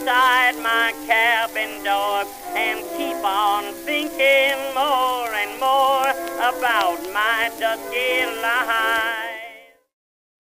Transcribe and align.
outside 0.00 0.56
my 0.62 0.92
cabin 1.06 1.84
door 1.84 2.24
and 2.56 2.80
keep 2.96 3.22
on 3.24 3.64
thinking 3.84 4.56
more 4.74 5.28
and 5.34 5.60
more 5.60 6.10
about 6.38 6.98
my 7.12 7.50
life. 8.42 9.40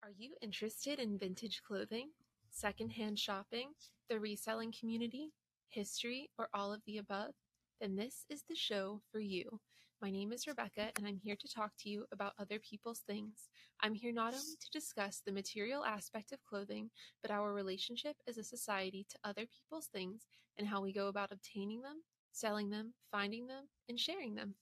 Are 0.03 0.11
you 0.17 0.35
interested 0.43 0.99
in 0.99 1.19
vintage 1.19 1.63
clothing, 1.67 2.11
secondhand 2.51 3.19
shopping, 3.19 3.71
the 4.11 4.21
reselling 4.21 4.73
community, 4.79 5.33
history, 5.69 6.29
or 6.39 6.49
all 6.53 6.73
of 6.73 6.83
the 6.87 6.99
above? 6.99 7.33
Then 7.81 7.97
this 7.97 8.27
is 8.29 8.43
the 8.49 8.55
show 8.55 9.01
for 9.11 9.21
you. 9.21 9.61
My 10.03 10.11
name 10.11 10.31
is 10.31 10.47
Rebecca, 10.47 10.91
and 10.97 11.07
I'm 11.07 11.17
here 11.17 11.37
to 11.41 11.49
talk 11.49 11.73
to 11.79 11.89
you 11.89 12.05
about 12.13 12.35
other 12.39 12.59
people's 12.59 13.01
things. 13.01 13.49
I'm 13.81 13.95
here 13.95 14.13
not 14.13 14.35
only 14.35 14.57
to 14.61 14.71
discuss 14.71 15.23
the 15.25 15.33
material 15.33 15.87
aspect 15.87 16.33
of 16.33 16.45
clothing, 16.45 16.91
but 17.23 17.31
our 17.31 17.55
relationship 17.55 18.15
as 18.29 18.37
a 18.37 18.45
society 18.45 19.07
to 19.09 19.19
other 19.25 19.47
people's 19.47 19.87
things 19.87 20.27
and 20.59 20.69
how 20.69 20.83
we 20.83 20.93
go 20.93 21.09
about 21.09 21.33
obtaining 21.33 21.81
them, 21.81 22.03
selling 22.33 22.69
them, 22.69 22.93
finding 23.11 23.47
them, 23.47 23.69
and 23.89 23.99
sharing 23.99 24.35
them. 24.35 24.55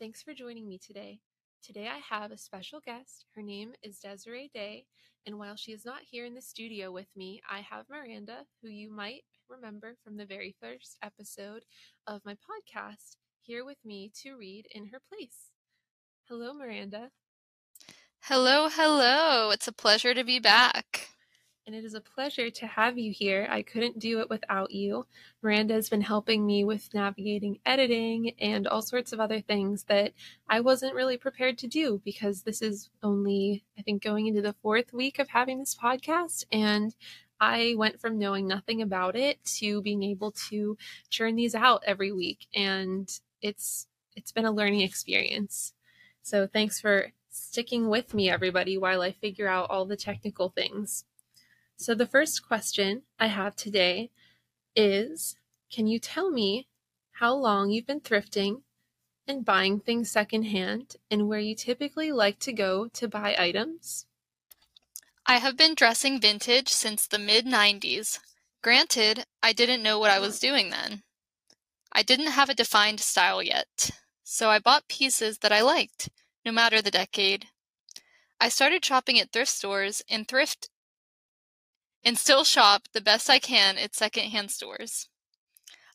Thanks 0.00 0.22
for 0.22 0.34
joining 0.34 0.68
me 0.68 0.78
today. 0.84 1.20
Today 1.62 1.86
I 1.86 2.00
have 2.12 2.32
a 2.32 2.36
special 2.36 2.80
guest. 2.84 3.26
Her 3.36 3.42
name 3.42 3.74
is 3.84 4.00
Desirae 4.04 4.50
Day, 4.50 4.86
and 5.24 5.38
while 5.38 5.54
she 5.54 5.70
is 5.70 5.84
not 5.84 6.02
here 6.02 6.24
in 6.24 6.34
the 6.34 6.42
studio 6.42 6.90
with 6.90 7.08
me, 7.14 7.40
I 7.48 7.60
have 7.60 7.88
Miranda, 7.88 8.44
who 8.60 8.68
you 8.68 8.90
might 8.90 9.22
remember 9.48 9.94
from 10.02 10.16
the 10.16 10.26
very 10.26 10.56
first 10.60 10.96
episode 11.00 11.62
of 12.08 12.24
my 12.24 12.34
podcast, 12.34 13.16
here 13.50 13.64
with 13.64 13.84
me 13.84 14.12
to 14.14 14.36
read 14.36 14.68
in 14.70 14.86
her 14.86 15.00
place. 15.08 15.50
Hello, 16.28 16.54
Miranda. 16.54 17.10
Hello, 18.20 18.68
hello. 18.68 19.50
It's 19.50 19.66
a 19.66 19.72
pleasure 19.72 20.14
to 20.14 20.22
be 20.22 20.38
back. 20.38 21.08
And 21.66 21.74
it 21.74 21.84
is 21.84 21.94
a 21.94 22.00
pleasure 22.00 22.48
to 22.48 22.66
have 22.68 22.96
you 22.96 23.10
here. 23.10 23.48
I 23.50 23.62
couldn't 23.62 23.98
do 23.98 24.20
it 24.20 24.30
without 24.30 24.70
you. 24.70 25.04
Miranda 25.42 25.74
has 25.74 25.88
been 25.88 26.00
helping 26.00 26.46
me 26.46 26.62
with 26.62 26.94
navigating 26.94 27.58
editing 27.66 28.34
and 28.38 28.68
all 28.68 28.82
sorts 28.82 29.12
of 29.12 29.18
other 29.18 29.40
things 29.40 29.82
that 29.88 30.12
I 30.48 30.60
wasn't 30.60 30.94
really 30.94 31.16
prepared 31.16 31.58
to 31.58 31.66
do 31.66 32.00
because 32.04 32.42
this 32.42 32.62
is 32.62 32.88
only, 33.02 33.64
I 33.76 33.82
think, 33.82 34.00
going 34.00 34.28
into 34.28 34.42
the 34.42 34.54
fourth 34.62 34.92
week 34.92 35.18
of 35.18 35.28
having 35.28 35.58
this 35.58 35.74
podcast. 35.74 36.44
And 36.52 36.94
I 37.40 37.74
went 37.76 38.00
from 38.00 38.16
knowing 38.16 38.46
nothing 38.46 38.80
about 38.80 39.16
it 39.16 39.44
to 39.56 39.82
being 39.82 40.04
able 40.04 40.30
to 40.50 40.78
churn 41.08 41.34
these 41.34 41.56
out 41.56 41.82
every 41.84 42.12
week. 42.12 42.46
And 42.54 43.10
it's 43.42 43.86
it's 44.16 44.32
been 44.32 44.44
a 44.44 44.52
learning 44.52 44.80
experience. 44.80 45.72
So 46.22 46.46
thanks 46.46 46.80
for 46.80 47.12
sticking 47.30 47.88
with 47.88 48.12
me, 48.12 48.28
everybody, 48.28 48.76
while 48.76 49.00
I 49.00 49.12
figure 49.12 49.48
out 49.48 49.70
all 49.70 49.84
the 49.86 49.96
technical 49.96 50.50
things. 50.50 51.04
So, 51.76 51.94
the 51.94 52.06
first 52.06 52.46
question 52.46 53.02
I 53.18 53.28
have 53.28 53.56
today 53.56 54.10
is 54.76 55.36
Can 55.72 55.86
you 55.86 55.98
tell 55.98 56.30
me 56.30 56.68
how 57.12 57.34
long 57.34 57.70
you've 57.70 57.86
been 57.86 58.00
thrifting 58.00 58.62
and 59.26 59.44
buying 59.44 59.80
things 59.80 60.10
secondhand 60.10 60.96
and 61.10 61.28
where 61.28 61.38
you 61.38 61.54
typically 61.54 62.12
like 62.12 62.38
to 62.40 62.52
go 62.52 62.88
to 62.88 63.08
buy 63.08 63.34
items? 63.38 64.06
I 65.24 65.38
have 65.38 65.56
been 65.56 65.74
dressing 65.74 66.20
vintage 66.20 66.68
since 66.68 67.06
the 67.06 67.18
mid 67.18 67.46
90s. 67.46 68.18
Granted, 68.62 69.24
I 69.42 69.52
didn't 69.52 69.82
know 69.82 69.98
what 69.98 70.10
I 70.10 70.18
was 70.18 70.38
doing 70.38 70.70
then. 70.70 71.02
I 71.92 72.02
didn't 72.02 72.32
have 72.32 72.48
a 72.48 72.54
defined 72.54 73.00
style 73.00 73.42
yet, 73.42 73.90
so 74.22 74.50
I 74.50 74.58
bought 74.58 74.88
pieces 74.88 75.38
that 75.38 75.52
I 75.52 75.60
liked 75.60 76.08
no 76.44 76.52
matter 76.52 76.80
the 76.80 76.90
decade. 76.90 77.46
I 78.40 78.48
started 78.48 78.84
shopping 78.84 79.18
at 79.20 79.32
thrift 79.32 79.50
stores 79.50 80.02
and 80.08 80.26
thrift 80.26 80.70
and 82.02 82.16
still 82.16 82.44
shop 82.44 82.88
the 82.92 83.00
best 83.00 83.28
I 83.28 83.38
can 83.38 83.76
at 83.76 83.94
secondhand 83.94 84.50
stores. 84.50 85.08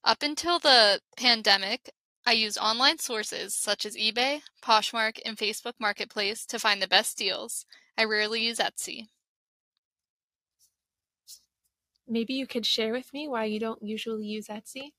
Up 0.04 0.22
until 0.22 0.60
the 0.60 1.02
pandemic, 1.18 1.90
I 2.28 2.34
used 2.34 2.58
online 2.58 3.00
sources 3.00 3.56
such 3.56 3.86
as 3.86 3.96
eBay, 3.96 4.42
Poshmark, 4.62 5.20
and 5.26 5.38
Facebook 5.38 5.74
Marketplace 5.80 6.46
to 6.48 6.60
find 6.60 6.82
the 6.82 6.88
best 6.88 7.18
deals. 7.18 7.66
I 7.98 8.04
rarely 8.04 8.42
use 8.42 8.60
Etsy. 8.60 9.08
Maybe 12.08 12.34
you 12.34 12.46
could 12.46 12.66
share 12.66 12.92
with 12.92 13.12
me 13.14 13.28
why 13.28 13.46
you 13.46 13.60
don't 13.60 13.82
usually 13.82 14.26
use 14.26 14.48
Etsy? 14.48 14.92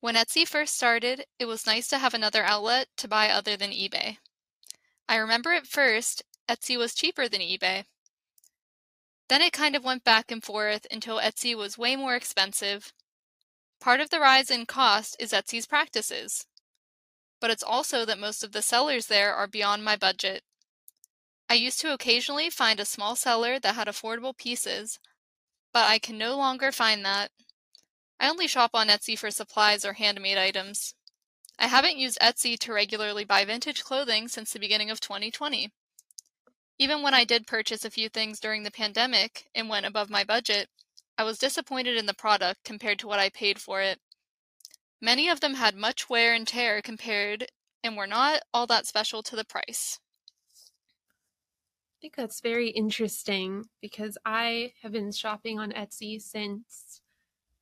When 0.00 0.14
Etsy 0.14 0.46
first 0.46 0.76
started, 0.76 1.24
it 1.38 1.46
was 1.46 1.66
nice 1.66 1.88
to 1.88 1.98
have 1.98 2.14
another 2.14 2.44
outlet 2.44 2.88
to 2.98 3.08
buy 3.08 3.30
other 3.30 3.56
than 3.56 3.70
eBay. 3.70 4.18
I 5.08 5.16
remember 5.16 5.52
at 5.52 5.66
first, 5.66 6.22
Etsy 6.48 6.78
was 6.78 6.94
cheaper 6.94 7.28
than 7.28 7.40
eBay. 7.40 7.84
Then 9.28 9.42
it 9.42 9.52
kind 9.52 9.74
of 9.74 9.84
went 9.84 10.04
back 10.04 10.30
and 10.30 10.42
forth 10.42 10.86
until 10.90 11.18
Etsy 11.18 11.54
was 11.56 11.76
way 11.76 11.96
more 11.96 12.14
expensive. 12.14 12.92
Part 13.80 14.00
of 14.00 14.10
the 14.10 14.20
rise 14.20 14.50
in 14.50 14.66
cost 14.66 15.16
is 15.18 15.32
Etsy's 15.32 15.66
practices. 15.66 16.46
But 17.40 17.50
it's 17.50 17.62
also 17.62 18.04
that 18.04 18.18
most 18.18 18.44
of 18.44 18.52
the 18.52 18.62
sellers 18.62 19.06
there 19.06 19.34
are 19.34 19.46
beyond 19.46 19.84
my 19.84 19.96
budget. 19.96 20.42
I 21.50 21.54
used 21.54 21.80
to 21.80 21.92
occasionally 21.92 22.50
find 22.50 22.78
a 22.78 22.84
small 22.84 23.16
seller 23.16 23.58
that 23.58 23.74
had 23.74 23.88
affordable 23.88 24.36
pieces, 24.36 24.98
but 25.72 25.88
I 25.88 25.98
can 25.98 26.18
no 26.18 26.36
longer 26.36 26.70
find 26.70 27.04
that. 27.04 27.30
I 28.20 28.28
only 28.28 28.48
shop 28.48 28.70
on 28.74 28.88
Etsy 28.88 29.16
for 29.16 29.30
supplies 29.30 29.84
or 29.84 29.94
handmade 29.94 30.38
items. 30.38 30.94
I 31.58 31.66
haven't 31.66 31.98
used 31.98 32.18
Etsy 32.20 32.58
to 32.60 32.72
regularly 32.72 33.24
buy 33.24 33.44
vintage 33.44 33.82
clothing 33.82 34.28
since 34.28 34.52
the 34.52 34.58
beginning 34.58 34.90
of 34.90 35.00
2020. 35.00 35.72
Even 36.78 37.02
when 37.02 37.14
I 37.14 37.24
did 37.24 37.46
purchase 37.46 37.84
a 37.84 37.90
few 37.90 38.08
things 38.08 38.38
during 38.38 38.62
the 38.62 38.70
pandemic 38.70 39.48
and 39.54 39.68
went 39.68 39.86
above 39.86 40.10
my 40.10 40.24
budget, 40.24 40.68
I 41.16 41.24
was 41.24 41.38
disappointed 41.38 41.96
in 41.96 42.06
the 42.06 42.14
product 42.14 42.64
compared 42.64 43.00
to 43.00 43.08
what 43.08 43.18
I 43.18 43.28
paid 43.28 43.60
for 43.60 43.80
it. 43.80 44.00
Many 45.00 45.28
of 45.28 45.40
them 45.40 45.54
had 45.54 45.74
much 45.74 46.08
wear 46.08 46.34
and 46.34 46.46
tear 46.46 46.80
compared 46.82 47.46
and 47.82 47.96
were 47.96 48.06
not 48.06 48.42
all 48.54 48.66
that 48.68 48.86
special 48.86 49.22
to 49.24 49.36
the 49.36 49.44
price. 49.44 49.98
I 51.98 52.00
think 52.00 52.14
that's 52.14 52.40
very 52.40 52.70
interesting 52.70 53.64
because 53.80 54.16
I 54.24 54.72
have 54.82 54.92
been 54.92 55.10
shopping 55.10 55.58
on 55.58 55.72
Etsy 55.72 56.22
since 56.22 57.00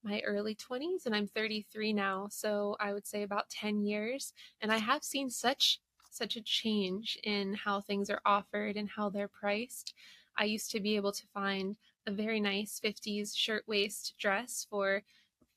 my 0.06 0.20
early 0.24 0.54
20s 0.54 1.04
and 1.04 1.14
I'm 1.14 1.26
33 1.26 1.92
now, 1.92 2.28
so 2.30 2.76
I 2.78 2.92
would 2.92 3.06
say 3.06 3.22
about 3.22 3.50
10 3.50 3.82
years 3.82 4.32
and 4.60 4.72
I 4.72 4.78
have 4.78 5.02
seen 5.02 5.28
such 5.30 5.80
such 6.10 6.36
a 6.36 6.42
change 6.42 7.18
in 7.24 7.52
how 7.52 7.80
things 7.80 8.08
are 8.08 8.22
offered 8.24 8.76
and 8.76 8.88
how 8.88 9.10
they're 9.10 9.28
priced. 9.28 9.92
I 10.38 10.44
used 10.44 10.70
to 10.70 10.80
be 10.80 10.96
able 10.96 11.12
to 11.12 11.26
find 11.34 11.76
a 12.06 12.10
very 12.10 12.40
nice 12.40 12.80
50s 12.82 13.36
shirtwaist 13.36 14.14
dress 14.18 14.66
for 14.70 15.02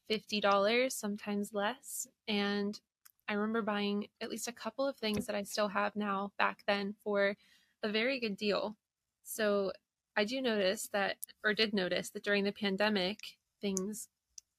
$50, 0.10 0.92
sometimes 0.92 1.54
less, 1.54 2.08
and 2.28 2.80
I 3.28 3.34
remember 3.34 3.62
buying 3.62 4.08
at 4.22 4.31
least 4.31 4.48
a 4.48 4.52
couple 4.54 4.88
of 4.88 4.98
things 4.98 5.28
that 5.28 5.36
I 5.36 5.44
still 5.44 5.68
have 5.68 5.96
now 5.96 6.31
back 6.40 6.64
then 6.66 6.96
for 7.04 7.38
a 7.84 7.90
very 7.90 8.20
good 8.20 8.36
deal. 8.36 8.76
So 9.24 9.72
I 10.18 10.26
do 10.26 10.42
notice 10.42 10.90
that, 10.92 11.18
or 11.44 11.54
did 11.54 11.74
notice 11.74 12.10
that 12.10 12.24
during 12.24 12.44
the 12.44 12.52
pandemic, 12.52 13.20
things 13.62 14.08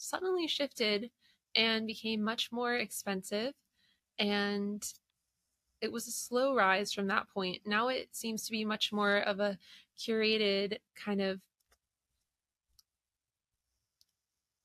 suddenly 0.01 0.47
shifted 0.47 1.11
and 1.55 1.87
became 1.87 2.23
much 2.23 2.53
more 2.53 2.75
expensive. 2.75 3.55
And 4.19 4.85
it 5.81 5.93
was 5.93 6.09
a 6.09 6.13
slow 6.13 6.55
rise 6.55 6.93
from 6.93 7.09
that 7.09 7.29
point. 7.29 7.67
Now 7.67 7.89
it 7.89 8.15
seems 8.17 8.45
to 8.47 8.53
be 8.53 8.65
much 8.65 8.93
more 8.93 9.19
of 9.19 9.41
a 9.41 9.59
curated 9.99 10.79
kind 10.97 11.21
of 11.23 11.43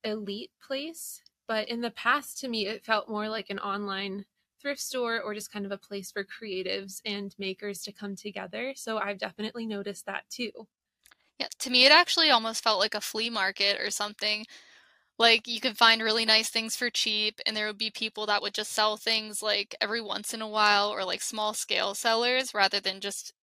elite 0.04 0.52
place. 0.62 1.22
But 1.48 1.68
in 1.70 1.82
the 1.82 1.92
past, 1.92 2.40
to 2.40 2.48
me, 2.48 2.68
it 2.68 2.86
felt 2.86 3.10
more 3.10 3.30
like 3.30 3.50
an 3.50 3.60
online 3.60 4.26
thrift 4.60 4.82
store 4.82 5.22
or 5.22 5.34
just 5.34 5.52
kind 5.52 5.66
of 5.66 5.72
a 5.72 5.78
place 5.78 6.12
for 6.12 6.24
creatives 6.24 7.02
and 7.06 7.36
makers 7.38 7.82
to 7.84 7.92
come 7.92 8.16
together. 8.16 8.74
So 8.76 8.98
I've 8.98 9.20
definitely 9.20 9.66
noticed 9.68 10.06
that 10.06 10.28
too. 10.30 10.68
Yeah, 11.40 11.48
to 11.60 11.70
me, 11.70 11.86
it 11.86 11.92
actually 11.92 12.30
almost 12.30 12.64
felt 12.64 12.80
like 12.80 12.96
a 12.96 13.02
flea 13.02 13.30
market 13.30 13.80
or 13.80 13.92
something 13.92 14.46
like 15.18 15.48
you 15.48 15.60
could 15.62 15.78
find 15.78 16.02
really 16.02 16.26
nice 16.26 16.50
things 16.50 16.76
for 16.76 16.90
cheap 16.90 17.40
and 17.46 17.56
there 17.56 17.68
would 17.68 17.78
be 17.78 17.92
people 17.92 18.26
that 18.26 18.42
would 18.42 18.54
just 18.54 18.72
sell 18.74 18.98
things 18.98 19.42
like 19.42 19.76
every 19.82 20.02
once 20.02 20.34
in 20.34 20.42
a 20.42 20.48
while 20.48 20.90
or 20.90 21.04
like 21.06 21.22
small 21.22 21.54
scale 21.54 21.94
sellers 21.96 22.54
rather 22.54 22.80
than 22.80 23.00
just 23.00 23.34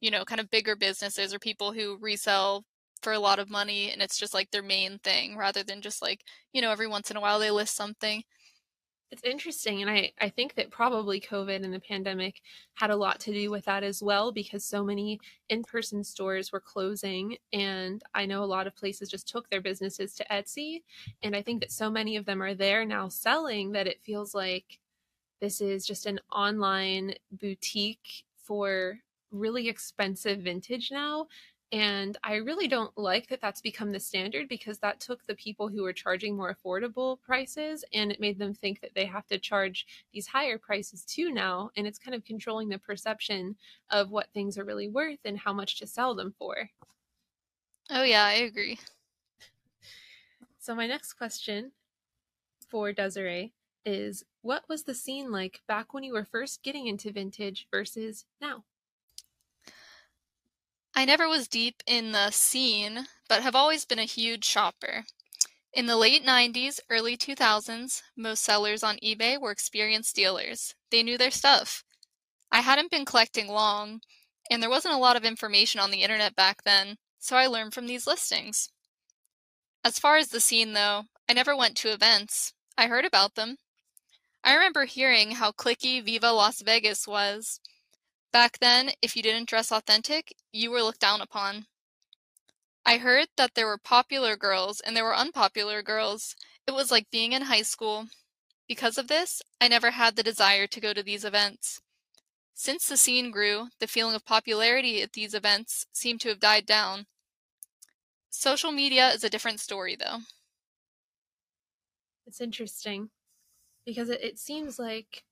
you 0.00 0.10
know 0.10 0.24
kind 0.24 0.40
of 0.40 0.50
bigger 0.50 0.76
businesses 0.76 1.34
or 1.34 1.38
people 1.38 1.72
who 1.72 1.98
resell 2.00 2.64
for 3.02 3.12
a 3.12 3.18
lot 3.18 3.38
of 3.38 3.50
money 3.50 3.90
and 3.90 4.02
it's 4.02 4.18
just 4.18 4.34
like 4.34 4.50
their 4.50 4.62
main 4.62 4.98
thing 5.00 5.36
rather 5.36 5.62
than 5.64 5.80
just 5.82 6.02
like 6.02 6.20
you 6.52 6.62
know 6.62 6.70
every 6.70 6.86
once 6.88 7.10
in 7.10 7.16
a 7.16 7.20
while 7.20 7.38
they 7.38 7.50
list 7.50 7.76
something 7.76 8.22
it's 9.14 9.22
interesting. 9.22 9.80
And 9.80 9.88
I, 9.88 10.10
I 10.20 10.28
think 10.28 10.56
that 10.56 10.72
probably 10.72 11.20
COVID 11.20 11.64
and 11.64 11.72
the 11.72 11.78
pandemic 11.78 12.42
had 12.74 12.90
a 12.90 12.96
lot 12.96 13.20
to 13.20 13.32
do 13.32 13.48
with 13.48 13.64
that 13.66 13.84
as 13.84 14.02
well, 14.02 14.32
because 14.32 14.64
so 14.64 14.82
many 14.82 15.20
in 15.48 15.62
person 15.62 16.02
stores 16.02 16.50
were 16.50 16.58
closing. 16.58 17.36
And 17.52 18.02
I 18.12 18.26
know 18.26 18.42
a 18.42 18.44
lot 18.44 18.66
of 18.66 18.74
places 18.74 19.08
just 19.08 19.28
took 19.28 19.48
their 19.48 19.60
businesses 19.60 20.16
to 20.16 20.26
Etsy. 20.32 20.82
And 21.22 21.36
I 21.36 21.42
think 21.42 21.60
that 21.60 21.70
so 21.70 21.88
many 21.88 22.16
of 22.16 22.24
them 22.24 22.42
are 22.42 22.54
there 22.54 22.84
now 22.84 23.06
selling 23.06 23.70
that 23.70 23.86
it 23.86 24.02
feels 24.02 24.34
like 24.34 24.80
this 25.40 25.60
is 25.60 25.86
just 25.86 26.06
an 26.06 26.18
online 26.32 27.14
boutique 27.30 28.24
for 28.42 28.98
really 29.30 29.68
expensive 29.68 30.40
vintage 30.40 30.90
now 30.90 31.28
And 31.72 32.16
I 32.22 32.36
really 32.36 32.68
don't 32.68 32.96
like 32.96 33.28
that 33.28 33.40
that's 33.40 33.60
become 33.60 33.90
the 33.90 33.98
standard 33.98 34.48
because 34.48 34.78
that 34.78 35.00
took 35.00 35.26
the 35.26 35.34
people 35.34 35.68
who 35.68 35.82
were 35.82 35.92
charging 35.92 36.36
more 36.36 36.54
affordable 36.54 37.20
prices 37.20 37.84
and 37.92 38.12
it 38.12 38.20
made 38.20 38.38
them 38.38 38.54
think 38.54 38.80
that 38.80 38.94
they 38.94 39.06
have 39.06 39.26
to 39.26 39.38
charge 39.38 39.86
these 40.12 40.26
higher 40.26 40.58
prices 40.58 41.04
too 41.04 41.32
now. 41.32 41.70
And 41.76 41.86
it's 41.86 41.98
kind 41.98 42.14
of 42.14 42.24
controlling 42.24 42.68
the 42.68 42.78
perception 42.78 43.56
of 43.90 44.10
what 44.10 44.32
things 44.32 44.56
are 44.56 44.64
really 44.64 44.88
worth 44.88 45.18
and 45.24 45.38
how 45.38 45.52
much 45.52 45.78
to 45.80 45.86
sell 45.86 46.14
them 46.14 46.34
for. 46.38 46.70
Oh, 47.90 48.04
yeah, 48.04 48.24
I 48.24 48.32
agree. 48.34 48.78
So, 50.58 50.74
my 50.74 50.86
next 50.86 51.12
question 51.14 51.72
for 52.70 52.92
Desirae 52.92 53.52
is 53.84 54.24
What 54.40 54.64
was 54.68 54.84
the 54.84 54.94
scene 54.94 55.30
like 55.30 55.60
back 55.68 55.92
when 55.92 56.04
you 56.04 56.14
were 56.14 56.24
first 56.24 56.62
getting 56.62 56.86
into 56.86 57.12
vintage 57.12 57.66
versus 57.70 58.24
now? 58.40 58.64
I 60.96 61.04
never 61.04 61.28
was 61.28 61.48
deep 61.48 61.82
in 61.86 62.12
the 62.12 62.30
scene, 62.30 63.06
but 63.28 63.42
have 63.42 63.56
always 63.56 63.84
been 63.84 63.98
a 63.98 64.04
huge 64.04 64.44
shopper. 64.44 65.04
In 65.72 65.86
the 65.86 65.96
late 65.96 66.24
90s, 66.24 66.78
early 66.88 67.16
2000s, 67.16 68.02
most 68.16 68.44
sellers 68.44 68.84
on 68.84 68.98
eBay 68.98 69.40
were 69.40 69.50
experienced 69.50 70.14
dealers. 70.14 70.76
They 70.90 71.02
knew 71.02 71.18
their 71.18 71.32
stuff. 71.32 71.82
I 72.52 72.60
hadn't 72.60 72.92
been 72.92 73.04
collecting 73.04 73.48
long, 73.48 74.02
and 74.48 74.62
there 74.62 74.70
wasn't 74.70 74.94
a 74.94 74.98
lot 74.98 75.16
of 75.16 75.24
information 75.24 75.80
on 75.80 75.90
the 75.90 76.02
internet 76.02 76.36
back 76.36 76.62
then, 76.62 76.98
so 77.18 77.36
I 77.36 77.48
learned 77.48 77.74
from 77.74 77.88
these 77.88 78.06
listings. 78.06 78.68
As 79.84 79.98
far 79.98 80.16
as 80.16 80.28
the 80.28 80.40
scene, 80.40 80.74
though, 80.74 81.06
I 81.28 81.32
never 81.32 81.56
went 81.56 81.76
to 81.78 81.92
events. 81.92 82.52
I 82.78 82.86
heard 82.86 83.04
about 83.04 83.34
them. 83.34 83.56
I 84.44 84.54
remember 84.54 84.84
hearing 84.84 85.32
how 85.32 85.50
cliquey 85.50 86.04
Viva 86.04 86.30
Las 86.30 86.62
Vegas 86.62 87.08
was, 87.08 87.58
Back 88.34 88.58
then, 88.58 88.90
if 89.00 89.14
you 89.14 89.22
didn't 89.22 89.48
dress 89.48 89.70
authentic, 89.70 90.34
you 90.52 90.72
were 90.72 90.82
looked 90.82 90.98
down 90.98 91.20
upon. 91.20 91.66
I 92.84 92.96
heard 92.96 93.28
that 93.36 93.54
there 93.54 93.68
were 93.68 93.78
popular 93.78 94.34
girls 94.34 94.80
and 94.80 94.96
there 94.96 95.04
were 95.04 95.14
unpopular 95.14 95.82
girls. 95.82 96.34
It 96.66 96.72
was 96.72 96.90
like 96.90 97.12
being 97.12 97.30
in 97.30 97.42
high 97.42 97.62
school. 97.62 98.08
Because 98.66 98.98
of 98.98 99.06
this, 99.06 99.40
I 99.60 99.68
never 99.68 99.92
had 99.92 100.16
the 100.16 100.24
desire 100.24 100.66
to 100.66 100.80
go 100.80 100.92
to 100.92 101.02
these 101.04 101.24
events. 101.24 101.80
Since 102.54 102.88
the 102.88 102.96
scene 102.96 103.30
grew, 103.30 103.68
the 103.78 103.86
feeling 103.86 104.16
of 104.16 104.24
popularity 104.24 105.00
at 105.00 105.12
these 105.12 105.32
events 105.32 105.86
seemed 105.92 106.20
to 106.22 106.28
have 106.30 106.40
died 106.40 106.66
down. 106.66 107.06
Social 108.30 108.72
media 108.72 109.10
is 109.10 109.22
a 109.22 109.30
different 109.30 109.60
story, 109.60 109.94
though. 109.94 110.18
It's 112.26 112.40
interesting 112.40 113.10
because 113.86 114.10
it, 114.10 114.20
it 114.24 114.40
seems 114.40 114.76
like 114.76 115.22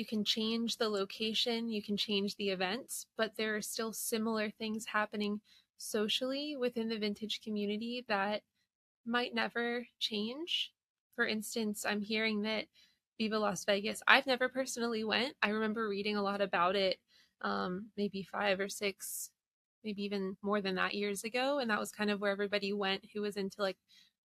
you 0.00 0.06
can 0.06 0.24
change 0.24 0.78
the 0.78 0.88
location, 0.88 1.68
you 1.68 1.82
can 1.82 1.94
change 1.94 2.34
the 2.36 2.48
events, 2.48 3.04
but 3.18 3.32
there 3.36 3.54
are 3.54 3.60
still 3.60 3.92
similar 3.92 4.48
things 4.48 4.86
happening 4.86 5.42
socially 5.76 6.56
within 6.58 6.88
the 6.88 6.96
vintage 6.96 7.42
community 7.42 8.02
that 8.08 8.40
might 9.04 9.34
never 9.34 9.86
change. 9.98 10.72
For 11.16 11.26
instance, 11.26 11.84
I'm 11.86 12.00
hearing 12.00 12.40
that 12.42 12.64
Viva 13.18 13.38
Las 13.38 13.62
Vegas, 13.66 14.02
I've 14.08 14.26
never 14.26 14.48
personally 14.48 15.04
went. 15.04 15.34
I 15.42 15.50
remember 15.50 15.86
reading 15.86 16.16
a 16.16 16.22
lot 16.22 16.40
about 16.40 16.76
it 16.76 16.96
um, 17.42 17.90
maybe 17.98 18.22
five 18.22 18.58
or 18.58 18.70
six, 18.70 19.28
maybe 19.84 20.02
even 20.02 20.34
more 20.40 20.62
than 20.62 20.76
that 20.76 20.94
years 20.94 21.24
ago. 21.24 21.58
And 21.58 21.70
that 21.70 21.78
was 21.78 21.92
kind 21.92 22.10
of 22.10 22.22
where 22.22 22.32
everybody 22.32 22.72
went 22.72 23.04
who 23.12 23.20
was 23.20 23.36
into 23.36 23.60
like 23.60 23.76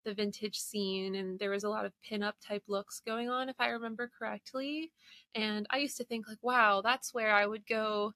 the 0.03 0.13
vintage 0.13 0.57
scene 0.59 1.15
and 1.15 1.39
there 1.39 1.49
was 1.49 1.63
a 1.63 1.69
lot 1.69 1.85
of 1.85 1.93
pin-up 2.01 2.35
type 2.45 2.63
looks 2.67 3.01
going 3.05 3.29
on 3.29 3.49
if 3.49 3.55
i 3.59 3.67
remember 3.69 4.09
correctly. 4.17 4.91
And 5.35 5.65
i 5.69 5.77
used 5.77 5.97
to 5.97 6.03
think 6.03 6.27
like 6.27 6.39
wow 6.41 6.81
that's 6.81 7.13
where 7.13 7.33
i 7.33 7.45
would 7.45 7.65
go 7.67 8.13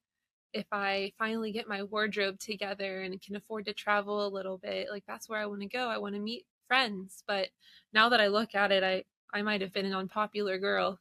if 0.53 0.65
i 0.71 1.11
finally 1.17 1.51
get 1.51 1.67
my 1.67 1.83
wardrobe 1.83 2.39
together 2.39 3.01
and 3.01 3.21
can 3.21 3.35
afford 3.35 3.65
to 3.65 3.73
travel 3.73 4.25
a 4.25 4.29
little 4.29 4.57
bit. 4.57 4.89
Like 4.91 5.03
that's 5.07 5.29
where 5.29 5.39
i 5.39 5.45
want 5.45 5.61
to 5.61 5.67
go. 5.67 5.87
I 5.89 5.97
want 5.97 6.15
to 6.15 6.21
meet 6.21 6.45
friends. 6.67 7.23
But 7.27 7.49
now 7.93 8.09
that 8.09 8.21
i 8.21 8.27
look 8.27 8.55
at 8.55 8.71
it 8.71 8.83
i 8.83 9.03
i 9.33 9.41
might 9.41 9.61
have 9.61 9.73
been 9.73 9.85
an 9.85 9.93
unpopular 9.95 10.57
girl. 10.59 10.99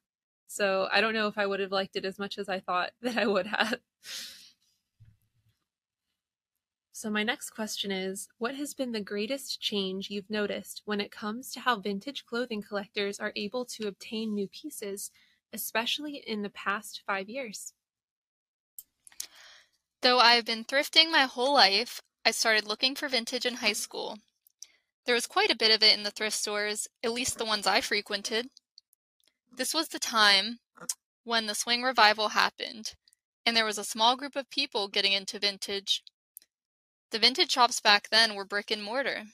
So 0.48 0.88
i 0.92 1.00
don't 1.00 1.14
know 1.14 1.28
if 1.28 1.38
i 1.38 1.46
would 1.46 1.60
have 1.60 1.72
liked 1.72 1.96
it 1.96 2.04
as 2.04 2.18
much 2.18 2.38
as 2.38 2.48
i 2.48 2.60
thought 2.60 2.90
that 3.02 3.18
i 3.18 3.26
would 3.26 3.46
have 3.46 3.78
so, 6.96 7.10
my 7.10 7.22
next 7.22 7.50
question 7.50 7.90
is 7.90 8.26
What 8.38 8.54
has 8.54 8.72
been 8.72 8.93
the 8.93 9.02
greatest 9.02 9.60
change 9.60 10.08
you've 10.08 10.31
noticed 10.31 10.81
when 10.87 10.98
it 10.98 11.12
comes 11.12 11.52
to 11.52 11.60
how 11.60 11.78
vintage 11.78 12.25
clothing 12.25 12.62
collectors 12.62 13.20
are 13.20 13.34
able 13.37 13.66
to 13.66 13.87
obtain 13.87 14.32
new 14.32 14.48
pieces, 14.48 15.10
especially 15.52 16.22
in 16.26 16.40
the 16.40 16.48
past 16.48 17.02
five 17.06 17.28
years? 17.28 17.75
Though 20.00 20.20
I've 20.20 20.46
been 20.46 20.64
thrifting 20.64 21.12
my 21.12 21.25
whole 21.25 21.52
life, 21.52 22.00
I 22.25 22.31
started 22.31 22.66
looking 22.66 22.94
for 22.94 23.10
vintage 23.10 23.44
in 23.44 23.56
high 23.56 23.75
school. 23.75 24.16
There 25.04 25.14
was 25.14 25.26
quite 25.26 25.50
a 25.50 25.56
bit 25.56 25.76
of 25.76 25.82
it 25.82 25.94
in 25.94 26.02
the 26.02 26.10
thrift 26.10 26.37
stores, 26.38 26.88
at 27.04 27.12
least 27.12 27.37
the 27.37 27.44
ones 27.44 27.66
I 27.66 27.82
frequented. 27.82 28.49
This 29.54 29.75
was 29.75 29.88
the 29.88 29.99
time 29.99 30.60
when 31.25 31.44
the 31.44 31.54
swing 31.54 31.82
revival 31.82 32.31
happened, 32.31 32.94
and 33.44 33.54
there 33.54 33.66
was 33.66 33.76
a 33.76 33.84
small 33.84 34.16
group 34.16 34.34
of 34.34 34.49
people 34.49 34.88
getting 34.88 35.12
into 35.12 35.38
vintage. 35.38 36.02
The 37.10 37.18
vintage 37.18 37.52
shops 37.52 37.80
back 37.80 38.08
then 38.08 38.34
were 38.34 38.44
brick 38.44 38.70
and 38.70 38.82
mortar. 38.82 39.24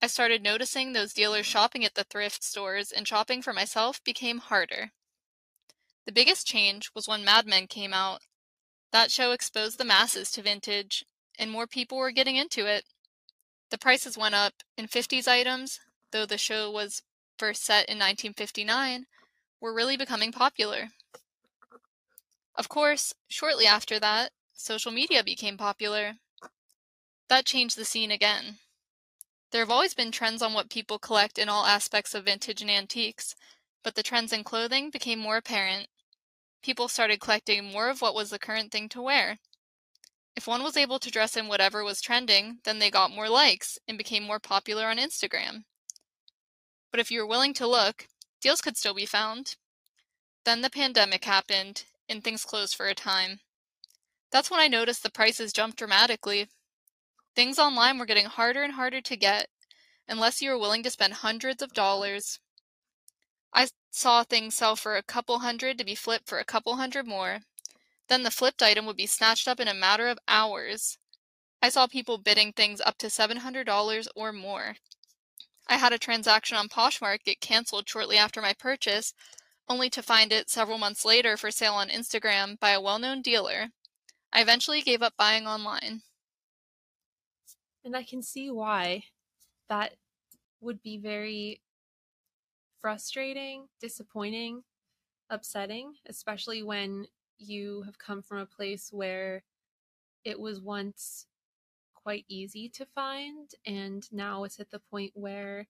I 0.00 0.06
started 0.06 0.42
noticing 0.42 0.92
those 0.92 1.12
dealers 1.12 1.46
shopping 1.46 1.84
at 1.84 1.94
the 1.94 2.04
thrift 2.04 2.42
stores, 2.42 2.90
and 2.90 3.06
shopping 3.06 3.42
for 3.42 3.52
myself 3.52 4.02
became 4.02 4.38
harder. 4.38 4.92
The 6.06 6.12
biggest 6.12 6.46
change 6.46 6.90
was 6.94 7.06
when 7.06 7.24
Mad 7.24 7.46
Men 7.46 7.66
came 7.66 7.94
out. 7.94 8.22
That 8.90 9.10
show 9.10 9.32
exposed 9.32 9.78
the 9.78 9.84
masses 9.84 10.32
to 10.32 10.42
vintage, 10.42 11.04
and 11.38 11.50
more 11.50 11.66
people 11.66 11.98
were 11.98 12.10
getting 12.10 12.36
into 12.36 12.66
it. 12.66 12.84
The 13.70 13.78
prices 13.78 14.18
went 14.18 14.34
up, 14.34 14.54
and 14.76 14.90
50s 14.90 15.28
items, 15.28 15.80
though 16.10 16.26
the 16.26 16.38
show 16.38 16.70
was 16.70 17.02
first 17.38 17.62
set 17.62 17.88
in 17.88 17.98
1959, 17.98 19.06
were 19.60 19.74
really 19.74 19.96
becoming 19.96 20.32
popular. 20.32 20.88
Of 22.56 22.68
course, 22.68 23.14
shortly 23.28 23.66
after 23.66 24.00
that, 24.00 24.32
social 24.52 24.92
media 24.92 25.22
became 25.22 25.56
popular. 25.56 26.16
That 27.32 27.46
changed 27.46 27.78
the 27.78 27.86
scene 27.86 28.10
again. 28.10 28.58
There 29.52 29.62
have 29.62 29.70
always 29.70 29.94
been 29.94 30.12
trends 30.12 30.42
on 30.42 30.52
what 30.52 30.68
people 30.68 30.98
collect 30.98 31.38
in 31.38 31.48
all 31.48 31.64
aspects 31.64 32.12
of 32.12 32.26
vintage 32.26 32.60
and 32.60 32.70
antiques, 32.70 33.34
but 33.82 33.94
the 33.94 34.02
trends 34.02 34.34
in 34.34 34.44
clothing 34.44 34.90
became 34.90 35.18
more 35.18 35.38
apparent. 35.38 35.88
People 36.62 36.88
started 36.88 37.22
collecting 37.22 37.64
more 37.64 37.88
of 37.88 38.02
what 38.02 38.14
was 38.14 38.28
the 38.28 38.38
current 38.38 38.70
thing 38.70 38.86
to 38.90 39.00
wear. 39.00 39.38
If 40.36 40.46
one 40.46 40.62
was 40.62 40.76
able 40.76 40.98
to 40.98 41.10
dress 41.10 41.34
in 41.34 41.48
whatever 41.48 41.82
was 41.82 42.02
trending, 42.02 42.58
then 42.64 42.80
they 42.80 42.90
got 42.90 43.10
more 43.10 43.30
likes 43.30 43.78
and 43.88 43.96
became 43.96 44.24
more 44.24 44.38
popular 44.38 44.88
on 44.88 44.98
Instagram. 44.98 45.64
But 46.90 47.00
if 47.00 47.10
you 47.10 47.20
were 47.20 47.26
willing 47.26 47.54
to 47.54 47.66
look, 47.66 48.08
deals 48.42 48.60
could 48.60 48.76
still 48.76 48.92
be 48.92 49.06
found. 49.06 49.56
Then 50.44 50.60
the 50.60 50.68
pandemic 50.68 51.24
happened, 51.24 51.84
and 52.10 52.22
things 52.22 52.44
closed 52.44 52.74
for 52.74 52.88
a 52.88 52.94
time. 52.94 53.40
That's 54.30 54.50
when 54.50 54.60
I 54.60 54.68
noticed 54.68 55.02
the 55.02 55.10
prices 55.10 55.54
jumped 55.54 55.78
dramatically 55.78 56.50
Things 57.34 57.58
online 57.58 57.98
were 57.98 58.06
getting 58.06 58.26
harder 58.26 58.62
and 58.62 58.74
harder 58.74 59.00
to 59.00 59.16
get 59.16 59.48
unless 60.08 60.42
you 60.42 60.50
were 60.50 60.58
willing 60.58 60.82
to 60.82 60.90
spend 60.90 61.14
hundreds 61.14 61.62
of 61.62 61.72
dollars. 61.72 62.40
I 63.54 63.68
saw 63.90 64.22
things 64.22 64.54
sell 64.54 64.76
for 64.76 64.96
a 64.96 65.02
couple 65.02 65.38
hundred 65.38 65.78
to 65.78 65.84
be 65.84 65.94
flipped 65.94 66.28
for 66.28 66.38
a 66.38 66.44
couple 66.44 66.76
hundred 66.76 67.06
more. 67.06 67.40
Then 68.08 68.22
the 68.22 68.30
flipped 68.30 68.62
item 68.62 68.84
would 68.86 68.96
be 68.96 69.06
snatched 69.06 69.48
up 69.48 69.60
in 69.60 69.68
a 69.68 69.74
matter 69.74 70.08
of 70.08 70.18
hours. 70.28 70.98
I 71.62 71.68
saw 71.68 71.86
people 71.86 72.18
bidding 72.18 72.52
things 72.52 72.80
up 72.80 72.98
to 72.98 73.06
$700 73.06 74.08
or 74.16 74.32
more. 74.32 74.76
I 75.68 75.76
had 75.76 75.92
a 75.92 75.98
transaction 75.98 76.56
on 76.56 76.68
Poshmark 76.68 77.22
get 77.24 77.40
canceled 77.40 77.88
shortly 77.88 78.18
after 78.18 78.42
my 78.42 78.52
purchase, 78.52 79.14
only 79.68 79.88
to 79.90 80.02
find 80.02 80.32
it 80.32 80.50
several 80.50 80.76
months 80.76 81.04
later 81.04 81.36
for 81.36 81.50
sale 81.50 81.74
on 81.74 81.88
Instagram 81.88 82.58
by 82.58 82.70
a 82.70 82.80
well 82.80 82.98
known 82.98 83.22
dealer. 83.22 83.68
I 84.32 84.42
eventually 84.42 84.82
gave 84.82 85.02
up 85.02 85.14
buying 85.16 85.46
online. 85.46 86.02
And 87.84 87.96
I 87.96 88.02
can 88.02 88.22
see 88.22 88.50
why 88.50 89.04
that 89.68 89.94
would 90.60 90.82
be 90.82 90.98
very 90.98 91.62
frustrating, 92.80 93.68
disappointing, 93.80 94.62
upsetting, 95.30 95.94
especially 96.06 96.62
when 96.62 97.06
you 97.38 97.82
have 97.82 97.98
come 97.98 98.22
from 98.22 98.38
a 98.38 98.46
place 98.46 98.90
where 98.92 99.42
it 100.24 100.38
was 100.38 100.60
once 100.60 101.26
quite 101.94 102.24
easy 102.28 102.68
to 102.68 102.84
find 102.84 103.50
and 103.64 104.08
now 104.12 104.44
it's 104.44 104.58
at 104.58 104.70
the 104.70 104.80
point 104.90 105.12
where 105.14 105.68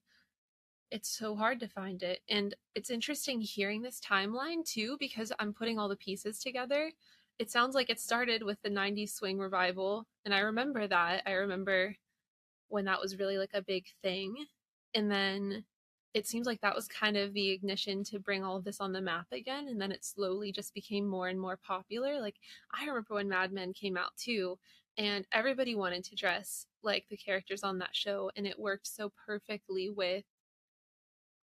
it's 0.90 1.08
so 1.08 1.34
hard 1.34 1.58
to 1.60 1.68
find 1.68 2.02
it. 2.02 2.20
And 2.28 2.54
it's 2.74 2.90
interesting 2.90 3.40
hearing 3.40 3.82
this 3.82 4.00
timeline 4.00 4.64
too 4.64 4.96
because 4.98 5.32
I'm 5.38 5.54
putting 5.54 5.78
all 5.78 5.88
the 5.88 5.96
pieces 5.96 6.38
together. 6.38 6.92
It 7.38 7.50
sounds 7.50 7.74
like 7.74 7.90
it 7.90 8.00
started 8.00 8.42
with 8.42 8.60
the 8.62 8.70
90s 8.70 9.14
swing 9.14 9.38
revival 9.38 10.06
and 10.24 10.34
I 10.34 10.40
remember 10.40 10.86
that. 10.86 11.22
I 11.26 11.32
remember 11.32 11.96
when 12.72 12.84
that 12.86 13.00
was 13.00 13.18
really 13.18 13.38
like 13.38 13.54
a 13.54 13.62
big 13.62 13.84
thing. 14.02 14.34
And 14.94 15.10
then 15.10 15.64
it 16.14 16.26
seems 16.26 16.46
like 16.46 16.60
that 16.60 16.74
was 16.74 16.88
kind 16.88 17.16
of 17.16 17.32
the 17.32 17.50
ignition 17.50 18.04
to 18.04 18.18
bring 18.18 18.44
all 18.44 18.56
of 18.56 18.64
this 18.64 18.80
on 18.80 18.92
the 18.92 19.00
map 19.00 19.26
again. 19.32 19.68
And 19.68 19.80
then 19.80 19.92
it 19.92 20.04
slowly 20.04 20.52
just 20.52 20.74
became 20.74 21.06
more 21.06 21.28
and 21.28 21.40
more 21.40 21.56
popular. 21.56 22.20
Like 22.20 22.36
I 22.74 22.84
remember 22.86 23.14
when 23.14 23.28
Mad 23.28 23.52
Men 23.52 23.72
came 23.72 23.96
out 23.96 24.16
too, 24.16 24.58
and 24.98 25.26
everybody 25.32 25.74
wanted 25.74 26.04
to 26.04 26.16
dress 26.16 26.66
like 26.82 27.06
the 27.08 27.16
characters 27.16 27.62
on 27.62 27.78
that 27.78 27.94
show 27.94 28.30
and 28.36 28.46
it 28.46 28.58
worked 28.58 28.86
so 28.86 29.10
perfectly 29.26 29.88
with 29.90 30.24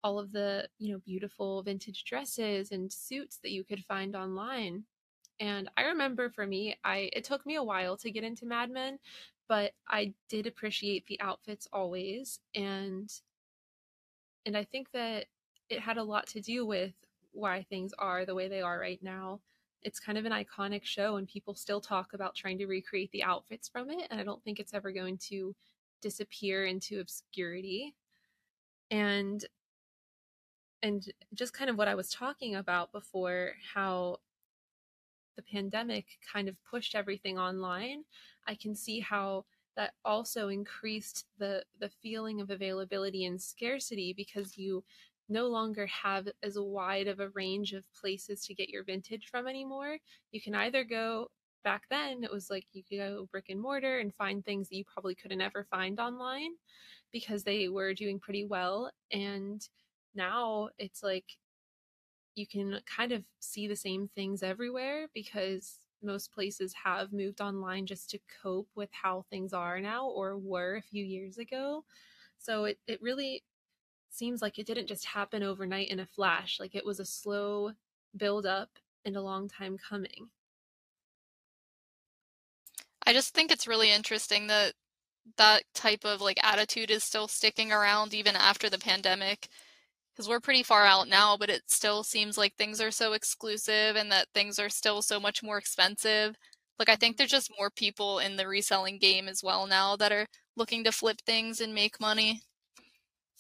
all 0.04 0.20
of 0.20 0.32
the 0.32 0.68
you 0.78 0.94
know 0.94 1.00
beautiful 1.06 1.62
vintage 1.64 2.04
dresses 2.06 2.72
and 2.72 2.92
suits 2.92 3.40
that 3.42 3.52
you 3.52 3.64
could 3.64 3.84
find 3.86 4.16
online 4.16 4.84
and 5.40 5.70
i 5.78 5.84
remember 5.84 6.30
for 6.30 6.46
me 6.46 6.76
i 6.84 7.10
it 7.14 7.24
took 7.24 7.46
me 7.46 7.56
a 7.56 7.64
while 7.64 7.98
to 7.98 8.12
get 8.12 8.24
into 8.24 8.46
mad 8.46 8.70
men 8.70 8.98
but 9.50 9.74
i 9.90 10.14
did 10.30 10.48
appreciate 10.48 11.06
the 11.08 11.20
outfits 11.20 11.68
always 11.74 12.40
and 12.56 13.12
and 14.46 14.56
i 14.56 14.64
think 14.64 14.90
that 14.94 15.26
it 15.70 15.80
had 15.80 15.98
a 15.98 16.04
lot 16.04 16.28
to 16.28 16.42
do 16.42 16.66
with 16.66 16.94
why 17.32 17.64
things 17.70 17.94
are 18.00 18.26
the 18.26 18.36
way 18.36 18.48
they 18.48 18.62
are 18.62 18.80
right 18.80 19.02
now. 19.02 19.40
It's 19.82 20.00
kind 20.00 20.18
of 20.18 20.26
an 20.26 20.32
iconic 20.32 20.84
show 20.84 21.16
and 21.16 21.28
people 21.28 21.54
still 21.56 21.80
talk 21.80 22.14
about 22.14 22.36
trying 22.36 22.58
to 22.58 22.66
recreate 22.68 23.12
the 23.12 23.24
outfits 23.24 23.70
from 23.70 23.90
it 23.90 24.08
and 24.12 24.20
i 24.20 24.24
don't 24.24 24.44
think 24.44 24.60
it's 24.60 24.74
ever 24.74 24.92
going 24.92 25.18
to 25.30 25.56
disappear 26.02 26.66
into 26.66 27.00
obscurity. 27.00 27.96
And 28.92 29.46
and 30.82 31.06
just 31.34 31.54
kind 31.54 31.70
of 31.70 31.78
what 31.78 31.88
i 31.88 31.96
was 31.96 32.10
talking 32.10 32.56
about 32.56 32.92
before 32.92 33.52
how 33.74 34.18
the 35.40 35.54
pandemic 35.54 36.06
kind 36.34 36.50
of 36.50 36.56
pushed 36.70 36.96
everything 36.96 37.40
online 37.40 38.04
i 38.48 38.56
can 38.56 38.76
see 38.76 39.00
how 39.00 39.46
that 39.78 39.94
also 40.04 40.50
increased 40.50 41.26
the 41.38 41.64
the 41.80 41.90
feeling 42.02 42.42
of 42.42 42.50
availability 42.50 43.26
and 43.26 43.42
scarcity 43.42 44.14
because 44.14 44.58
you 44.58 44.84
no 45.30 45.48
longer 45.48 45.86
have 45.86 46.28
as 46.44 46.58
wide 46.60 47.08
of 47.08 47.20
a 47.20 47.30
range 47.30 47.74
of 47.74 47.86
places 47.94 48.44
to 48.46 48.54
get 48.54 48.70
your 48.70 48.84
vintage 48.84 49.28
from 49.30 49.48
anymore. 49.48 49.98
You 50.32 50.42
can 50.42 50.56
either 50.56 50.84
go 50.84 51.28
back 51.64 51.84
then, 51.90 52.24
it 52.24 52.32
was 52.32 52.50
like 52.50 52.66
you 52.74 52.84
could 52.84 52.98
go 52.98 53.28
brick 53.32 53.46
and 53.50 53.62
mortar 53.62 54.00
and 54.00 54.14
find 54.16 54.44
things 54.44 54.70
that 54.70 54.76
you 54.76 54.84
probably 54.92 55.16
couldn't 55.16 55.42
ever 55.42 55.68
find 55.70 56.00
online 56.00 56.52
because 57.12 57.44
they 57.44 57.68
were 57.68 57.94
doing 57.94 58.20
pretty 58.20 58.46
well. 58.46 58.92
And 59.12 59.62
now 60.16 60.70
it's 60.78 61.04
like 61.04 61.26
you 62.40 62.48
can 62.48 62.82
kind 62.88 63.12
of 63.12 63.26
see 63.40 63.68
the 63.68 63.76
same 63.76 64.08
things 64.08 64.42
everywhere 64.44 65.10
because 65.14 65.80
most 66.02 66.32
places 66.34 66.74
have 66.86 67.14
moved 67.14 67.42
online 67.42 67.86
just 67.86 68.10
to 68.12 68.20
cope 68.42 68.70
with 68.76 68.90
how 68.94 69.24
things 69.30 69.54
are 69.54 69.82
now 69.82 70.08
or 70.08 70.38
were 70.38 70.76
a 70.78 70.82
few 70.82 71.04
years 71.04 71.38
ago. 71.38 71.84
So 72.40 72.66
it, 72.66 72.80
it 72.88 73.02
really 73.02 73.44
seems 74.10 74.42
like 74.42 74.60
it 74.60 74.68
didn't 74.68 74.88
just 74.88 75.06
happen 75.06 75.44
overnight 75.44 75.90
in 75.90 76.00
a 76.00 76.08
flash. 76.08 76.60
Like 76.60 76.76
it 76.76 76.86
was 76.86 77.00
a 77.00 77.06
slow 77.06 77.74
build 78.16 78.46
up 78.46 78.80
and 79.06 79.18
a 79.18 79.22
long 79.22 79.50
time 79.50 79.78
coming. 79.78 80.32
I 83.06 83.14
just 83.14 83.34
think 83.34 83.52
it's 83.52 83.68
really 83.68 83.92
interesting 83.92 84.48
that 84.48 84.74
that 85.38 85.64
type 85.74 86.06
of 86.06 86.22
like 86.22 86.40
attitude 86.44 86.92
is 86.92 87.04
still 87.04 87.28
sticking 87.28 87.72
around 87.72 88.14
even 88.14 88.36
after 88.36 88.70
the 88.70 88.80
pandemic 88.80 89.50
because 90.20 90.30
we're 90.30 90.42
pretty 90.42 90.64
far 90.64 90.86
out 90.86 91.08
now 91.08 91.38
but 91.38 91.50
it 91.50 91.62
still 91.68 92.04
seems 92.04 92.38
like 92.38 92.54
things 92.56 92.82
are 92.82 92.92
so 92.92 93.14
exclusive 93.14 93.96
and 93.96 94.12
that 94.12 94.28
things 94.34 94.60
are 94.60 94.70
still 94.70 95.02
so 95.02 95.18
much 95.18 95.42
more 95.42 95.58
expensive 95.58 96.36
like 96.78 96.90
i 96.90 96.96
think 96.96 97.14
mm-hmm. 97.14 97.20
there's 97.20 97.32
just 97.32 97.52
more 97.58 97.70
people 97.70 98.20
in 98.20 98.36
the 98.36 98.48
reselling 98.48 98.98
game 98.98 99.30
as 99.30 99.42
well 99.42 99.66
now 99.66 99.96
that 99.96 100.12
are 100.12 100.26
looking 100.58 100.84
to 100.84 100.92
flip 100.92 101.18
things 101.26 101.62
and 101.62 101.74
make 101.74 102.02
money 102.02 102.42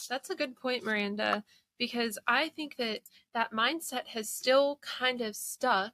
that's 0.07 0.29
a 0.29 0.35
good 0.35 0.55
point, 0.55 0.83
Miranda, 0.83 1.43
because 1.77 2.17
I 2.27 2.49
think 2.49 2.77
that 2.77 3.01
that 3.33 3.51
mindset 3.51 4.07
has 4.07 4.29
still 4.29 4.79
kind 4.81 5.21
of 5.21 5.35
stuck, 5.35 5.93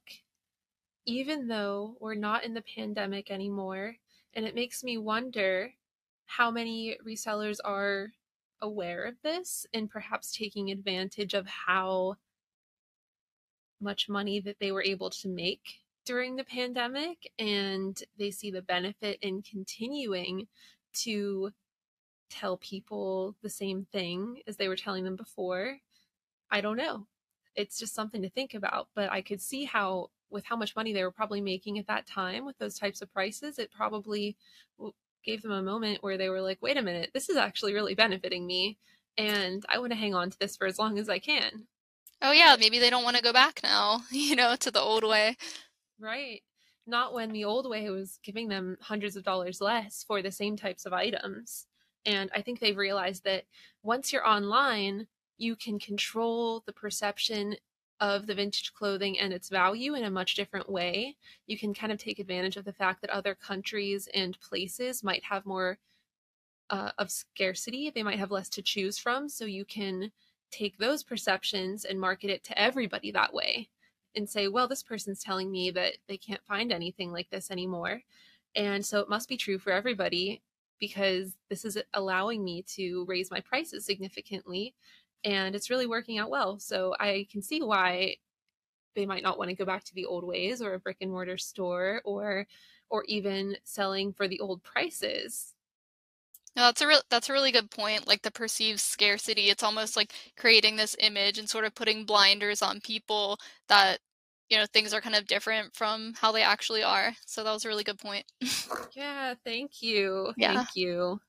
even 1.06 1.48
though 1.48 1.98
we're 2.00 2.16
not 2.16 2.44
in 2.44 2.54
the 2.54 2.64
pandemic 2.76 3.32
anymore. 3.32 3.96
And 4.34 4.46
it 4.46 4.54
makes 4.54 4.84
me 4.84 4.98
wonder 4.98 5.72
how 6.26 6.52
many 6.52 6.98
resellers 7.06 7.58
are 7.64 8.12
aware 8.62 9.06
of 9.06 9.16
this 9.24 9.66
and 9.74 9.90
perhaps 9.90 10.36
taking 10.36 10.72
advantage 10.72 11.34
of 11.34 11.48
how 11.48 12.16
much 13.82 14.10
money 14.10 14.40
that 14.40 14.58
they 14.60 14.72
were 14.72 14.84
able 14.84 15.10
to 15.10 15.28
make 15.28 15.82
during 16.06 16.36
the 16.36 16.44
pandemic 16.44 17.32
and 17.40 18.04
they 18.18 18.32
see 18.32 18.52
the 18.52 18.62
benefit 18.62 19.18
in 19.22 19.42
continuing 19.42 20.48
to 20.94 21.52
tell 22.30 22.58
people 22.58 23.36
the 23.42 23.50
same 23.50 23.86
thing 23.92 24.42
as 24.48 24.58
they 24.58 24.68
were 24.68 24.76
telling 24.76 25.04
them 25.04 25.16
before. 25.16 25.78
I 26.50 26.62
don't 26.62 26.78
know. 26.78 27.08
It's 27.56 27.80
just 27.80 27.96
something 27.96 28.22
to 28.22 28.30
think 28.30 28.54
about. 28.54 28.88
But 28.96 29.12
I 29.12 29.22
could 29.22 29.42
see 29.42 29.66
how, 29.66 30.10
with 30.30 30.46
how 30.46 30.56
much 30.56 30.76
money 30.76 30.94
they 30.94 31.04
were 31.04 31.12
probably 31.12 31.42
making 31.42 31.80
at 31.80 31.88
that 31.88 32.08
time 32.08 32.46
with 32.46 32.58
those 32.58 32.78
types 32.78 33.02
of 33.02 33.12
prices, 33.12 33.60
it 33.60 33.72
probably 33.72 34.36
gave 35.26 35.42
them 35.42 35.52
a 35.52 35.62
moment 35.62 36.04
where 36.04 36.18
they 36.18 36.30
were 36.30 36.42
like, 36.42 36.62
wait 36.62 36.78
a 36.78 36.82
minute, 36.82 37.12
this 37.14 37.30
is 37.30 37.38
actually 37.38 37.74
really 37.74 37.96
benefiting 37.96 38.46
me. 38.46 38.78
And 39.18 39.66
I 39.70 39.80
want 39.80 39.92
to 39.92 39.98
hang 39.98 40.14
on 40.14 40.30
to 40.30 40.40
this 40.40 40.56
for 40.56 40.68
as 40.68 40.80
long 40.80 41.00
as 41.00 41.10
I 41.10 41.20
can. 41.20 41.68
Oh, 42.22 42.32
yeah. 42.32 42.56
Maybe 42.60 42.80
they 42.80 42.90
don't 42.90 43.04
want 43.04 43.18
to 43.18 43.24
go 43.24 43.34
back 43.34 43.62
now, 43.64 44.02
you 44.12 44.36
know, 44.36 44.56
to 44.58 44.72
the 44.72 44.82
old 44.82 45.04
way. 45.04 45.38
Right. 46.00 46.42
Not 46.88 47.14
when 47.14 47.32
the 47.32 47.46
old 47.46 47.70
way 47.70 47.90
was 47.90 48.20
giving 48.24 48.48
them 48.48 48.78
hundreds 48.82 49.16
of 49.16 49.24
dollars 49.24 49.60
less 49.60 50.04
for 50.08 50.22
the 50.22 50.32
same 50.32 50.56
types 50.56 50.86
of 50.86 50.94
items. 50.94 51.66
And 52.06 52.30
I 52.36 52.42
think 52.42 52.60
they've 52.60 52.78
realized 52.78 53.24
that 53.24 53.46
once 53.82 54.14
you're 54.14 54.28
online, 54.28 55.08
you 55.38 55.56
can 55.56 55.80
control 55.80 56.64
the 56.66 56.74
perception 56.74 57.56
of 58.00 58.28
the 58.28 58.36
vintage 58.36 58.74
clothing 58.74 59.18
and 59.20 59.32
its 59.32 59.50
value 59.50 59.96
in 59.96 60.04
a 60.04 60.10
much 60.10 60.36
different 60.36 60.70
way. 60.70 61.16
You 61.48 61.58
can 61.58 61.74
kind 61.74 61.92
of 61.92 61.98
take 61.98 62.20
advantage 62.20 62.58
of 62.58 62.66
the 62.66 62.74
fact 62.74 63.02
that 63.02 63.10
other 63.10 63.36
countries 63.36 64.10
and 64.14 64.40
places 64.40 65.04
might 65.04 65.24
have 65.24 65.46
more 65.46 65.78
uh, 66.70 66.92
of 66.98 67.12
scarcity, 67.12 67.90
they 67.90 68.04
might 68.04 68.20
have 68.20 68.32
less 68.32 68.50
to 68.50 68.62
choose 68.62 68.98
from. 68.98 69.30
So 69.30 69.46
you 69.46 69.66
can 69.66 70.12
take 70.52 70.78
those 70.78 71.04
perceptions 71.04 71.86
and 71.86 72.00
market 72.00 72.30
it 72.30 72.44
to 72.46 72.60
everybody 72.60 73.12
that 73.12 73.34
way 73.34 73.70
and 74.16 74.30
say, 74.30 74.48
well, 74.48 74.68
this 74.68 74.84
person's 74.84 75.22
telling 75.24 75.52
me 75.52 75.72
that 75.72 75.98
they 76.08 76.18
can't 76.18 76.44
find 76.46 76.72
anything 76.72 77.12
like 77.12 77.30
this 77.30 77.52
anymore. 77.52 78.02
And 78.56 78.86
so 78.86 79.00
it 79.00 79.10
must 79.10 79.28
be 79.28 79.38
true 79.38 79.60
for 79.60 79.72
everybody 79.72 80.42
because 80.80 81.36
this 81.50 81.66
is 81.66 81.78
allowing 81.94 82.44
me 82.44 82.64
to 82.76 83.06
raise 83.06 83.32
my 83.32 83.42
prices 83.42 83.86
significantly 83.86 84.74
and 85.26 85.56
it's 85.56 85.70
really 85.70 85.88
working 85.88 86.20
out 86.20 86.30
well. 86.30 86.60
So 86.60 86.96
I 87.00 87.28
can 87.32 87.42
see 87.42 87.62
why 87.62 88.16
they 88.96 89.06
might 89.06 89.24
not 89.24 89.38
want 89.38 89.50
to 89.50 89.56
go 89.56 89.66
back 89.66 89.84
to 89.86 89.94
the 89.94 90.06
old 90.06 90.24
ways 90.24 90.62
or 90.62 90.74
a 90.74 90.80
brick 90.80 90.98
and 91.02 91.12
mortar 91.12 91.38
store 91.38 92.02
or 92.06 92.48
or 92.90 93.04
even 93.06 93.58
selling 93.64 94.14
for 94.14 94.28
the 94.28 94.40
old 94.40 94.64
prices. 94.64 95.54
No, 96.56 96.64
that's 96.64 96.82
a 96.82 96.88
real 96.88 97.02
that's 97.10 97.30
a 97.30 97.34
really 97.34 97.52
good 97.52 97.70
point. 97.70 98.08
Like 98.08 98.22
the 98.22 98.32
perceived 98.32 98.80
scarcity, 98.80 99.50
it's 99.50 99.64
almost 99.64 99.98
like 99.98 100.14
creating 100.38 100.78
this 100.78 100.96
image 101.00 101.38
and 101.38 101.50
sort 101.50 101.66
of 101.66 101.76
putting 101.76 102.06
blinders 102.06 102.62
on 102.62 102.80
people 102.80 103.38
that 103.68 104.00
you 104.50 104.58
know 104.58 104.66
things 104.72 104.94
are 104.94 105.02
kind 105.02 105.16
of 105.16 105.28
different 105.28 105.74
from 105.76 106.14
how 106.16 106.32
they 106.32 106.44
actually 106.44 106.84
are 106.84 107.14
so 107.26 107.44
that 107.44 107.52
was 107.52 107.66
a 107.66 107.68
really 107.68 107.84
good 107.84 107.98
point 107.98 108.26
yeah 108.96 109.34
thank 109.44 109.82
you 109.82 110.32
yeah. 110.38 110.54
thank 110.54 110.76
you 110.76 111.20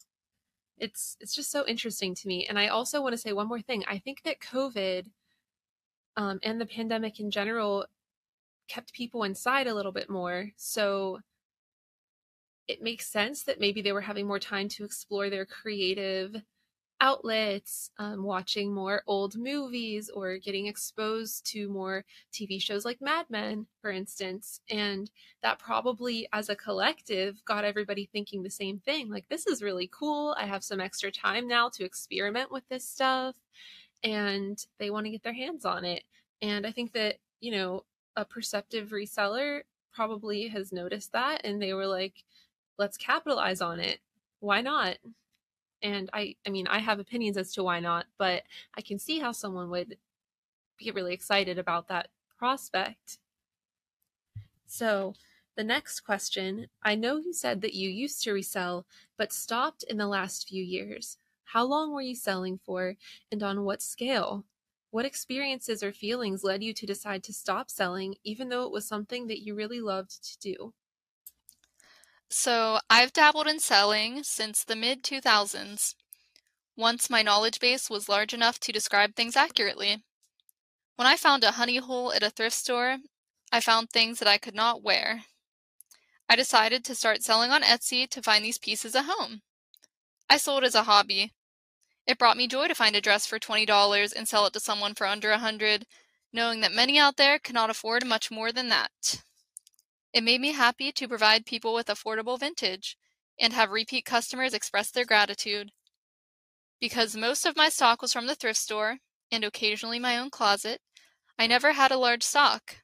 it's 0.79 1.17
it's 1.21 1.35
just 1.35 1.51
so 1.51 1.67
interesting 1.67 2.15
to 2.15 2.29
me 2.29 2.47
and 2.47 2.59
i 2.59 2.69
also 2.69 3.01
want 3.03 3.13
to 3.13 3.19
say 3.19 3.33
one 3.33 3.49
more 3.49 3.61
thing 3.61 3.85
i 3.89 3.99
think 3.99 4.23
that 4.23 4.41
covid 4.41 5.07
um, 6.19 6.39
and 6.43 6.61
the 6.61 6.67
pandemic 6.67 7.21
in 7.21 7.31
general 7.31 7.87
kept 8.69 8.93
people 8.93 9.23
inside 9.23 9.67
a 9.67 9.75
little 9.75 9.93
bit 9.93 10.11
more 10.11 10.51
so 10.57 11.21
it 12.69 12.83
makes 12.83 13.07
sense 13.07 13.45
that 13.45 13.61
maybe 13.61 13.81
they 13.81 13.93
were 13.93 14.01
having 14.01 14.27
more 14.27 14.41
time 14.41 14.69
to 14.69 14.85
explore 14.85 15.31
their 15.31 15.47
creative 15.47 16.35
outlets, 17.01 17.91
um, 17.99 18.23
watching 18.25 18.73
more 18.73 19.03
old 19.07 19.37
movies, 19.37 20.11
or 20.11 20.39
getting 20.39 20.67
exposed 20.67 21.47
to 21.53 21.69
more 21.69 22.05
TV 22.33 22.61
shows 22.61 22.85
like 22.85 23.01
Mad 23.01 23.27
Men, 23.29 23.67
for 23.81 23.91
instance. 23.91 24.61
And 24.71 25.11
that 25.43 25.59
probably, 25.59 26.29
as 26.33 26.49
a 26.49 26.57
collective, 26.57 27.45
got 27.45 27.65
everybody 27.65 28.09
thinking 28.13 28.43
the 28.43 28.51
same 28.51 28.79
thing 28.79 29.11
like, 29.11 29.29
this 29.29 29.47
is 29.47 29.63
really 29.63 29.89
cool. 29.93 30.35
I 30.39 30.47
have 30.47 30.65
some 30.65 30.81
extra 30.81 31.11
time 31.11 31.47
now 31.49 31.69
to 31.71 31.85
experiment 31.85 32.51
with 32.51 32.69
this 32.69 32.89
stuff. 32.89 33.35
And 34.03 34.59
they 34.79 34.91
want 34.91 35.07
to 35.07 35.11
get 35.11 35.23
their 35.23 35.33
hands 35.33 35.65
on 35.65 35.85
it. 35.85 36.05
And 36.43 36.67
I 36.67 36.73
think 36.73 36.93
that, 36.93 37.17
you 37.41 37.53
know, 37.53 37.85
a 38.17 38.25
perceptive 38.25 38.91
reseller 38.91 39.63
probably 39.93 40.49
has 40.49 40.73
noticed 40.73 41.13
that 41.13 41.41
and 41.45 41.61
they 41.61 41.73
were 41.73 41.87
like, 41.87 42.25
let's 42.79 42.97
capitalize 42.97 43.61
on 43.61 43.81
it. 43.81 43.99
Why 44.41 44.61
not? 44.61 44.99
And 45.87 46.11
i 46.13 46.35
i 46.47 46.51
mean 46.51 46.67
i 46.69 46.79
have 46.79 46.99
opinions 46.99 47.37
as 47.37 47.53
to 47.53 47.63
why 47.63 47.81
not 47.81 48.07
but 48.19 48.43
i 48.75 48.81
can 48.81 48.99
see 48.99 49.19
how 49.21 49.33
someone 49.33 49.71
would 49.71 49.99
get 50.79 50.95
really 50.95 51.15
excited 51.15 51.59
about 51.59 51.89
that 51.89 52.09
prospect. 52.39 53.19
So 54.67 55.15
the 55.57 55.65
next 55.65 56.01
question 56.01 56.69
i 56.83 56.95
know 56.95 57.17
you 57.17 57.33
said 57.33 57.63
that 57.63 57.75
you 57.75 57.89
used 57.89 58.23
to 58.23 58.33
resell 58.33 58.87
but 59.17 59.33
stopped 59.33 59.83
in 59.85 59.97
the 59.97 60.07
last 60.07 60.49
few 60.49 60.63
years. 60.63 61.19
How 61.45 61.65
long 61.65 61.93
were 61.93 62.03
you 62.03 62.15
selling 62.15 62.59
for 62.59 62.97
and 63.33 63.43
on 63.43 63.65
what 63.65 63.81
scale? 63.83 64.45
What 64.91 65.05
experiences 65.07 65.83
or 65.83 65.93
feelings 65.93 66.45
led 66.45 66.63
you 66.63 66.73
to 66.75 66.87
decide 66.87 67.25
to 67.25 67.33
stop 67.33 67.71
selling 67.71 68.17
even 68.25 68.49
though 68.51 68.65
it 68.65 68.73
was 68.73 68.87
something 68.87 69.27
that 69.29 69.43
you 69.43 69.55
really 69.55 69.81
loved 69.81 70.23
to 70.25 70.39
do 70.39 70.75
So, 72.29 72.81
I've 72.91 73.13
dabbled 73.13 73.47
in 73.47 73.61
selling 73.61 74.25
since 74.25 74.65
the 74.65 74.77
mid 74.77 75.05
2000s, 75.05 75.95
once 76.77 77.09
my 77.09 77.23
knowledge 77.23 77.61
base 77.61 77.89
was 77.89 78.09
large 78.09 78.35
enough 78.35 78.59
to 78.61 78.73
describe 78.73 79.15
things 79.15 79.37
accurately. 79.37 80.03
When 80.97 81.07
I 81.07 81.17
found 81.17 81.45
a 81.45 81.53
honey 81.53 81.77
hole 81.77 82.13
at 82.13 82.23
a 82.23 82.31
thrift 82.31 82.57
store, 82.57 82.99
I 83.53 83.61
found 83.61 83.91
things 83.91 84.19
that 84.19 84.29
I 84.29 84.39
could 84.39 84.55
not 84.55 84.83
wear. 84.83 85.25
I 86.29 86.35
decided 86.35 86.85
to 86.85 86.95
start 86.95 87.23
selling 87.23 87.53
on 87.53 87.63
Etsy 87.63 88.09
to 88.11 88.23
find 88.23 88.45
these 88.45 88.59
pieces 88.59 88.95
a 88.95 89.05
home. 89.05 89.43
I 90.29 90.37
sold 90.37 90.65
as 90.65 90.75
a 90.75 90.83
hobby. 90.83 91.33
It 92.07 92.19
brought 92.19 92.37
me 92.37 92.49
joy 92.49 92.67
to 92.67 92.75
find 92.75 92.97
a 92.97 93.01
dress 93.01 93.27
for 93.27 93.39
$20 93.39 94.13
and 94.15 94.27
sell 94.27 94.47
it 94.47 94.53
to 94.55 94.61
someone 94.61 94.95
for 94.95 95.07
under 95.07 95.29
a 95.29 95.35
100, 95.35 95.87
knowing 96.33 96.61
that 96.61 96.73
many 96.73 96.99
out 96.99 97.17
there 97.17 97.39
cannot 97.39 97.71
afford 97.71 98.05
much 98.05 98.31
more 98.31 98.51
than 98.51 98.69
that. 98.69 99.23
It 100.17 100.25
made 100.25 100.41
me 100.41 100.53
happy 100.53 100.93
to 100.93 101.09
provide 101.09 101.45
people 101.45 101.75
with 101.75 101.89
affordable 101.89 102.41
vintage 102.41 102.97
and 103.39 103.53
have 103.53 103.71
repeat 103.71 104.07
customers 104.07 104.55
express 104.55 104.91
their 104.91 105.05
gratitude. 105.05 105.73
Because 106.81 107.15
most 107.15 107.45
of 107.45 107.55
my 107.55 107.69
stock 107.69 108.01
was 108.01 108.15
from 108.15 108.27
the 108.27 108.35
thrift 108.35 108.59
store 108.59 109.01
and 109.31 109.45
occasionally 109.45 109.99
my 109.99 110.17
own 110.17 110.31
closet, 110.31 110.81
I 111.39 111.47
never 111.47 111.73
had 111.73 111.91
a 111.91 111.99
large 111.99 112.23
stock. 112.23 112.77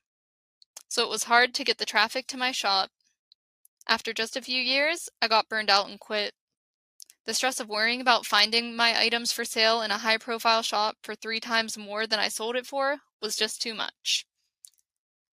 So 0.88 1.04
it 1.04 1.08
was 1.08 1.24
hard 1.24 1.54
to 1.54 1.64
get 1.64 1.78
the 1.78 1.86
traffic 1.86 2.26
to 2.26 2.36
my 2.36 2.52
shop. 2.52 2.90
After 3.88 4.12
just 4.12 4.36
a 4.36 4.42
few 4.42 4.60
years, 4.60 5.08
I 5.22 5.28
got 5.28 5.48
burned 5.48 5.70
out 5.70 5.88
and 5.88 5.98
quit. 5.98 6.34
The 7.24 7.32
stress 7.32 7.60
of 7.60 7.68
worrying 7.70 8.02
about 8.02 8.26
finding 8.26 8.76
my 8.76 9.00
items 9.00 9.32
for 9.32 9.46
sale 9.46 9.80
in 9.80 9.90
a 9.90 9.96
high 9.96 10.18
profile 10.18 10.60
shop 10.60 10.96
for 11.02 11.14
three 11.14 11.40
times 11.40 11.78
more 11.78 12.06
than 12.06 12.18
I 12.18 12.28
sold 12.28 12.56
it 12.56 12.66
for 12.66 12.98
was 13.22 13.36
just 13.36 13.62
too 13.62 13.72
much. 13.72 14.26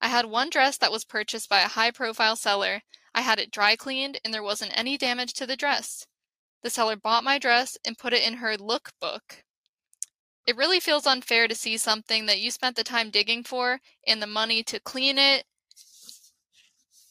I 0.02 0.08
had 0.08 0.26
one 0.26 0.50
dress 0.50 0.78
that 0.78 0.92
was 0.92 1.04
purchased 1.04 1.50
by 1.50 1.62
a 1.62 1.68
high 1.68 1.92
profile 1.92 2.36
seller. 2.36 2.84
I 3.14 3.22
had 3.22 3.40
it 3.40 3.52
dry 3.52 3.76
cleaned 3.76 4.20
and 4.24 4.34
there 4.34 4.44
wasn't 4.44 4.78
any 4.78 4.98
damage 4.98 5.34
to 5.34 5.46
the 5.46 5.58
dress. 5.58 6.06
The 6.62 6.70
seller 6.70 6.96
bought 6.96 7.24
my 7.24 7.38
dress 7.38 7.78
and 7.86 7.98
put 7.98 8.14
it 8.14 8.26
in 8.26 8.36
her 8.36 8.58
look 8.58 8.92
book. 9.00 9.44
It 10.46 10.58
really 10.58 10.80
feels 10.80 11.06
unfair 11.06 11.48
to 11.48 11.56
see 11.56 11.78
something 11.78 12.26
that 12.26 12.40
you 12.40 12.50
spent 12.50 12.76
the 12.76 12.84
time 12.84 13.10
digging 13.10 13.44
for 13.44 13.82
and 14.08 14.22
the 14.22 14.28
money 14.28 14.64
to 14.64 14.80
clean 14.80 15.18
it, 15.18 15.46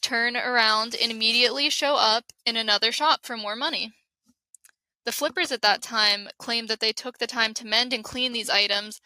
turn 0.00 0.36
around, 0.36 0.96
and 1.00 1.10
immediately 1.10 1.70
show 1.70 1.94
up 1.94 2.32
in 2.44 2.56
another 2.56 2.90
shop 2.90 3.24
for 3.24 3.36
more 3.36 3.54
money. 3.54 3.92
The 5.04 5.12
flippers 5.12 5.52
at 5.52 5.62
that 5.62 5.82
time 5.82 6.28
claimed 6.38 6.68
that 6.68 6.80
they 6.80 6.92
took 6.92 7.18
the 7.18 7.26
time 7.26 7.54
to 7.54 7.66
mend 7.66 7.92
and 7.92 8.02
clean 8.02 8.32
these 8.32 8.50
items, 8.50 9.00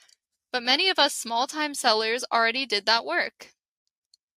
but 0.50 0.62
many 0.62 0.88
of 0.88 0.98
us 0.98 1.14
small 1.14 1.46
time 1.46 1.74
sellers 1.74 2.24
already 2.32 2.64
did 2.64 2.86
that 2.86 3.04
work. 3.04 3.52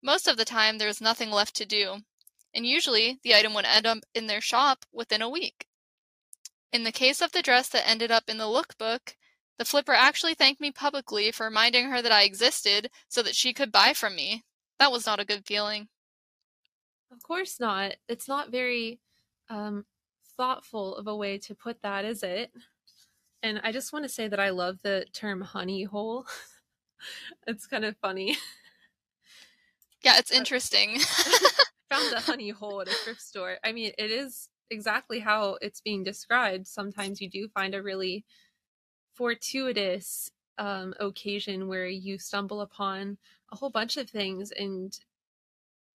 Most 0.05 0.27
of 0.27 0.37
the 0.37 0.45
time, 0.45 0.77
there 0.77 0.87
was 0.87 1.01
nothing 1.01 1.31
left 1.31 1.55
to 1.55 1.65
do, 1.65 1.97
and 2.53 2.63
usually 2.63 3.19
the 3.23 3.33
item 3.33 3.55
would 3.55 3.65
end 3.65 3.87
up 3.87 3.97
in 4.13 4.27
their 4.27 4.39
shop 4.39 4.85
within 4.93 5.19
a 5.19 5.29
week. 5.29 5.65
In 6.71 6.83
the 6.83 6.91
case 6.91 7.21
of 7.21 7.31
the 7.31 7.41
dress 7.41 7.69
that 7.69 7.89
ended 7.89 8.11
up 8.11 8.25
in 8.27 8.37
the 8.37 8.43
lookbook, 8.43 9.15
the 9.57 9.65
flipper 9.65 9.93
actually 9.93 10.35
thanked 10.35 10.61
me 10.61 10.71
publicly 10.71 11.31
for 11.31 11.45
reminding 11.45 11.89
her 11.89 12.03
that 12.03 12.11
I 12.11 12.21
existed 12.21 12.91
so 13.07 13.23
that 13.23 13.35
she 13.35 13.51
could 13.51 13.71
buy 13.71 13.93
from 13.93 14.15
me. 14.15 14.43
That 14.77 14.91
was 14.91 15.07
not 15.07 15.19
a 15.19 15.25
good 15.25 15.43
feeling. 15.43 15.87
Of 17.11 17.23
course 17.23 17.59
not. 17.59 17.93
It's 18.07 18.27
not 18.27 18.51
very 18.51 18.99
um, 19.49 19.85
thoughtful 20.37 20.97
of 20.97 21.07
a 21.07 21.15
way 21.15 21.39
to 21.39 21.55
put 21.55 21.81
that, 21.81 22.05
is 22.05 22.21
it? 22.21 22.51
And 23.41 23.59
I 23.63 23.71
just 23.71 23.91
want 23.91 24.05
to 24.05 24.09
say 24.09 24.27
that 24.27 24.39
I 24.39 24.51
love 24.51 24.83
the 24.83 25.07
term 25.13 25.41
honey 25.41 25.81
hole. 25.81 26.27
it's 27.47 27.65
kind 27.65 27.85
of 27.85 27.97
funny. 27.97 28.37
Yeah, 30.05 30.19
it's 30.19 30.31
interesting. 30.31 30.99
found 31.89 32.13
a 32.13 32.21
honey 32.21 32.51
hole 32.51 32.81
at 32.81 32.89
a 32.89 32.93
thrift 32.93 33.21
store. 33.21 33.57
I 33.63 33.71
mean, 33.71 33.93
it 33.97 34.11
is 34.11 34.49
exactly 34.71 35.19
how 35.19 35.57
it's 35.61 35.81
being 35.81 36.03
described. 36.03 36.67
Sometimes 36.67 37.21
you 37.21 37.29
do 37.29 37.49
find 37.49 37.75
a 37.75 37.83
really 37.83 38.25
fortuitous 39.15 40.31
um, 40.59 40.93
occasion 40.99 41.67
where 41.67 41.87
you 41.87 42.19
stumble 42.19 42.61
upon 42.61 43.17
a 43.51 43.57
whole 43.57 43.71
bunch 43.71 43.97
of 43.97 44.09
things 44.09 44.51
and 44.51 44.99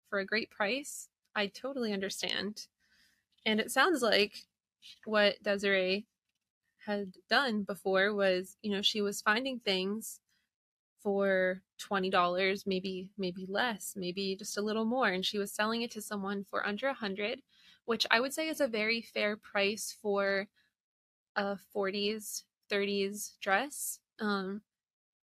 for 0.09 0.19
a 0.19 0.25
great 0.25 0.49
price. 0.49 1.09
I 1.35 1.47
totally 1.47 1.93
understand. 1.93 2.67
And 3.45 3.59
it 3.59 3.71
sounds 3.71 4.03
like 4.03 4.45
what 5.05 5.43
Desirae 5.43 6.05
had 6.85 7.13
done 7.29 7.63
before 7.63 8.13
was, 8.13 8.57
you 8.63 8.71
know, 8.71 8.83
she 8.83 9.01
was 9.01 9.21
finding 9.21 9.59
things 9.59 10.21
for 11.01 11.61
$20 11.79 12.65
maybe 12.65 13.11
maybe 13.17 13.45
less 13.47 13.93
maybe 13.95 14.35
just 14.35 14.57
a 14.57 14.61
little 14.61 14.85
more. 14.85 15.09
And 15.09 15.25
she 15.25 15.37
was 15.37 15.51
selling 15.51 15.81
it 15.81 15.91
to 15.91 16.01
someone 16.01 16.43
for 16.49 16.65
under 16.65 16.87
a 16.87 16.93
hundred 16.93 17.41
which 17.85 18.05
i 18.11 18.19
would 18.19 18.33
say 18.33 18.49
is 18.49 18.61
a 18.61 18.67
very 18.67 19.01
fair 19.01 19.37
price 19.37 19.95
for 20.01 20.47
a 21.35 21.57
40s 21.75 22.43
30s 22.69 23.37
dress. 23.41 23.99
Um, 24.19 24.61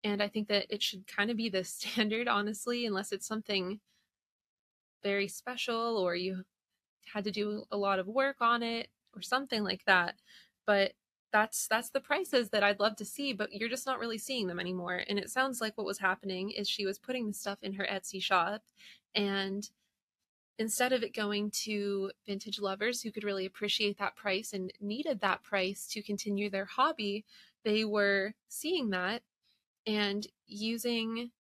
and 0.04 0.22
i 0.24 0.28
think 0.28 0.48
that 0.50 0.68
it 0.70 0.82
should 0.84 1.08
kind 1.08 1.32
of 1.32 1.38
be 1.38 1.50
the 1.50 1.64
standard 1.76 2.28
honestly 2.28 2.86
unless 2.86 3.12
it's 3.12 3.28
something 3.28 3.80
very 5.04 5.28
special 5.28 5.98
or 5.98 6.16
you 6.16 6.44
had 7.14 7.24
to 7.26 7.32
do 7.32 7.64
a 7.72 7.78
lot 7.78 8.00
of 8.00 8.08
work 8.08 8.38
on 8.42 8.64
it 8.64 8.90
or 9.16 9.22
something 9.22 9.64
like 9.64 9.84
that. 9.86 10.16
But 10.66 10.94
that's 11.34 11.68
that's 11.68 11.90
the 11.90 12.00
prices 12.00 12.50
that 12.52 12.64
I'd 12.64 12.80
love 12.80 12.96
to 12.98 13.06
see, 13.06 13.34
but 13.34 13.52
you're 13.54 13.70
just 13.70 13.88
not 13.88 14.00
really 14.00 14.18
seeing 14.20 14.48
them 14.48 14.60
anymore. 14.60 15.04
And 15.10 15.20
it 15.20 15.30
sounds 15.30 15.60
like 15.60 15.78
what 15.78 15.88
was 15.88 15.98
happening 15.98 16.52
is 16.52 16.70
she 16.70 16.86
was 16.86 17.00
putting 17.00 17.28
the 17.28 17.34
stuff 17.34 17.58
in 17.62 17.74
her 17.74 17.88
Etsy 17.92 18.22
shop 18.22 18.62
and 19.16 19.70
instead 20.60 20.94
of 20.94 21.04
it 21.04 21.16
going 21.16 21.50
to 21.50 22.12
vintage 22.28 22.60
lovers 22.60 23.02
who 23.02 23.12
could 23.12 23.24
really 23.24 23.46
appreciate 23.46 23.98
that 23.98 24.16
price 24.16 24.54
and 24.54 24.72
needed 24.80 25.20
that 25.20 25.44
price 25.44 25.88
to 25.88 26.02
continue 26.02 26.50
their 26.50 26.66
hobby, 26.66 27.26
they 27.64 27.84
were 27.84 28.34
seeing 28.48 28.92
that 28.92 29.24
and 29.88 30.28
using 30.46 31.32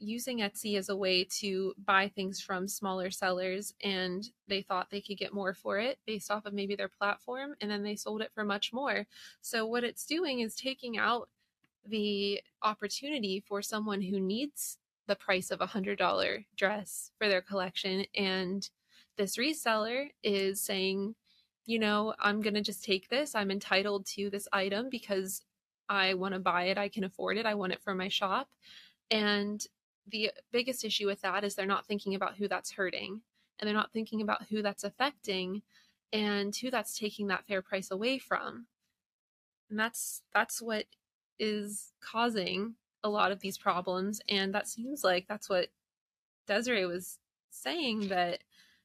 using 0.00 0.38
Etsy 0.38 0.76
as 0.76 0.88
a 0.88 0.96
way 0.96 1.24
to 1.24 1.74
buy 1.84 2.08
things 2.08 2.40
from 2.40 2.66
smaller 2.66 3.10
sellers 3.10 3.74
and 3.84 4.28
they 4.48 4.62
thought 4.62 4.90
they 4.90 5.00
could 5.00 5.18
get 5.18 5.34
more 5.34 5.54
for 5.54 5.78
it 5.78 5.98
based 6.06 6.30
off 6.30 6.46
of 6.46 6.54
maybe 6.54 6.74
their 6.74 6.88
platform 6.88 7.54
and 7.60 7.70
then 7.70 7.82
they 7.82 7.94
sold 7.94 8.22
it 8.22 8.32
for 8.34 8.44
much 8.44 8.72
more. 8.72 9.06
So 9.42 9.66
what 9.66 9.84
it's 9.84 10.06
doing 10.06 10.40
is 10.40 10.54
taking 10.54 10.96
out 10.98 11.28
the 11.86 12.40
opportunity 12.62 13.44
for 13.46 13.62
someone 13.62 14.02
who 14.02 14.18
needs 14.18 14.78
the 15.06 15.16
price 15.16 15.50
of 15.50 15.60
a 15.60 15.66
hundred 15.66 15.98
dollar 15.98 16.44
dress 16.56 17.10
for 17.18 17.28
their 17.28 17.40
collection 17.42 18.04
and 18.14 18.70
this 19.16 19.36
reseller 19.36 20.08
is 20.22 20.60
saying 20.60 21.14
you 21.66 21.78
know 21.78 22.14
i'm 22.18 22.40
going 22.40 22.54
to 22.54 22.60
just 22.60 22.84
take 22.84 23.08
this. 23.08 23.34
I'm 23.34 23.50
entitled 23.50 24.06
to 24.14 24.30
this 24.30 24.46
item 24.52 24.88
because 24.90 25.42
i 25.88 26.14
want 26.14 26.34
to 26.34 26.40
buy 26.40 26.64
it. 26.64 26.78
I 26.78 26.88
can 26.88 27.04
afford 27.04 27.36
it. 27.36 27.46
I 27.46 27.54
want 27.54 27.72
it 27.72 27.82
for 27.82 27.94
my 27.94 28.08
shop. 28.08 28.48
And 29.10 29.66
the 30.10 30.32
biggest 30.52 30.84
issue 30.84 31.06
with 31.06 31.20
that 31.22 31.44
is 31.44 31.54
they're 31.54 31.66
not 31.66 31.86
thinking 31.86 32.14
about 32.14 32.36
who 32.36 32.48
that's 32.48 32.72
hurting 32.72 33.20
and 33.58 33.66
they're 33.66 33.74
not 33.74 33.92
thinking 33.92 34.20
about 34.20 34.46
who 34.50 34.62
that's 34.62 34.84
affecting 34.84 35.62
and 36.12 36.54
who 36.56 36.70
that's 36.70 36.98
taking 36.98 37.28
that 37.28 37.46
fair 37.46 37.62
price 37.62 37.90
away 37.90 38.18
from. 38.18 38.66
And 39.68 39.78
that's 39.78 40.22
that's 40.34 40.60
what 40.60 40.86
is 41.38 41.92
causing 42.00 42.74
a 43.02 43.08
lot 43.08 43.32
of 43.32 43.40
these 43.40 43.56
problems 43.56 44.20
and 44.28 44.54
that 44.54 44.68
seems 44.68 45.02
like 45.02 45.26
that's 45.26 45.48
what 45.48 45.68
Desirae 46.46 46.86
was 46.86 47.18
saying 47.50 48.08
that 48.08 48.40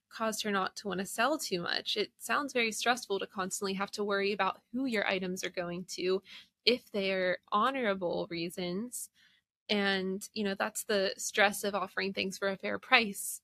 caused 0.10 0.44
her 0.44 0.52
not 0.52 0.76
to 0.78 0.88
want 0.88 1.00
to 1.00 1.06
sell 1.06 1.38
too 1.38 1.62
much. 1.62 1.98
It 1.98 2.12
sounds 2.20 2.54
very 2.54 2.72
stressful 2.72 3.20
to 3.20 3.28
constantly 3.28 3.74
have 3.74 3.92
to 3.92 4.04
worry 4.04 4.32
about 4.32 4.62
who 4.72 4.86
your 4.86 5.06
items 5.06 5.44
are 5.44 5.50
going 5.50 5.86
to 5.96 6.22
if 6.66 6.90
they're 6.92 7.40
honorable 7.52 8.28
reasons 8.30 9.10
and, 9.70 10.28
you 10.34 10.44
know, 10.44 10.56
that's 10.58 10.84
the 10.86 11.14
stress 11.18 11.64
of 11.64 11.76
offering 11.76 12.14
things 12.14 12.38
for 12.38 12.50
a 12.50 12.58
fair 12.58 12.80
price. 12.80 13.42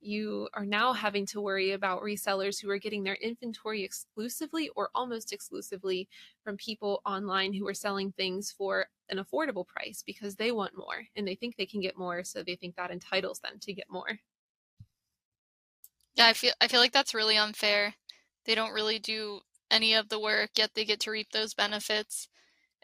You 0.00 0.48
are 0.54 0.66
now 0.66 0.92
having 0.92 1.26
to 1.26 1.40
worry 1.40 1.72
about 1.72 2.02
resellers 2.02 2.60
who 2.62 2.70
are 2.70 2.78
getting 2.78 3.04
their 3.04 3.16
inventory 3.16 3.82
exclusively 3.84 4.70
or 4.76 4.90
almost 4.94 5.32
exclusively 5.32 6.08
from 6.44 6.56
people 6.58 7.02
online 7.06 7.52
who 7.54 7.66
are 7.68 7.74
selling 7.74 8.12
things 8.12 8.52
for 8.52 8.86
an 9.10 9.18
affordable 9.18 9.66
price 9.66 10.02
because 10.06 10.36
they 10.36 10.52
want 10.52 10.76
more 10.76 11.06
and 11.16 11.26
they 11.26 11.34
think 11.34 11.56
they 11.56 11.66
can 11.66 11.80
get 11.80 11.98
more. 11.98 12.24
So 12.24 12.42
they 12.42 12.56
think 12.56 12.76
that 12.76 12.90
entitles 12.90 13.40
them 13.40 13.58
to 13.60 13.72
get 13.74 13.90
more. 13.90 14.20
Yeah, 16.16 16.26
I 16.26 16.32
feel 16.32 16.52
I 16.60 16.66
feel 16.68 16.80
like 16.80 16.92
that's 16.92 17.14
really 17.14 17.36
unfair. 17.36 17.94
They 18.44 18.54
don't 18.54 18.72
really 18.72 18.98
do 18.98 19.40
any 19.70 19.94
of 19.94 20.08
the 20.08 20.18
work, 20.18 20.50
yet 20.56 20.74
they 20.74 20.84
get 20.84 21.00
to 21.00 21.10
reap 21.10 21.30
those 21.30 21.54
benefits. 21.54 22.28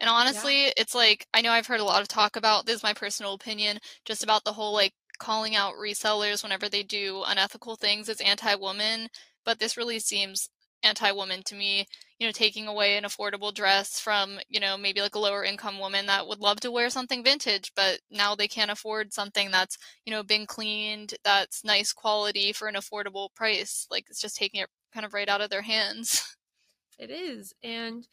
And 0.03 0.09
honestly, 0.09 0.65
yeah. 0.65 0.73
it's 0.75 0.93
like 0.93 1.25
I 1.33 1.39
know 1.39 1.51
I've 1.51 1.65
heard 1.65 1.79
a 1.79 1.85
lot 1.85 2.01
of 2.01 2.09
talk 2.09 2.35
about 2.35 2.65
this 2.65 2.75
is 2.75 2.83
my 2.83 2.93
personal 2.93 3.35
opinion, 3.35 3.79
just 4.03 4.21
about 4.21 4.43
the 4.43 4.51
whole 4.51 4.73
like 4.73 4.91
calling 5.17 5.55
out 5.55 5.75
resellers 5.75 6.43
whenever 6.43 6.67
they 6.67 6.83
do 6.83 7.23
unethical 7.25 7.77
things 7.77 8.09
as 8.09 8.19
anti-woman, 8.19 9.07
but 9.45 9.59
this 9.59 9.77
really 9.77 9.99
seems 9.99 10.49
anti-woman 10.83 11.41
to 11.45 11.55
me 11.55 11.85
you 12.19 12.27
know 12.27 12.33
taking 12.33 12.67
away 12.67 12.97
an 12.97 13.05
affordable 13.05 13.53
dress 13.53 13.97
from 13.97 14.37
you 14.49 14.59
know 14.59 14.77
maybe 14.77 14.99
like 14.99 15.15
a 15.15 15.19
lower 15.19 15.41
income 15.41 15.79
woman 15.79 16.07
that 16.07 16.27
would 16.27 16.41
love 16.41 16.59
to 16.59 16.69
wear 16.69 16.89
something 16.89 17.23
vintage 17.23 17.71
but 17.73 18.01
now 18.11 18.35
they 18.35 18.49
can't 18.49 18.71
afford 18.71 19.13
something 19.13 19.51
that's 19.51 19.77
you 20.05 20.11
know 20.11 20.21
been 20.21 20.45
cleaned 20.45 21.13
that's 21.23 21.63
nice 21.63 21.93
quality 21.93 22.51
for 22.51 22.67
an 22.67 22.75
affordable 22.75 23.33
price 23.33 23.87
like 23.89 24.03
it's 24.09 24.19
just 24.19 24.35
taking 24.35 24.59
it 24.59 24.67
kind 24.93 25.05
of 25.05 25.13
right 25.13 25.29
out 25.29 25.39
of 25.39 25.49
their 25.49 25.61
hands 25.61 26.35
it 26.99 27.09
is 27.09 27.53
and 27.63 28.05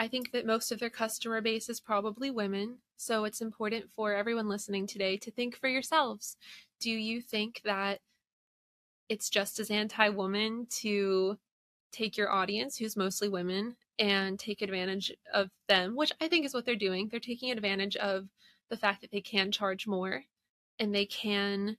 i 0.00 0.08
think 0.08 0.32
that 0.32 0.44
most 0.44 0.72
of 0.72 0.80
their 0.80 0.90
customer 0.90 1.40
base 1.40 1.68
is 1.68 1.78
probably 1.80 2.32
women 2.32 2.78
so 2.96 3.24
it's 3.24 3.40
important 3.40 3.84
for 3.94 4.12
everyone 4.12 4.48
listening 4.48 4.86
today 4.86 5.16
to 5.16 5.30
think 5.30 5.56
for 5.56 5.68
yourselves 5.68 6.36
do 6.80 6.90
you 6.90 7.20
think 7.20 7.60
that 7.64 8.00
it's 9.08 9.28
just 9.28 9.58
as 9.58 9.70
anti-woman 9.70 10.66
to 10.70 11.36
take 11.92 12.16
your 12.16 12.30
audience, 12.30 12.76
who's 12.76 12.96
mostly 12.96 13.28
women, 13.28 13.76
and 13.98 14.38
take 14.38 14.62
advantage 14.62 15.12
of 15.34 15.50
them, 15.68 15.96
which 15.96 16.12
I 16.20 16.28
think 16.28 16.46
is 16.46 16.54
what 16.54 16.64
they're 16.64 16.76
doing. 16.76 17.08
They're 17.08 17.20
taking 17.20 17.50
advantage 17.50 17.96
of 17.96 18.28
the 18.70 18.76
fact 18.76 19.00
that 19.00 19.10
they 19.10 19.20
can 19.20 19.50
charge 19.50 19.86
more 19.86 20.22
and 20.78 20.94
they 20.94 21.06
can 21.06 21.76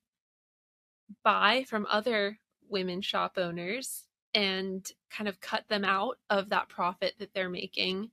buy 1.23 1.63
from 1.67 1.88
other 1.89 2.38
women 2.69 3.01
shop 3.01 3.38
owners 3.38 4.03
and 4.34 4.89
kind 5.10 5.28
of 5.28 5.41
cut 5.41 5.67
them 5.67 5.84
out 5.84 6.17
of 6.30 6.50
that 6.50 6.70
profit 6.70 7.13
that 7.20 7.34
they're 7.34 7.50
making. 7.50 8.12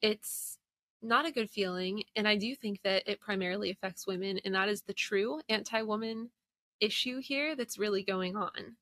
It's 0.00 0.58
not 1.02 1.26
a 1.26 1.32
good 1.32 1.50
feeling. 1.50 2.04
And 2.16 2.28
I 2.28 2.36
do 2.36 2.54
think 2.54 2.80
that 2.82 3.02
it 3.06 3.20
primarily 3.20 3.70
affects 3.70 4.06
women. 4.06 4.38
And 4.44 4.54
that 4.54 4.68
is 4.68 4.82
the 4.82 4.94
true 4.94 5.40
anti 5.48 5.82
woman 5.82 6.30
issue 6.80 7.20
here 7.20 7.56
that's 7.56 7.78
really 7.78 8.02
going 8.02 8.36
on. 8.36 8.76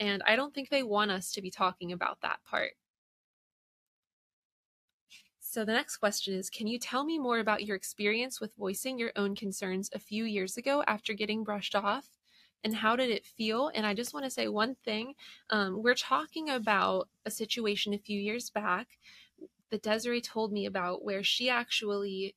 And 0.00 0.22
I 0.26 0.36
don't 0.36 0.54
think 0.54 0.70
they 0.70 0.82
want 0.82 1.10
us 1.10 1.32
to 1.32 1.42
be 1.42 1.50
talking 1.50 1.92
about 1.92 2.20
that 2.22 2.38
part. 2.44 2.72
So 5.40 5.64
the 5.64 5.72
next 5.72 5.98
question 5.98 6.34
is 6.34 6.50
Can 6.50 6.66
you 6.66 6.78
tell 6.78 7.04
me 7.04 7.18
more 7.18 7.38
about 7.38 7.64
your 7.64 7.76
experience 7.76 8.40
with 8.40 8.56
voicing 8.56 8.98
your 8.98 9.12
own 9.14 9.36
concerns 9.36 9.90
a 9.92 10.00
few 10.00 10.24
years 10.24 10.56
ago 10.56 10.82
after 10.86 11.12
getting 11.12 11.44
brushed 11.44 11.76
off? 11.76 12.13
And 12.64 12.74
how 12.74 12.96
did 12.96 13.10
it 13.10 13.26
feel? 13.26 13.70
And 13.74 13.86
I 13.86 13.92
just 13.94 14.14
want 14.14 14.24
to 14.24 14.30
say 14.30 14.48
one 14.48 14.74
thing. 14.84 15.14
Um, 15.50 15.82
we're 15.82 15.94
talking 15.94 16.48
about 16.48 17.08
a 17.26 17.30
situation 17.30 17.92
a 17.92 17.98
few 17.98 18.18
years 18.18 18.48
back 18.48 18.98
that 19.70 19.82
Desirae 19.82 20.22
told 20.22 20.50
me 20.50 20.64
about 20.64 21.04
where 21.04 21.22
she 21.22 21.50
actually 21.50 22.34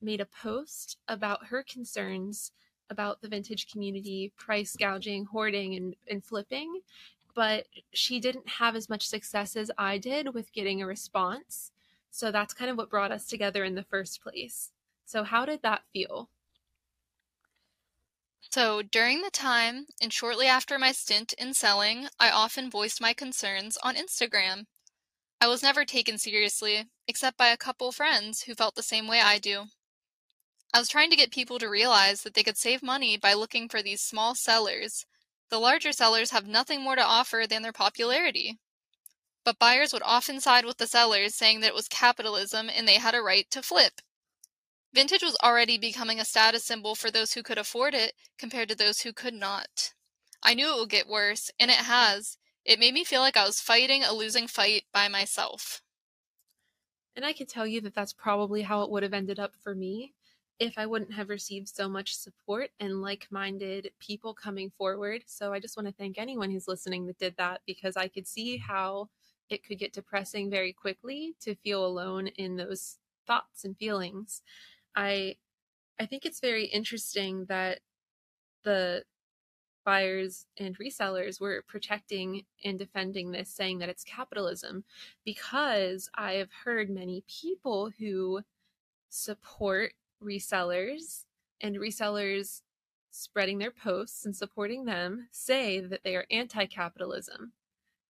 made 0.00 0.20
a 0.20 0.26
post 0.26 0.98
about 1.08 1.46
her 1.46 1.64
concerns 1.64 2.52
about 2.90 3.22
the 3.22 3.28
vintage 3.28 3.70
community 3.70 4.32
price 4.36 4.76
gouging, 4.76 5.24
hoarding, 5.24 5.74
and, 5.74 5.96
and 6.08 6.24
flipping. 6.24 6.80
But 7.34 7.66
she 7.92 8.20
didn't 8.20 8.48
have 8.48 8.76
as 8.76 8.88
much 8.88 9.06
success 9.06 9.56
as 9.56 9.70
I 9.76 9.98
did 9.98 10.34
with 10.34 10.52
getting 10.52 10.82
a 10.82 10.86
response. 10.86 11.72
So 12.10 12.30
that's 12.30 12.54
kind 12.54 12.70
of 12.70 12.76
what 12.76 12.90
brought 12.90 13.10
us 13.10 13.26
together 13.26 13.64
in 13.64 13.74
the 13.74 13.82
first 13.82 14.22
place. 14.22 14.70
So, 15.04 15.24
how 15.24 15.44
did 15.44 15.62
that 15.62 15.82
feel? 15.92 16.28
So, 18.50 18.82
during 18.82 19.22
the 19.22 19.30
time 19.30 19.86
and 20.00 20.12
shortly 20.12 20.46
after 20.46 20.78
my 20.78 20.92
stint 20.92 21.32
in 21.34 21.54
selling, 21.54 22.08
I 22.20 22.30
often 22.30 22.70
voiced 22.70 23.00
my 23.00 23.12
concerns 23.12 23.76
on 23.78 23.96
Instagram. 23.96 24.66
I 25.40 25.48
was 25.48 25.62
never 25.62 25.84
taken 25.84 26.18
seriously, 26.18 26.88
except 27.08 27.36
by 27.36 27.48
a 27.48 27.56
couple 27.56 27.92
friends 27.92 28.42
who 28.42 28.54
felt 28.54 28.76
the 28.76 28.82
same 28.82 29.06
way 29.08 29.20
I 29.20 29.38
do. 29.38 29.66
I 30.72 30.78
was 30.78 30.88
trying 30.88 31.10
to 31.10 31.16
get 31.16 31.30
people 31.30 31.58
to 31.58 31.68
realize 31.68 32.22
that 32.22 32.34
they 32.34 32.42
could 32.42 32.56
save 32.56 32.82
money 32.82 33.16
by 33.16 33.34
looking 33.34 33.68
for 33.68 33.82
these 33.82 34.00
small 34.00 34.34
sellers. 34.34 35.04
The 35.48 35.60
larger 35.60 35.92
sellers 35.92 36.30
have 36.30 36.46
nothing 36.46 36.80
more 36.80 36.96
to 36.96 37.04
offer 37.04 37.46
than 37.48 37.62
their 37.62 37.72
popularity. 37.72 38.58
But 39.44 39.58
buyers 39.58 39.92
would 39.92 40.02
often 40.02 40.40
side 40.40 40.64
with 40.64 40.78
the 40.78 40.86
sellers, 40.86 41.34
saying 41.34 41.60
that 41.60 41.68
it 41.68 41.74
was 41.74 41.88
capitalism 41.88 42.70
and 42.70 42.88
they 42.88 42.98
had 42.98 43.14
a 43.14 43.22
right 43.22 43.50
to 43.50 43.62
flip. 43.62 44.00
Vintage 44.94 45.24
was 45.24 45.36
already 45.42 45.76
becoming 45.76 46.20
a 46.20 46.24
status 46.24 46.64
symbol 46.64 46.94
for 46.94 47.10
those 47.10 47.34
who 47.34 47.42
could 47.42 47.58
afford 47.58 47.94
it 47.94 48.14
compared 48.38 48.68
to 48.68 48.76
those 48.76 49.00
who 49.00 49.12
could 49.12 49.34
not. 49.34 49.92
I 50.40 50.54
knew 50.54 50.72
it 50.72 50.78
would 50.78 50.88
get 50.88 51.08
worse, 51.08 51.50
and 51.58 51.68
it 51.68 51.78
has. 51.78 52.38
It 52.64 52.78
made 52.78 52.94
me 52.94 53.02
feel 53.02 53.20
like 53.20 53.36
I 53.36 53.44
was 53.44 53.60
fighting 53.60 54.04
a 54.04 54.12
losing 54.12 54.46
fight 54.46 54.84
by 54.92 55.08
myself. 55.08 55.82
And 57.16 57.24
I 57.24 57.32
can 57.32 57.48
tell 57.48 57.66
you 57.66 57.80
that 57.80 57.94
that's 57.94 58.12
probably 58.12 58.62
how 58.62 58.82
it 58.82 58.90
would 58.90 59.02
have 59.02 59.12
ended 59.14 59.40
up 59.40 59.56
for 59.56 59.74
me 59.74 60.14
if 60.60 60.78
I 60.78 60.86
wouldn't 60.86 61.14
have 61.14 61.28
received 61.28 61.68
so 61.68 61.88
much 61.88 62.14
support 62.14 62.70
and 62.78 63.02
like 63.02 63.26
minded 63.32 63.90
people 63.98 64.32
coming 64.32 64.70
forward. 64.70 65.24
So 65.26 65.52
I 65.52 65.58
just 65.58 65.76
want 65.76 65.88
to 65.88 65.94
thank 65.94 66.18
anyone 66.18 66.52
who's 66.52 66.68
listening 66.68 67.06
that 67.06 67.18
did 67.18 67.36
that 67.38 67.62
because 67.66 67.96
I 67.96 68.06
could 68.06 68.28
see 68.28 68.58
how 68.58 69.08
it 69.50 69.64
could 69.66 69.80
get 69.80 69.92
depressing 69.92 70.50
very 70.50 70.72
quickly 70.72 71.34
to 71.40 71.56
feel 71.56 71.84
alone 71.84 72.28
in 72.28 72.54
those 72.54 72.98
thoughts 73.26 73.64
and 73.64 73.76
feelings. 73.76 74.42
I 74.96 75.36
I 75.98 76.06
think 76.06 76.24
it's 76.26 76.40
very 76.40 76.66
interesting 76.66 77.46
that 77.46 77.80
the 78.64 79.04
buyers 79.84 80.46
and 80.58 80.76
resellers 80.78 81.40
were 81.40 81.62
protecting 81.68 82.44
and 82.64 82.78
defending 82.78 83.30
this, 83.30 83.50
saying 83.50 83.78
that 83.78 83.88
it's 83.88 84.04
capitalism, 84.04 84.84
because 85.24 86.10
I 86.14 86.34
have 86.34 86.50
heard 86.64 86.90
many 86.90 87.24
people 87.28 87.90
who 87.98 88.42
support 89.10 89.92
resellers 90.22 91.24
and 91.60 91.76
resellers 91.76 92.62
spreading 93.10 93.58
their 93.58 93.70
posts 93.70 94.24
and 94.26 94.34
supporting 94.34 94.86
them 94.86 95.28
say 95.30 95.80
that 95.80 96.02
they 96.04 96.16
are 96.16 96.26
anti 96.30 96.66
capitalism, 96.66 97.52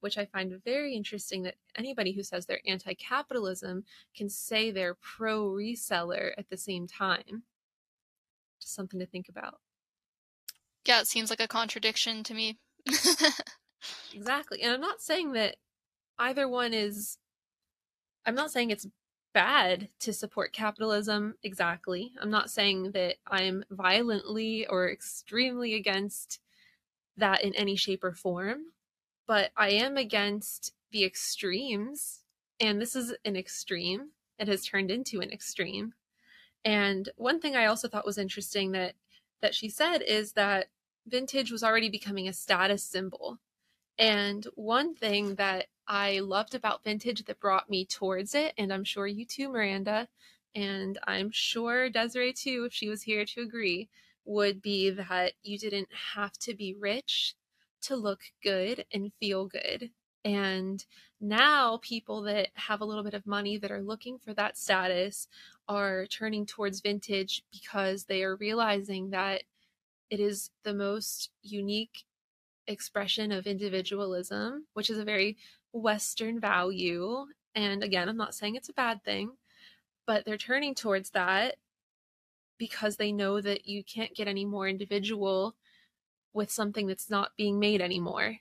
which 0.04 0.18
I 0.18 0.26
find 0.26 0.62
very 0.62 0.94
interesting 0.94 1.44
that 1.44 1.54
anybody 1.74 2.12
who 2.12 2.22
says 2.22 2.44
they're 2.44 2.60
anti 2.66 2.92
capitalism 2.92 3.84
can 4.14 4.28
say 4.28 4.70
they're 4.70 4.92
pro 5.00 5.48
reseller 5.48 6.32
at 6.36 6.50
the 6.50 6.58
same 6.58 6.86
time. 6.86 7.44
Just 8.60 8.74
something 8.74 9.00
to 9.00 9.06
think 9.06 9.30
about. 9.30 9.60
Yeah, 10.84 11.00
it 11.00 11.06
seems 11.06 11.30
like 11.30 11.40
a 11.40 11.48
contradiction 11.48 12.22
to 12.24 12.34
me. 12.34 12.58
exactly. 14.12 14.60
And 14.60 14.74
I'm 14.74 14.80
not 14.82 15.00
saying 15.00 15.32
that 15.32 15.56
either 16.18 16.46
one 16.46 16.74
is 16.74 17.16
I'm 18.26 18.34
not 18.34 18.50
saying 18.50 18.68
it's 18.68 18.86
bad 19.32 19.88
to 20.00 20.12
support 20.12 20.52
capitalism 20.52 21.36
exactly. 21.42 22.12
I'm 22.20 22.30
not 22.30 22.50
saying 22.50 22.90
that 22.92 23.16
I'm 23.26 23.64
violently 23.70 24.66
or 24.66 24.90
extremely 24.90 25.72
against 25.72 26.40
that 27.16 27.42
in 27.42 27.54
any 27.54 27.74
shape 27.74 28.04
or 28.04 28.12
form, 28.12 28.64
but 29.26 29.50
I 29.56 29.70
am 29.70 29.96
against 29.96 30.74
the 30.90 31.04
extremes. 31.04 32.20
And 32.60 32.80
this 32.80 32.94
is 32.94 33.14
an 33.24 33.36
extreme. 33.36 34.10
It 34.38 34.48
has 34.48 34.64
turned 34.64 34.90
into 34.90 35.20
an 35.20 35.32
extreme. 35.32 35.94
And 36.64 37.08
one 37.16 37.40
thing 37.40 37.56
I 37.56 37.66
also 37.66 37.88
thought 37.88 38.06
was 38.06 38.18
interesting 38.18 38.72
that 38.72 38.94
that 39.42 39.54
she 39.54 39.68
said 39.68 39.98
is 39.98 40.32
that 40.32 40.68
vintage 41.06 41.52
was 41.52 41.62
already 41.62 41.90
becoming 41.90 42.28
a 42.28 42.32
status 42.32 42.82
symbol. 42.82 43.38
And 43.98 44.46
one 44.54 44.94
thing 44.94 45.34
that 45.34 45.66
I 45.86 46.20
loved 46.20 46.54
about 46.54 46.82
vintage 46.82 47.24
that 47.24 47.40
brought 47.40 47.68
me 47.68 47.84
towards 47.84 48.34
it, 48.34 48.54
and 48.56 48.72
I'm 48.72 48.84
sure 48.84 49.06
you 49.06 49.26
too, 49.26 49.50
Miranda, 49.50 50.08
and 50.54 50.98
I'm 51.06 51.30
sure 51.30 51.90
Desirae 51.90 52.34
too, 52.34 52.64
if 52.66 52.72
she 52.72 52.88
was 52.88 53.02
here 53.02 53.26
to 53.26 53.42
agree, 53.42 53.90
would 54.24 54.62
be 54.62 54.88
that 54.88 55.34
you 55.42 55.58
didn't 55.58 55.88
have 56.14 56.32
to 56.38 56.54
be 56.54 56.74
rich 56.74 57.34
to 57.84 57.96
look 57.96 58.20
good 58.42 58.84
and 58.92 59.12
feel 59.20 59.46
good. 59.46 59.90
And 60.24 60.84
now 61.20 61.78
people 61.82 62.22
that 62.22 62.48
have 62.54 62.80
a 62.80 62.84
little 62.84 63.04
bit 63.04 63.14
of 63.14 63.26
money 63.26 63.58
that 63.58 63.70
are 63.70 63.82
looking 63.82 64.18
for 64.18 64.32
that 64.34 64.56
status 64.56 65.28
are 65.68 66.06
turning 66.06 66.46
towards 66.46 66.80
vintage 66.80 67.42
because 67.52 68.04
they 68.04 68.22
are 68.22 68.36
realizing 68.36 69.10
that 69.10 69.42
it 70.10 70.20
is 70.20 70.50
the 70.62 70.74
most 70.74 71.30
unique 71.42 72.04
expression 72.66 73.32
of 73.32 73.46
individualism, 73.46 74.66
which 74.72 74.90
is 74.90 74.98
a 74.98 75.04
very 75.04 75.36
Western 75.72 76.40
value. 76.40 77.26
And 77.54 77.82
again, 77.82 78.08
I'm 78.08 78.16
not 78.16 78.34
saying 78.34 78.54
it's 78.54 78.68
a 78.68 78.74
bad 78.74 79.04
thing, 79.04 79.32
but 80.06 80.24
they're 80.24 80.38
turning 80.38 80.74
towards 80.74 81.10
that 81.10 81.56
because 82.58 82.96
they 82.96 83.12
know 83.12 83.40
that 83.40 83.66
you 83.66 83.82
can't 83.84 84.14
get 84.14 84.28
any 84.28 84.44
more 84.44 84.68
individual 84.68 85.54
with 86.34 86.50
something 86.50 86.86
that's 86.86 87.10
not 87.10 87.36
being 87.36 87.58
made 87.60 87.80
anymore. 87.80 88.38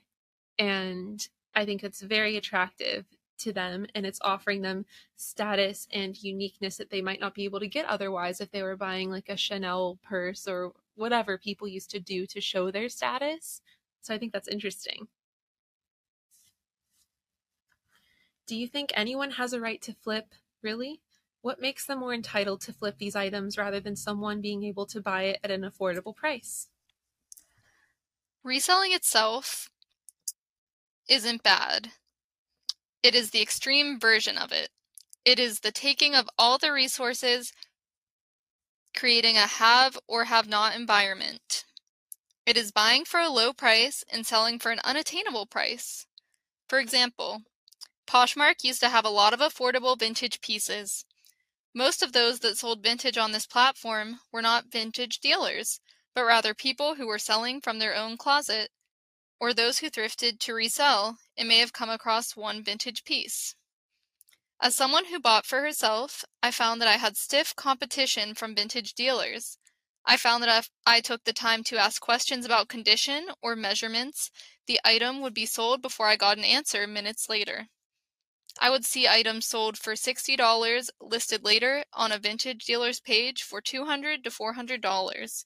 And 0.58 1.26
I 1.54 1.64
think 1.64 1.84
it's 1.84 2.02
very 2.02 2.36
attractive 2.36 3.06
to 3.38 3.52
them 3.52 3.86
and 3.94 4.06
it's 4.06 4.20
offering 4.22 4.62
them 4.62 4.86
status 5.16 5.88
and 5.92 6.22
uniqueness 6.22 6.76
that 6.76 6.90
they 6.90 7.02
might 7.02 7.20
not 7.20 7.34
be 7.34 7.44
able 7.44 7.60
to 7.60 7.68
get 7.68 7.86
otherwise 7.86 8.40
if 8.40 8.50
they 8.50 8.62
were 8.62 8.76
buying 8.76 9.10
like 9.10 9.28
a 9.28 9.36
Chanel 9.36 9.98
purse 10.04 10.46
or 10.48 10.72
whatever 10.96 11.38
people 11.38 11.68
used 11.68 11.90
to 11.90 12.00
do 12.00 12.26
to 12.26 12.40
show 12.40 12.70
their 12.70 12.88
status. 12.88 13.62
So 14.02 14.14
I 14.14 14.18
think 14.18 14.32
that's 14.32 14.48
interesting. 14.48 15.08
Do 18.46 18.56
you 18.56 18.66
think 18.68 18.90
anyone 18.94 19.32
has 19.32 19.52
a 19.52 19.60
right 19.60 19.82
to 19.82 19.92
flip, 19.92 20.32
really? 20.62 21.02
What 21.42 21.60
makes 21.60 21.84
them 21.84 21.98
more 21.98 22.14
entitled 22.14 22.62
to 22.62 22.72
flip 22.72 22.96
these 22.96 23.14
items 23.14 23.58
rather 23.58 23.80
than 23.80 23.96
someone 23.96 24.40
being 24.40 24.64
able 24.64 24.86
to 24.86 25.00
buy 25.02 25.24
it 25.24 25.40
at 25.44 25.50
an 25.50 25.60
affordable 25.60 26.16
price? 26.16 26.68
Reselling 28.44 28.92
itself 28.92 29.70
isn't 31.08 31.42
bad. 31.42 31.92
It 33.02 33.14
is 33.14 33.30
the 33.30 33.40
extreme 33.40 33.98
version 33.98 34.36
of 34.36 34.52
it. 34.52 34.68
It 35.24 35.38
is 35.38 35.60
the 35.60 35.72
taking 35.72 36.14
of 36.14 36.28
all 36.38 36.58
the 36.58 36.70
resources, 36.70 37.54
creating 38.94 39.38
a 39.38 39.46
have 39.46 39.98
or 40.06 40.24
have 40.24 40.46
not 40.46 40.76
environment. 40.76 41.64
It 42.44 42.58
is 42.58 42.70
buying 42.70 43.06
for 43.06 43.18
a 43.18 43.30
low 43.30 43.54
price 43.54 44.04
and 44.12 44.26
selling 44.26 44.58
for 44.58 44.70
an 44.70 44.80
unattainable 44.84 45.46
price. 45.46 46.06
For 46.68 46.78
example, 46.78 47.44
Poshmark 48.06 48.62
used 48.62 48.80
to 48.80 48.90
have 48.90 49.06
a 49.06 49.10
lot 49.10 49.32
of 49.32 49.40
affordable 49.40 49.98
vintage 49.98 50.42
pieces. 50.42 51.06
Most 51.74 52.02
of 52.02 52.12
those 52.12 52.40
that 52.40 52.58
sold 52.58 52.82
vintage 52.82 53.16
on 53.16 53.32
this 53.32 53.46
platform 53.46 54.20
were 54.30 54.42
not 54.42 54.70
vintage 54.70 55.20
dealers, 55.20 55.80
but 56.14 56.24
rather 56.24 56.54
people 56.54 56.94
who 56.94 57.06
were 57.06 57.18
selling 57.18 57.60
from 57.60 57.78
their 57.78 57.94
own 57.94 58.16
closet, 58.16 58.70
or 59.40 59.52
those 59.52 59.78
who 59.78 59.90
thrifted 59.90 60.38
to 60.38 60.54
resell 60.54 61.18
and 61.36 61.48
may 61.48 61.58
have 61.58 61.72
come 61.72 61.90
across 61.90 62.36
one 62.36 62.62
vintage 62.62 63.04
piece. 63.04 63.54
As 64.60 64.76
someone 64.76 65.06
who 65.06 65.18
bought 65.18 65.44
for 65.44 65.60
herself, 65.60 66.24
I 66.42 66.50
found 66.50 66.80
that 66.80 66.88
I 66.88 66.96
had 66.96 67.16
stiff 67.16 67.54
competition 67.56 68.34
from 68.34 68.54
vintage 68.54 68.94
dealers. 68.94 69.58
I 70.06 70.16
found 70.16 70.42
that 70.42 70.58
if 70.58 70.70
I 70.86 71.00
took 71.00 71.24
the 71.24 71.32
time 71.32 71.64
to 71.64 71.78
ask 71.78 72.00
questions 72.00 72.46
about 72.46 72.68
condition 72.68 73.30
or 73.42 73.56
measurements, 73.56 74.30
the 74.66 74.80
item 74.84 75.20
would 75.20 75.34
be 75.34 75.46
sold 75.46 75.82
before 75.82 76.06
I 76.06 76.16
got 76.16 76.38
an 76.38 76.44
answer 76.44 76.86
minutes 76.86 77.28
later. 77.28 77.68
I 78.60 78.70
would 78.70 78.84
see 78.84 79.08
items 79.08 79.46
sold 79.46 79.76
for 79.76 79.94
$60 79.94 80.88
listed 81.00 81.44
later 81.44 81.84
on 81.92 82.12
a 82.12 82.18
vintage 82.18 82.64
dealer's 82.64 83.00
page 83.00 83.42
for 83.42 83.60
200 83.60 84.22
to 84.22 84.30
$400. 84.30 85.44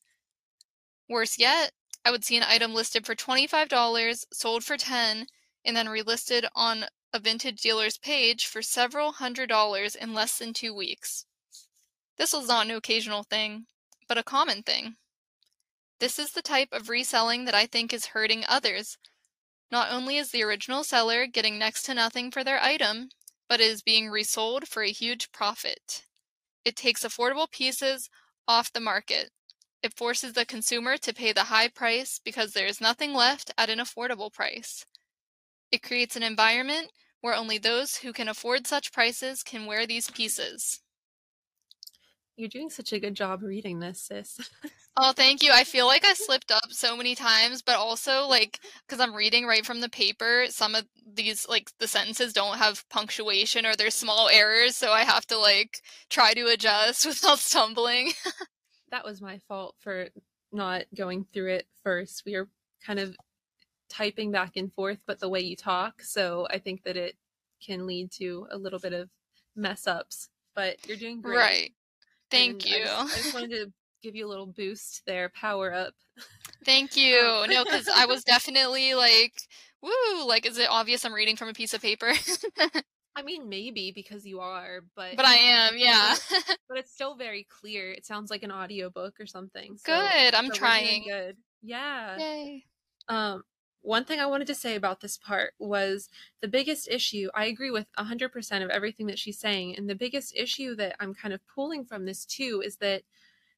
Worse 1.09 1.38
yet, 1.38 1.73
I 2.05 2.11
would 2.11 2.25
see 2.25 2.37
an 2.37 2.42
item 2.42 2.75
listed 2.75 3.07
for 3.07 3.14
$25, 3.14 4.25
sold 4.33 4.64
for 4.64 4.77
10, 4.77 5.27
and 5.64 5.77
then 5.77 5.87
relisted 5.87 6.49
on 6.55 6.87
a 7.12 7.18
vintage 7.18 7.61
dealer's 7.61 7.97
page 7.97 8.47
for 8.47 8.61
several 8.62 9.12
hundred 9.12 9.49
dollars 9.49 9.94
in 9.94 10.12
less 10.12 10.38
than 10.38 10.53
2 10.53 10.75
weeks. 10.75 11.25
This 12.18 12.33
was 12.33 12.49
not 12.49 12.66
an 12.66 12.75
occasional 12.75 13.23
thing, 13.23 13.66
but 14.07 14.18
a 14.18 14.23
common 14.23 14.62
thing. 14.62 14.97
This 16.01 16.18
is 16.18 16.33
the 16.33 16.42
type 16.42 16.68
of 16.73 16.88
reselling 16.88 17.44
that 17.47 17.55
I 17.55 17.66
think 17.66 17.92
is 17.92 18.07
hurting 18.07 18.44
others. 18.47 18.99
Not 19.71 19.90
only 19.90 20.16
is 20.16 20.31
the 20.31 20.42
original 20.42 20.85
seller 20.85 21.27
getting 21.27 21.59
next 21.59 21.83
to 21.85 21.94
nothing 21.94 22.31
for 22.31 22.44
their 22.44 22.62
item, 22.62 23.09
but 23.49 23.61
it 23.61 23.66
is 23.66 23.83
being 23.83 24.09
resold 24.09 24.68
for 24.68 24.83
a 24.83 24.90
huge 24.90 25.33
profit. 25.33 26.05
It 26.64 26.77
takes 26.77 27.05
affordable 27.05 27.51
pieces 27.51 28.11
off 28.47 28.73
the 28.73 28.81
market. 28.81 29.31
It 29.82 29.96
forces 29.96 30.32
the 30.32 30.44
consumer 30.44 30.96
to 30.98 31.14
pay 31.14 31.32
the 31.32 31.44
high 31.44 31.68
price 31.68 32.20
because 32.24 32.52
there 32.52 32.66
is 32.66 32.80
nothing 32.80 33.14
left 33.14 33.52
at 33.56 33.70
an 33.70 33.78
affordable 33.78 34.32
price. 34.32 34.84
It 35.70 35.82
creates 35.82 36.16
an 36.16 36.22
environment 36.22 36.90
where 37.20 37.34
only 37.34 37.58
those 37.58 37.96
who 37.96 38.12
can 38.12 38.28
afford 38.28 38.66
such 38.66 38.92
prices 38.92 39.42
can 39.42 39.66
wear 39.66 39.86
these 39.86 40.10
pieces. 40.10 40.80
You're 42.36 42.48
doing 42.48 42.70
such 42.70 42.92
a 42.92 43.00
good 43.00 43.14
job 43.14 43.42
reading 43.42 43.80
this, 43.80 44.02
sis. 44.02 44.38
Oh, 45.00 45.12
thank 45.12 45.44
you. 45.44 45.52
I 45.52 45.62
feel 45.62 45.86
like 45.86 46.04
I 46.04 46.12
slipped 46.14 46.50
up 46.50 46.70
so 46.70 46.96
many 46.96 47.14
times, 47.14 47.62
but 47.62 47.76
also 47.76 48.26
like 48.26 48.58
because 48.84 48.98
I'm 48.98 49.14
reading 49.14 49.46
right 49.46 49.64
from 49.64 49.80
the 49.80 49.88
paper, 49.88 50.46
some 50.48 50.74
of 50.74 50.86
these 51.14 51.46
like 51.48 51.70
the 51.78 51.86
sentences 51.86 52.32
don't 52.32 52.58
have 52.58 52.88
punctuation 52.88 53.64
or 53.64 53.76
there's 53.76 53.94
small 53.94 54.28
errors, 54.28 54.74
so 54.74 54.90
I 54.90 55.04
have 55.04 55.24
to 55.26 55.38
like 55.38 55.82
try 56.10 56.32
to 56.34 56.46
adjust 56.48 57.06
without 57.06 57.38
stumbling. 57.38 58.10
that 58.90 59.05
was 59.05 59.20
my 59.20 59.38
fault 59.38 59.74
for 59.79 60.09
not 60.53 60.85
going 60.94 61.27
through 61.33 61.53
it 61.53 61.66
first. 61.83 62.22
We 62.24 62.35
are 62.35 62.48
kind 62.85 62.98
of 62.98 63.16
typing 63.88 64.31
back 64.31 64.57
and 64.57 64.72
forth, 64.72 65.01
but 65.07 65.18
the 65.20 65.29
way 65.29 65.40
you 65.40 65.57
talk, 65.57 66.03
so 66.03 66.46
I 66.51 66.59
think 66.59 66.85
that 66.85 66.96
it 66.96 67.16
can 67.64 67.87
lead 67.87 68.11
to 68.12 68.46
a 68.51 68.59
little 68.59 68.79
bit 68.79 68.92
of 68.92 69.11
mess 69.57 69.87
ups. 69.87 70.29
But 70.55 70.77
you're 70.87 70.96
doing 70.96 71.20
great. 71.20 71.37
Right. 71.37 71.72
Thank 72.31 72.64
And 72.64 72.66
you. 72.66 72.83
I 72.83 72.85
just, 72.85 73.14
I 73.14 73.22
just 73.22 73.35
wanted 73.35 73.51
to 73.51 73.72
give 74.03 74.14
you 74.14 74.27
a 74.27 74.29
little 74.29 74.46
boost 74.46 75.03
there, 75.07 75.29
power 75.31 75.72
up. 75.72 75.94
Thank 76.64 76.96
you. 76.96 77.18
Um, 77.18 77.51
no, 77.51 77.64
because 77.64 77.88
I 77.88 78.07
was 78.07 78.24
definitely 78.27 78.94
like, 78.94 79.40
woo, 79.83 80.27
like, 80.27 80.46
is 80.46 80.59
it 80.59 80.68
obvious 80.68 81.05
I'm 81.05 81.14
reading 81.14 81.37
from 81.37 81.48
a 81.48 81.55
piece 81.55 81.74
of 81.74 81.83
paper? 81.83 82.12
I 83.18 83.22
mean, 83.22 83.48
maybe 83.48 83.90
because 83.92 84.24
you 84.24 84.38
are, 84.38 84.85
but 84.94 85.16
but 85.16 85.24
I 85.24 85.35
am, 85.35 85.76
yeah. 85.76 86.14
but 86.68 86.78
it's 86.78 86.92
still 86.92 87.16
very 87.16 87.48
clear. 87.50 87.90
It 87.90 88.07
sounds 88.07 88.31
like 88.31 88.44
an 88.44 88.52
audiobook 88.52 89.18
or 89.18 89.26
something. 89.26 89.76
So, 89.76 89.92
Good. 89.92 90.35
I'm 90.37 90.46
so 90.46 90.52
trying. 90.52 91.02
Good. 91.02 91.37
Yeah. 91.61 92.16
Yay. 92.16 92.64
Um, 93.09 93.42
one 93.81 94.04
thing 94.04 94.20
I 94.20 94.26
wanted 94.26 94.46
to 94.46 94.54
say 94.54 94.76
about 94.76 95.00
this 95.00 95.18
part 95.18 95.54
was 95.59 96.09
the 96.40 96.46
biggest 96.46 96.87
issue. 96.88 97.28
I 97.35 97.46
agree 97.46 97.72
with 97.72 97.87
100% 97.98 98.62
of 98.62 98.70
everything 98.70 99.09
that 99.09 99.18
she's 99.18 99.40
saying. 99.40 99.76
And 99.76 99.90
the 99.90 99.96
biggest 99.96 100.37
issue 100.37 100.76
that 100.76 100.94
I'm 101.00 101.12
kind 101.12 101.35
of 101.35 101.40
pulling 101.52 101.85
from 101.85 102.04
this 102.04 102.24
too 102.24 102.62
is 102.64 102.76
that 102.76 103.02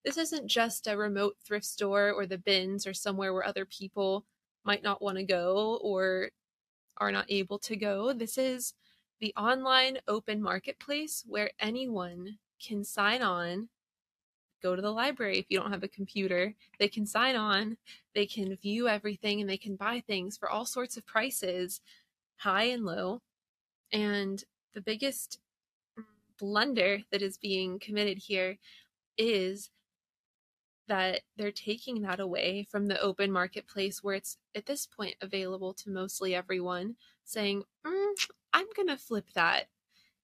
this 0.07 0.17
isn't 0.17 0.47
just 0.47 0.87
a 0.87 0.97
remote 0.97 1.37
thrift 1.45 1.67
store 1.67 2.13
or 2.13 2.25
the 2.25 2.39
bins 2.39 2.87
or 2.87 2.95
somewhere 2.95 3.35
where 3.35 3.45
other 3.45 3.67
people 3.67 4.25
might 4.65 4.83
not 4.83 5.03
want 5.03 5.19
to 5.19 5.25
go 5.25 5.79
or 5.83 6.31
are 6.97 7.13
not 7.13 7.27
able 7.29 7.59
to 7.59 7.77
go. 7.77 8.15
This 8.15 8.39
is 8.39 8.73
the 9.21 9.35
online 9.37 9.99
open 10.09 10.43
marketplace 10.43 11.25
where 11.27 11.51
anyone 11.61 12.39
can 12.61 12.85
sign 12.85 13.23
on 13.23 13.69
go 14.63 14.77
to 14.77 14.83
the 14.83 14.91
library 14.91 15.39
if 15.39 15.47
you 15.49 15.59
don't 15.59 15.73
have 15.73 15.83
a 15.83 15.89
computer. 15.89 16.55
They 16.79 16.89
can 16.89 17.07
sign 17.07 17.37
on, 17.37 17.77
they 18.15 18.27
can 18.27 18.57
view 18.57 18.89
everything, 18.89 19.41
and 19.41 19.49
they 19.49 19.57
can 19.57 19.77
buy 19.77 20.03
things 20.07 20.37
for 20.37 20.51
all 20.51 20.65
sorts 20.65 20.97
of 20.97 21.07
prices, 21.07 21.81
high 22.37 22.65
and 22.65 22.85
low. 22.85 23.21
And 23.93 24.43
the 24.75 24.81
biggest 24.81 25.39
blunder 26.39 27.01
that 27.11 27.23
is 27.23 27.37
being 27.37 27.79
committed 27.79 28.19
here 28.19 28.59
is 29.19 29.71
that 30.89 31.21
they're 31.37 31.53
taking 31.53 32.03
that 32.03 32.19
away 32.19 32.67
from 32.71 32.87
the 32.87 33.01
open 33.01 33.31
marketplace 33.31 34.03
where 34.03 34.15
it's 34.15 34.39
at 34.55 34.67
this 34.67 34.87
point 34.87 35.15
available 35.21 35.73
to 35.75 35.91
mostly 35.91 36.35
everyone, 36.35 36.97
saying, 37.25 37.63
mm, 37.87 38.13
I'm 38.53 38.67
going 38.77 38.89
to 38.89 38.97
flip 38.97 39.27
that 39.35 39.69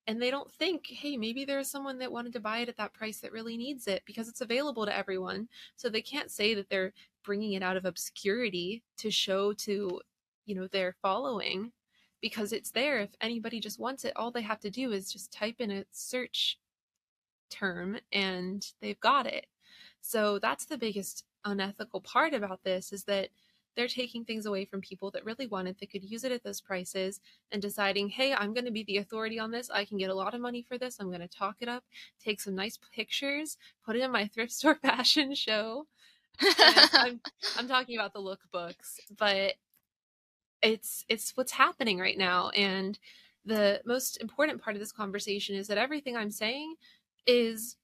and 0.06 0.22
they 0.22 0.30
don't 0.30 0.50
think, 0.50 0.86
hey, 0.86 1.16
maybe 1.16 1.44
there's 1.44 1.70
someone 1.70 1.98
that 1.98 2.12
wanted 2.12 2.32
to 2.34 2.40
buy 2.40 2.58
it 2.58 2.68
at 2.68 2.76
that 2.76 2.94
price 2.94 3.18
that 3.20 3.32
really 3.32 3.56
needs 3.56 3.88
it 3.88 4.02
because 4.06 4.28
it's 4.28 4.40
available 4.40 4.86
to 4.86 4.96
everyone. 4.96 5.48
So 5.74 5.88
they 5.88 6.02
can't 6.02 6.30
say 6.30 6.54
that 6.54 6.70
they're 6.70 6.92
bringing 7.24 7.54
it 7.54 7.62
out 7.62 7.76
of 7.76 7.84
obscurity 7.84 8.84
to 8.98 9.10
show 9.10 9.52
to, 9.52 10.00
you 10.44 10.54
know, 10.54 10.68
their 10.68 10.94
following 11.02 11.72
because 12.20 12.52
it's 12.52 12.70
there. 12.70 13.00
If 13.00 13.10
anybody 13.20 13.58
just 13.58 13.80
wants 13.80 14.04
it, 14.04 14.12
all 14.14 14.30
they 14.30 14.42
have 14.42 14.60
to 14.60 14.70
do 14.70 14.92
is 14.92 15.12
just 15.12 15.32
type 15.32 15.56
in 15.58 15.72
a 15.72 15.84
search 15.90 16.58
term 17.50 17.98
and 18.12 18.64
they've 18.80 19.00
got 19.00 19.26
it. 19.26 19.46
So 20.00 20.38
that's 20.38 20.66
the 20.66 20.78
biggest 20.78 21.24
unethical 21.44 22.00
part 22.00 22.32
about 22.32 22.62
this 22.62 22.92
is 22.92 23.04
that 23.04 23.30
they're 23.76 23.88
taking 23.88 24.24
things 24.24 24.46
away 24.46 24.64
from 24.64 24.80
people 24.80 25.10
that 25.10 25.24
really 25.24 25.46
want 25.46 25.68
it 25.68 25.78
that 25.78 25.90
could 25.90 26.04
use 26.04 26.24
it 26.24 26.32
at 26.32 26.42
those 26.42 26.60
prices 26.60 27.20
and 27.52 27.62
deciding 27.62 28.08
hey 28.08 28.34
i'm 28.34 28.54
going 28.54 28.64
to 28.64 28.70
be 28.70 28.84
the 28.84 28.98
authority 28.98 29.38
on 29.38 29.50
this. 29.50 29.70
I 29.70 29.84
can 29.84 29.98
get 29.98 30.10
a 30.10 30.14
lot 30.14 30.34
of 30.34 30.40
money 30.40 30.64
for 30.66 30.78
this. 30.78 30.98
I'm 30.98 31.08
going 31.08 31.20
to 31.20 31.28
talk 31.28 31.56
it 31.60 31.68
up 31.68 31.84
take 32.22 32.40
some 32.40 32.54
nice 32.54 32.78
pictures 32.94 33.56
put 33.84 33.96
it 33.96 34.02
in 34.02 34.10
my 34.10 34.26
thrift 34.34 34.52
store 34.52 34.76
fashion 34.76 35.34
show. 35.34 35.86
I'm, 36.40 37.20
I'm 37.56 37.68
talking 37.68 37.96
about 37.96 38.12
the 38.12 38.20
lookbooks 38.20 38.98
but 39.16 39.54
it's 40.62 41.04
it's 41.08 41.32
what's 41.36 41.52
happening 41.52 41.98
right 41.98 42.16
now. 42.16 42.48
And 42.50 42.98
the 43.46 43.80
most 43.84 44.20
important 44.20 44.60
part 44.60 44.74
of 44.76 44.80
this 44.80 44.92
conversation 44.92 45.54
is 45.56 45.68
that 45.68 45.78
everything 45.78 46.16
i'm 46.16 46.30
saying 46.30 46.74
is 47.26 47.76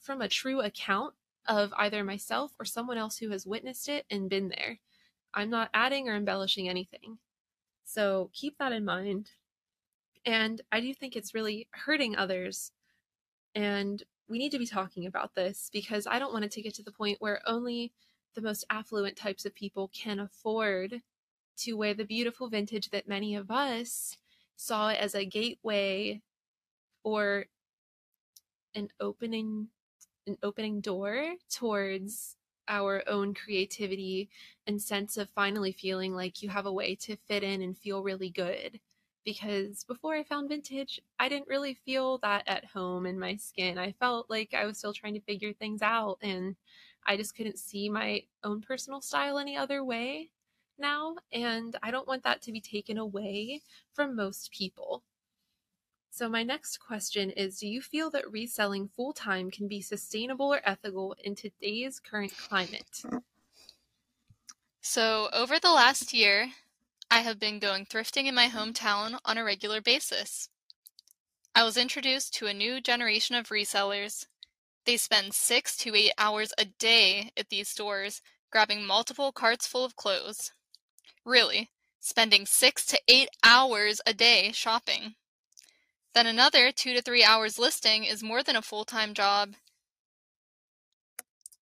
from 0.00 0.22
a 0.22 0.28
true 0.28 0.60
account 0.60 1.12
of 1.46 1.72
either 1.76 2.04
myself 2.04 2.52
or 2.58 2.64
someone 2.64 2.96
else 2.96 3.18
who 3.18 3.30
has 3.30 3.44
witnessed 3.44 3.88
it 3.88 4.06
and 4.10 4.30
been 4.30 4.48
there 4.48 4.78
I'm 5.34 5.50
not 5.50 5.70
adding 5.74 6.08
or 6.08 6.16
embellishing 6.16 6.68
anything. 6.68 7.18
So 7.84 8.30
keep 8.32 8.58
that 8.58 8.72
in 8.72 8.84
mind. 8.84 9.30
And 10.24 10.60
I 10.70 10.80
do 10.80 10.92
think 10.94 11.16
it's 11.16 11.34
really 11.34 11.68
hurting 11.72 12.16
others. 12.16 12.72
And 13.54 14.02
we 14.28 14.38
need 14.38 14.52
to 14.52 14.58
be 14.58 14.66
talking 14.66 15.06
about 15.06 15.34
this 15.34 15.70
because 15.72 16.06
I 16.06 16.18
don't 16.18 16.32
want 16.32 16.44
it 16.44 16.52
to 16.52 16.62
get 16.62 16.74
to 16.74 16.82
the 16.82 16.92
point 16.92 17.20
where 17.20 17.42
only 17.46 17.92
the 18.34 18.42
most 18.42 18.64
affluent 18.70 19.16
types 19.16 19.44
of 19.44 19.54
people 19.54 19.90
can 19.92 20.20
afford 20.20 21.02
to 21.58 21.72
wear 21.74 21.94
the 21.94 22.04
beautiful 22.04 22.48
vintage 22.48 22.90
that 22.90 23.08
many 23.08 23.34
of 23.34 23.50
us 23.50 24.16
saw 24.56 24.90
as 24.90 25.14
a 25.14 25.24
gateway 25.24 26.20
or 27.02 27.46
an 28.74 28.88
opening 29.00 29.68
an 30.26 30.36
opening 30.42 30.80
door 30.80 31.34
towards 31.50 32.36
our 32.70 33.04
own 33.08 33.34
creativity 33.34 34.30
and 34.66 34.80
sense 34.82 35.18
of 35.18 35.28
finally 35.30 35.72
feeling 35.72 36.14
like 36.14 36.42
you 36.42 36.48
have 36.50 36.66
a 36.66 36.72
way 36.72 36.94
to 36.96 37.16
fit 37.28 37.42
in 37.44 37.62
and 37.62 37.78
feel 37.78 38.02
really 38.04 38.30
good. 38.30 38.80
Because 39.24 39.84
before 39.84 40.14
I 40.16 40.24
found 40.24 40.48
vintage, 40.48 41.00
I 41.18 41.28
didn't 41.28 41.48
really 41.48 41.74
feel 41.74 42.18
that 42.18 42.44
at 42.48 42.64
home 42.66 43.06
in 43.06 43.18
my 43.18 43.36
skin. 43.36 43.78
I 43.78 43.92
felt 43.92 44.30
like 44.30 44.54
I 44.54 44.66
was 44.66 44.78
still 44.78 44.94
trying 44.94 45.14
to 45.14 45.20
figure 45.20 45.52
things 45.52 45.82
out 45.82 46.18
and 46.22 46.56
I 47.06 47.16
just 47.16 47.36
couldn't 47.36 47.58
see 47.58 47.88
my 47.90 48.24
own 48.44 48.62
personal 48.62 49.00
style 49.02 49.38
any 49.38 49.56
other 49.56 49.84
way 49.84 50.30
now. 50.78 51.16
And 51.32 51.76
I 51.82 51.90
don't 51.90 52.08
want 52.08 52.22
that 52.24 52.42
to 52.42 52.52
be 52.52 52.60
taken 52.60 52.98
away 52.98 53.62
from 53.94 54.16
most 54.16 54.52
people. 54.52 54.99
So, 56.20 56.28
my 56.28 56.42
next 56.42 56.76
question 56.76 57.30
is 57.30 57.60
Do 57.60 57.66
you 57.66 57.80
feel 57.80 58.10
that 58.10 58.30
reselling 58.30 58.90
full 58.94 59.14
time 59.14 59.50
can 59.50 59.68
be 59.68 59.80
sustainable 59.80 60.52
or 60.52 60.60
ethical 60.66 61.16
in 61.24 61.34
today's 61.34 61.98
current 61.98 62.36
climate? 62.36 63.02
So, 64.82 65.30
over 65.32 65.58
the 65.58 65.70
last 65.70 66.12
year, 66.12 66.50
I 67.10 67.20
have 67.20 67.40
been 67.40 67.58
going 67.58 67.86
thrifting 67.86 68.26
in 68.26 68.34
my 68.34 68.48
hometown 68.48 69.18
on 69.24 69.38
a 69.38 69.44
regular 69.44 69.80
basis. 69.80 70.50
I 71.54 71.64
was 71.64 71.78
introduced 71.78 72.34
to 72.34 72.48
a 72.48 72.52
new 72.52 72.82
generation 72.82 73.34
of 73.34 73.48
resellers. 73.48 74.26
They 74.84 74.98
spend 74.98 75.32
six 75.32 75.74
to 75.78 75.96
eight 75.96 76.12
hours 76.18 76.52
a 76.58 76.66
day 76.66 77.30
at 77.34 77.48
these 77.48 77.70
stores, 77.70 78.20
grabbing 78.52 78.84
multiple 78.84 79.32
carts 79.32 79.66
full 79.66 79.86
of 79.86 79.96
clothes. 79.96 80.52
Really, 81.24 81.70
spending 81.98 82.44
six 82.44 82.84
to 82.88 83.00
eight 83.08 83.30
hours 83.42 84.02
a 84.04 84.12
day 84.12 84.52
shopping. 84.52 85.14
Then 86.14 86.26
another 86.26 86.72
two 86.72 86.92
to 86.94 87.02
three 87.02 87.22
hours 87.22 87.58
listing 87.58 88.04
is 88.04 88.22
more 88.22 88.42
than 88.42 88.56
a 88.56 88.62
full 88.62 88.84
time 88.84 89.14
job. 89.14 89.54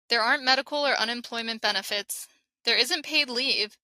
There 0.10 0.22
aren't 0.22 0.44
medical 0.44 0.86
or 0.86 0.94
unemployment 0.94 1.62
benefits. 1.62 2.28
There 2.64 2.78
isn't 2.78 3.06
paid 3.06 3.30
leave. 3.30 3.78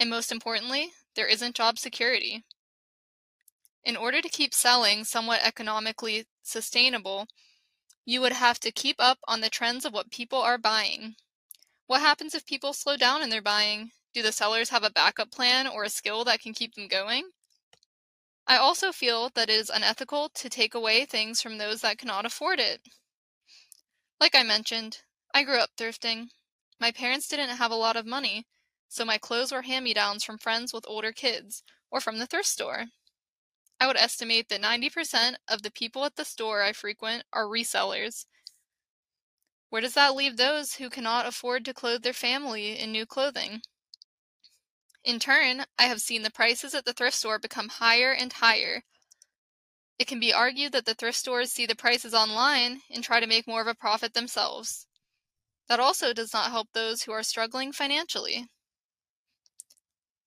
And 0.00 0.08
most 0.08 0.32
importantly, 0.32 0.92
there 1.14 1.26
isn't 1.26 1.56
job 1.56 1.78
security. 1.78 2.44
In 3.84 3.96
order 3.96 4.20
to 4.20 4.28
keep 4.28 4.54
selling 4.54 5.04
somewhat 5.04 5.40
economically 5.42 6.26
sustainable, 6.42 7.26
you 8.04 8.20
would 8.20 8.32
have 8.32 8.60
to 8.60 8.72
keep 8.72 8.96
up 8.98 9.18
on 9.26 9.40
the 9.40 9.50
trends 9.50 9.84
of 9.84 9.92
what 9.92 10.10
people 10.10 10.40
are 10.40 10.58
buying. 10.58 11.16
What 11.86 12.00
happens 12.00 12.34
if 12.34 12.46
people 12.46 12.72
slow 12.72 12.96
down 12.96 13.22
in 13.22 13.30
their 13.30 13.42
buying? 13.42 13.92
Do 14.14 14.22
the 14.22 14.32
sellers 14.32 14.70
have 14.70 14.84
a 14.84 14.90
backup 14.90 15.30
plan 15.30 15.66
or 15.66 15.84
a 15.84 15.90
skill 15.90 16.24
that 16.24 16.40
can 16.40 16.54
keep 16.54 16.74
them 16.74 16.88
going? 16.88 17.30
I 18.48 18.56
also 18.56 18.90
feel 18.90 19.28
that 19.34 19.48
it 19.48 19.54
is 19.54 19.70
unethical 19.70 20.30
to 20.30 20.48
take 20.50 20.74
away 20.74 21.04
things 21.04 21.40
from 21.40 21.58
those 21.58 21.82
that 21.82 21.98
cannot 21.98 22.26
afford 22.26 22.58
it. 22.58 22.80
Like 24.20 24.34
I 24.34 24.42
mentioned, 24.42 25.02
I 25.32 25.44
grew 25.44 25.58
up 25.58 25.76
thrifting. 25.76 26.30
My 26.80 26.90
parents 26.90 27.28
didn't 27.28 27.58
have 27.58 27.70
a 27.70 27.76
lot 27.76 27.94
of 27.94 28.06
money, 28.06 28.46
so 28.88 29.04
my 29.04 29.18
clothes 29.18 29.52
were 29.52 29.62
hand 29.62 29.84
me 29.84 29.94
downs 29.94 30.24
from 30.24 30.38
friends 30.38 30.72
with 30.72 30.84
older 30.88 31.12
kids 31.12 31.62
or 31.90 32.00
from 32.00 32.18
the 32.18 32.26
thrift 32.26 32.48
store. 32.48 32.86
I 33.78 33.86
would 33.86 33.96
estimate 33.96 34.48
that 34.48 34.60
90% 34.60 35.36
of 35.46 35.62
the 35.62 35.70
people 35.70 36.04
at 36.04 36.16
the 36.16 36.24
store 36.24 36.62
I 36.62 36.72
frequent 36.72 37.24
are 37.32 37.44
resellers. 37.44 38.26
Where 39.70 39.80
does 39.80 39.94
that 39.94 40.14
leave 40.14 40.36
those 40.36 40.74
who 40.74 40.90
cannot 40.90 41.26
afford 41.26 41.64
to 41.66 41.74
clothe 41.74 42.02
their 42.02 42.12
family 42.12 42.78
in 42.78 42.92
new 42.92 43.06
clothing? 43.06 43.62
In 45.04 45.18
turn, 45.18 45.64
I 45.78 45.84
have 45.84 46.00
seen 46.00 46.22
the 46.22 46.30
prices 46.30 46.74
at 46.74 46.84
the 46.84 46.92
thrift 46.92 47.16
store 47.16 47.38
become 47.38 47.68
higher 47.68 48.12
and 48.12 48.32
higher. 48.32 48.82
It 49.98 50.06
can 50.06 50.20
be 50.20 50.32
argued 50.32 50.72
that 50.72 50.84
the 50.84 50.94
thrift 50.94 51.18
stores 51.18 51.52
see 51.52 51.66
the 51.66 51.74
prices 51.74 52.14
online 52.14 52.82
and 52.90 53.02
try 53.02 53.20
to 53.20 53.26
make 53.26 53.46
more 53.46 53.60
of 53.60 53.66
a 53.66 53.74
profit 53.74 54.14
themselves. 54.14 54.86
That 55.68 55.80
also 55.80 56.12
does 56.12 56.32
not 56.32 56.50
help 56.50 56.68
those 56.72 57.02
who 57.02 57.12
are 57.12 57.22
struggling 57.22 57.72
financially. 57.72 58.48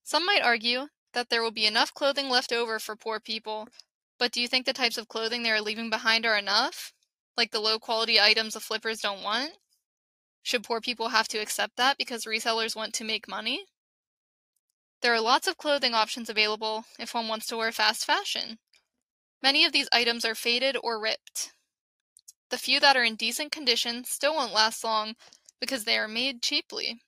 Some 0.03 0.25
might 0.25 0.41
argue 0.41 0.87
that 1.13 1.29
there 1.29 1.41
will 1.41 1.51
be 1.51 1.65
enough 1.65 1.93
clothing 1.93 2.29
left 2.29 2.51
over 2.51 2.79
for 2.79 2.95
poor 2.95 3.19
people, 3.19 3.67
but 4.17 4.31
do 4.31 4.41
you 4.41 4.47
think 4.47 4.65
the 4.65 4.73
types 4.73 4.97
of 4.97 5.07
clothing 5.07 5.43
they 5.43 5.51
are 5.51 5.61
leaving 5.61 5.89
behind 5.89 6.25
are 6.25 6.37
enough? 6.37 6.93
Like 7.37 7.51
the 7.51 7.59
low 7.59 7.79
quality 7.79 8.19
items 8.19 8.53
the 8.53 8.59
flippers 8.59 8.99
don't 8.99 9.23
want? 9.23 9.51
Should 10.43 10.63
poor 10.63 10.81
people 10.81 11.09
have 11.09 11.27
to 11.29 11.37
accept 11.37 11.77
that 11.77 11.97
because 11.97 12.25
resellers 12.25 12.75
want 12.75 12.93
to 12.95 13.03
make 13.03 13.27
money? 13.27 13.65
There 15.01 15.13
are 15.15 15.19
lots 15.19 15.47
of 15.47 15.57
clothing 15.57 15.95
options 15.95 16.29
available 16.29 16.85
if 16.99 17.15
one 17.15 17.27
wants 17.27 17.47
to 17.47 17.57
wear 17.57 17.71
fast 17.71 18.05
fashion. 18.05 18.59
Many 19.41 19.65
of 19.65 19.71
these 19.71 19.89
items 19.91 20.23
are 20.23 20.35
faded 20.35 20.77
or 20.83 20.99
ripped. 20.99 21.53
The 22.49 22.59
few 22.59 22.79
that 22.79 22.95
are 22.95 23.03
in 23.03 23.15
decent 23.15 23.51
condition 23.51 24.03
still 24.03 24.35
won't 24.35 24.53
last 24.53 24.83
long 24.83 25.15
because 25.59 25.85
they 25.85 25.97
are 25.97 26.07
made 26.07 26.43
cheaply. 26.43 27.01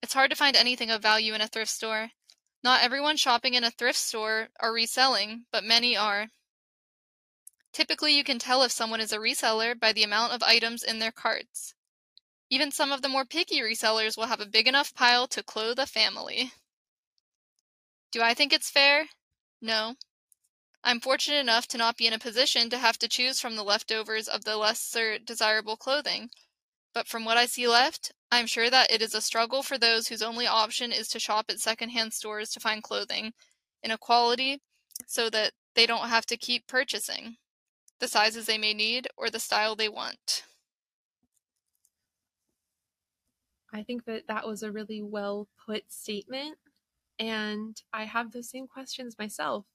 It's 0.00 0.14
hard 0.14 0.30
to 0.30 0.36
find 0.36 0.54
anything 0.54 0.90
of 0.90 1.02
value 1.02 1.34
in 1.34 1.40
a 1.40 1.48
thrift 1.48 1.72
store. 1.72 2.10
Not 2.62 2.82
everyone 2.82 3.16
shopping 3.16 3.54
in 3.54 3.64
a 3.64 3.72
thrift 3.72 3.98
store 3.98 4.50
are 4.60 4.72
reselling, 4.72 5.46
but 5.50 5.64
many 5.64 5.96
are. 5.96 6.28
Typically, 7.72 8.14
you 8.16 8.22
can 8.22 8.38
tell 8.38 8.62
if 8.62 8.70
someone 8.70 9.00
is 9.00 9.12
a 9.12 9.18
reseller 9.18 9.78
by 9.78 9.92
the 9.92 10.04
amount 10.04 10.34
of 10.34 10.42
items 10.42 10.84
in 10.84 11.00
their 11.00 11.10
carts. 11.10 11.74
Even 12.48 12.70
some 12.70 12.92
of 12.92 13.02
the 13.02 13.08
more 13.08 13.24
picky 13.24 13.60
resellers 13.60 14.16
will 14.16 14.26
have 14.26 14.40
a 14.40 14.46
big 14.46 14.68
enough 14.68 14.94
pile 14.94 15.26
to 15.26 15.42
clothe 15.42 15.80
a 15.80 15.86
family. 15.86 16.52
Do 18.12 18.20
I 18.20 18.34
think 18.34 18.52
it's 18.52 18.70
fair? 18.70 19.06
No. 19.60 19.94
I'm 20.84 21.00
fortunate 21.00 21.38
enough 21.38 21.66
to 21.68 21.78
not 21.78 21.96
be 21.96 22.06
in 22.06 22.12
a 22.12 22.18
position 22.18 22.68
to 22.70 22.78
have 22.78 22.98
to 22.98 23.08
choose 23.08 23.40
from 23.40 23.56
the 23.56 23.62
leftovers 23.62 24.28
of 24.28 24.44
the 24.44 24.56
lesser 24.56 25.18
desirable 25.18 25.76
clothing. 25.76 26.30
But 26.92 27.08
from 27.08 27.24
what 27.24 27.38
I 27.38 27.46
see 27.46 27.66
left, 27.66 28.12
I 28.30 28.38
am 28.38 28.46
sure 28.46 28.68
that 28.68 28.92
it 28.92 29.00
is 29.00 29.14
a 29.14 29.20
struggle 29.20 29.62
for 29.62 29.78
those 29.78 30.08
whose 30.08 30.22
only 30.22 30.46
option 30.46 30.92
is 30.92 31.08
to 31.08 31.20
shop 31.20 31.46
at 31.48 31.60
secondhand 31.60 32.12
stores 32.12 32.50
to 32.50 32.60
find 32.60 32.82
clothing 32.82 33.32
in 33.82 33.90
a 33.90 33.98
quality 33.98 34.60
so 35.06 35.30
that 35.30 35.52
they 35.74 35.86
don't 35.86 36.08
have 36.08 36.26
to 36.26 36.36
keep 36.36 36.66
purchasing 36.66 37.36
the 37.98 38.08
sizes 38.08 38.46
they 38.46 38.58
may 38.58 38.74
need 38.74 39.08
or 39.16 39.30
the 39.30 39.40
style 39.40 39.74
they 39.74 39.88
want. 39.88 40.42
I 43.72 43.82
think 43.82 44.04
that 44.04 44.26
that 44.28 44.46
was 44.46 44.62
a 44.62 44.70
really 44.70 45.00
well 45.00 45.48
put 45.64 45.90
statement. 45.90 46.58
And 47.18 47.80
I 47.92 48.04
have 48.04 48.32
those 48.32 48.50
same 48.50 48.66
questions 48.66 49.16
myself. 49.18 49.66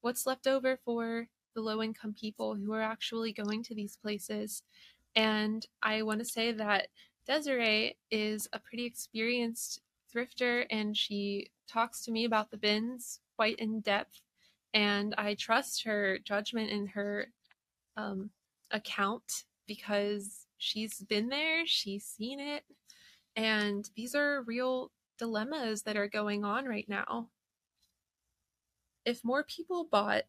What's 0.00 0.26
left 0.26 0.46
over 0.46 0.78
for 0.84 1.28
the 1.54 1.60
low 1.60 1.82
income 1.82 2.14
people 2.18 2.54
who 2.54 2.72
are 2.72 2.82
actually 2.82 3.32
going 3.32 3.62
to 3.64 3.74
these 3.74 3.96
places? 3.96 4.62
And 5.16 5.64
I 5.82 6.02
want 6.02 6.20
to 6.20 6.24
say 6.24 6.52
that 6.52 6.88
Desirae 7.28 7.94
is 8.10 8.48
a 8.52 8.58
pretty 8.58 8.84
experienced 8.84 9.80
thrifter 10.14 10.66
and 10.70 10.96
she 10.96 11.50
talks 11.68 12.02
to 12.04 12.12
me 12.12 12.24
about 12.24 12.50
the 12.50 12.56
bins 12.56 13.20
quite 13.36 13.56
in 13.58 13.80
depth. 13.80 14.20
And 14.72 15.14
I 15.16 15.34
trust 15.34 15.84
her 15.84 16.18
judgment 16.18 16.70
and 16.70 16.88
her 16.90 17.28
um, 17.96 18.30
account 18.70 19.44
because 19.66 20.46
she's 20.58 21.00
been 21.00 21.28
there, 21.28 21.64
she's 21.64 22.04
seen 22.04 22.40
it. 22.40 22.64
And 23.36 23.88
these 23.96 24.14
are 24.14 24.42
real 24.42 24.90
dilemmas 25.18 25.82
that 25.84 25.96
are 25.96 26.08
going 26.08 26.44
on 26.44 26.66
right 26.66 26.88
now. 26.88 27.30
If 29.06 29.24
more 29.24 29.42
people 29.42 29.84
bought 29.84 30.24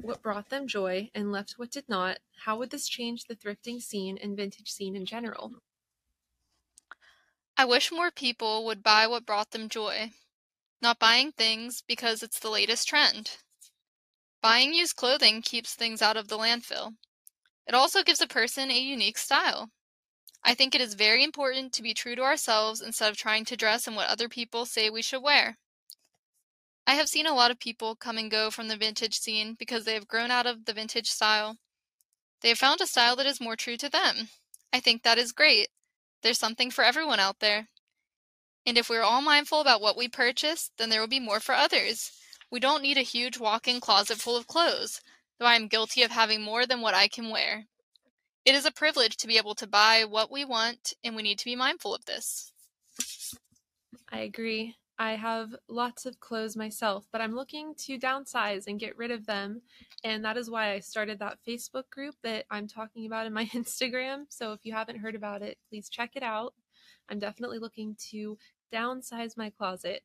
what 0.00 0.22
brought 0.22 0.50
them 0.50 0.68
joy 0.68 1.10
and 1.14 1.32
left 1.32 1.58
what 1.58 1.70
did 1.70 1.88
not, 1.88 2.20
how 2.44 2.58
would 2.58 2.70
this 2.70 2.88
change 2.88 3.24
the 3.24 3.36
thrifting 3.36 3.82
scene 3.82 4.18
and 4.18 4.36
vintage 4.36 4.70
scene 4.70 4.94
in 4.96 5.06
general? 5.06 5.62
I 7.58 7.66
wish 7.66 7.92
more 7.92 8.10
people 8.10 8.64
would 8.64 8.82
buy 8.82 9.06
what 9.06 9.26
brought 9.26 9.50
them 9.50 9.68
joy, 9.68 10.12
not 10.82 10.98
buying 10.98 11.32
things 11.32 11.82
because 11.82 12.22
it's 12.22 12.38
the 12.40 12.50
latest 12.50 12.88
trend. 12.88 13.38
Buying 14.42 14.74
used 14.74 14.96
clothing 14.96 15.42
keeps 15.42 15.76
things 15.76 16.02
out 16.02 16.16
of 16.16 16.26
the 16.26 16.38
landfill. 16.38 16.96
It 17.66 17.74
also 17.74 18.02
gives 18.04 18.20
a 18.20 18.26
person 18.28 18.70
a 18.70 18.78
unique 18.80 19.18
style. 19.18 19.70
I 20.48 20.54
think 20.54 20.74
it 20.74 20.80
is 20.80 20.94
very 20.94 21.22
important 21.24 21.74
to 21.74 21.82
be 21.82 21.92
true 21.92 22.16
to 22.16 22.22
ourselves 22.22 22.80
instead 22.80 23.10
of 23.10 23.18
trying 23.18 23.44
to 23.44 23.56
dress 23.56 23.86
in 23.86 23.94
what 23.94 24.08
other 24.08 24.30
people 24.30 24.64
say 24.64 24.88
we 24.88 25.02
should 25.02 25.22
wear. 25.22 25.58
I 26.86 26.94
have 26.94 27.10
seen 27.10 27.26
a 27.26 27.34
lot 27.34 27.50
of 27.50 27.60
people 27.60 27.94
come 27.94 28.16
and 28.16 28.30
go 28.30 28.50
from 28.50 28.68
the 28.68 28.76
vintage 28.78 29.18
scene 29.18 29.56
because 29.58 29.84
they 29.84 29.92
have 29.92 30.08
grown 30.08 30.30
out 30.30 30.46
of 30.46 30.64
the 30.64 30.72
vintage 30.72 31.08
style. 31.08 31.58
They 32.40 32.48
have 32.48 32.56
found 32.56 32.80
a 32.80 32.86
style 32.86 33.14
that 33.16 33.26
is 33.26 33.42
more 33.42 33.56
true 33.56 33.76
to 33.76 33.90
them. 33.90 34.30
I 34.72 34.80
think 34.80 35.02
that 35.02 35.18
is 35.18 35.32
great. 35.32 35.68
There's 36.22 36.38
something 36.38 36.70
for 36.70 36.82
everyone 36.82 37.20
out 37.20 37.40
there. 37.40 37.68
And 38.64 38.78
if 38.78 38.88
we're 38.88 39.02
all 39.02 39.20
mindful 39.20 39.60
about 39.60 39.82
what 39.82 39.98
we 39.98 40.08
purchase, 40.08 40.70
then 40.78 40.88
there 40.88 41.02
will 41.02 41.08
be 41.08 41.20
more 41.20 41.40
for 41.40 41.54
others. 41.54 42.10
We 42.50 42.58
don't 42.58 42.80
need 42.80 42.96
a 42.96 43.02
huge 43.02 43.38
walk 43.38 43.68
in 43.68 43.80
closet 43.80 44.16
full 44.16 44.38
of 44.38 44.46
clothes, 44.46 45.02
though 45.38 45.44
I 45.44 45.56
am 45.56 45.68
guilty 45.68 46.02
of 46.02 46.12
having 46.12 46.40
more 46.40 46.64
than 46.64 46.80
what 46.80 46.94
I 46.94 47.06
can 47.06 47.28
wear. 47.28 47.66
It 48.48 48.54
is 48.54 48.64
a 48.64 48.72
privilege 48.72 49.18
to 49.18 49.26
be 49.26 49.36
able 49.36 49.54
to 49.56 49.66
buy 49.66 50.06
what 50.08 50.32
we 50.32 50.42
want, 50.42 50.94
and 51.04 51.14
we 51.14 51.22
need 51.22 51.38
to 51.38 51.44
be 51.44 51.54
mindful 51.54 51.94
of 51.94 52.06
this. 52.06 52.50
I 54.10 54.20
agree. 54.20 54.74
I 54.98 55.16
have 55.16 55.54
lots 55.68 56.06
of 56.06 56.18
clothes 56.18 56.56
myself, 56.56 57.06
but 57.12 57.20
I'm 57.20 57.34
looking 57.34 57.74
to 57.80 57.98
downsize 57.98 58.66
and 58.66 58.80
get 58.80 58.96
rid 58.96 59.10
of 59.10 59.26
them. 59.26 59.60
And 60.02 60.24
that 60.24 60.38
is 60.38 60.48
why 60.48 60.72
I 60.72 60.78
started 60.78 61.18
that 61.18 61.36
Facebook 61.46 61.90
group 61.90 62.14
that 62.22 62.46
I'm 62.50 62.66
talking 62.66 63.04
about 63.04 63.26
in 63.26 63.34
my 63.34 63.44
Instagram. 63.54 64.24
So 64.30 64.54
if 64.54 64.60
you 64.62 64.72
haven't 64.72 65.00
heard 65.00 65.14
about 65.14 65.42
it, 65.42 65.58
please 65.68 65.90
check 65.90 66.12
it 66.14 66.22
out. 66.22 66.54
I'm 67.10 67.18
definitely 67.18 67.58
looking 67.58 67.96
to 68.12 68.38
downsize 68.72 69.36
my 69.36 69.50
closet. 69.50 70.04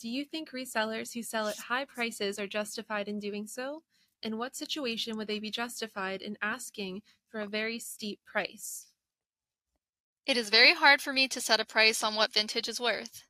Do 0.00 0.08
you 0.08 0.24
think 0.24 0.50
resellers 0.50 1.14
who 1.14 1.22
sell 1.22 1.46
at 1.46 1.58
high 1.58 1.84
prices 1.84 2.40
are 2.40 2.48
justified 2.48 3.06
in 3.06 3.20
doing 3.20 3.46
so? 3.46 3.84
In 4.24 4.38
what 4.38 4.56
situation 4.56 5.18
would 5.18 5.28
they 5.28 5.38
be 5.38 5.50
justified 5.50 6.22
in 6.22 6.38
asking 6.40 7.02
for 7.28 7.40
a 7.40 7.46
very 7.46 7.78
steep 7.78 8.20
price? 8.24 8.86
It 10.24 10.38
is 10.38 10.48
very 10.48 10.72
hard 10.72 11.02
for 11.02 11.12
me 11.12 11.28
to 11.28 11.42
set 11.42 11.60
a 11.60 11.64
price 11.66 12.02
on 12.02 12.14
what 12.14 12.32
vintage 12.32 12.66
is 12.66 12.80
worth, 12.80 13.24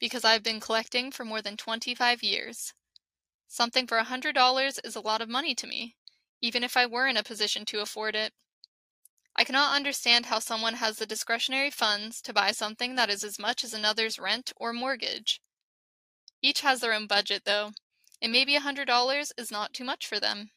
because 0.00 0.24
I've 0.24 0.42
been 0.42 0.58
collecting 0.58 1.12
for 1.12 1.24
more 1.24 1.40
than 1.42 1.56
25 1.56 2.24
years. 2.24 2.74
Something 3.46 3.86
for 3.86 3.98
a 3.98 4.04
$100 4.04 4.80
is 4.84 4.96
a 4.96 5.00
lot 5.00 5.22
of 5.22 5.28
money 5.28 5.54
to 5.54 5.66
me, 5.68 5.94
even 6.40 6.64
if 6.64 6.76
I 6.76 6.86
were 6.86 7.06
in 7.06 7.16
a 7.16 7.22
position 7.22 7.64
to 7.66 7.80
afford 7.80 8.16
it. 8.16 8.32
I 9.36 9.44
cannot 9.44 9.76
understand 9.76 10.26
how 10.26 10.40
someone 10.40 10.74
has 10.74 10.98
the 10.98 11.06
discretionary 11.06 11.70
funds 11.70 12.20
to 12.22 12.32
buy 12.32 12.50
something 12.50 12.96
that 12.96 13.10
is 13.10 13.22
as 13.22 13.38
much 13.38 13.62
as 13.62 13.72
another's 13.72 14.18
rent 14.18 14.52
or 14.56 14.72
mortgage. 14.72 15.40
Each 16.42 16.62
has 16.62 16.80
their 16.80 16.92
own 16.92 17.06
budget, 17.06 17.44
though, 17.44 17.70
and 18.22 18.30
maybe 18.30 18.54
a 18.54 18.60
$100 18.60 19.32
is 19.36 19.50
not 19.50 19.74
too 19.74 19.82
much 19.82 20.06
for 20.06 20.20
them. 20.20 20.52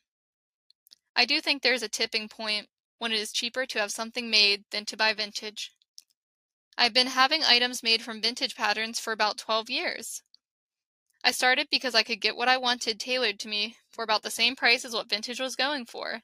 I 1.16 1.26
do 1.26 1.42
think 1.42 1.64
there 1.64 1.74
is 1.74 1.82
a 1.82 1.90
tipping 1.90 2.30
point 2.30 2.68
when 3.00 3.12
it 3.12 3.20
is 3.20 3.32
cheaper 3.32 3.66
to 3.66 3.80
have 3.80 3.92
something 3.92 4.30
made 4.30 4.64
than 4.70 4.86
to 4.86 4.96
buy 4.96 5.14
vintage. 5.14 5.72
I've 6.78 6.94
been 6.94 7.08
having 7.08 7.44
items 7.44 7.82
made 7.82 8.04
from 8.04 8.22
vintage 8.22 8.56
patterns 8.56 9.00
for 9.00 9.12
about 9.12 9.40
12 9.40 9.70
years. 9.70 10.22
I 11.24 11.32
started 11.32 11.68
because 11.72 11.96
I 11.96 12.04
could 12.04 12.22
get 12.22 12.36
what 12.36 12.48
I 12.48 12.58
wanted 12.58 13.00
tailored 13.00 13.40
to 13.40 13.48
me 13.48 13.78
for 13.90 14.04
about 14.04 14.22
the 14.22 14.30
same 14.30 14.56
price 14.56 14.86
as 14.86 14.94
what 14.94 15.10
vintage 15.10 15.40
was 15.40 15.56
going 15.56 15.86
for. 15.86 16.22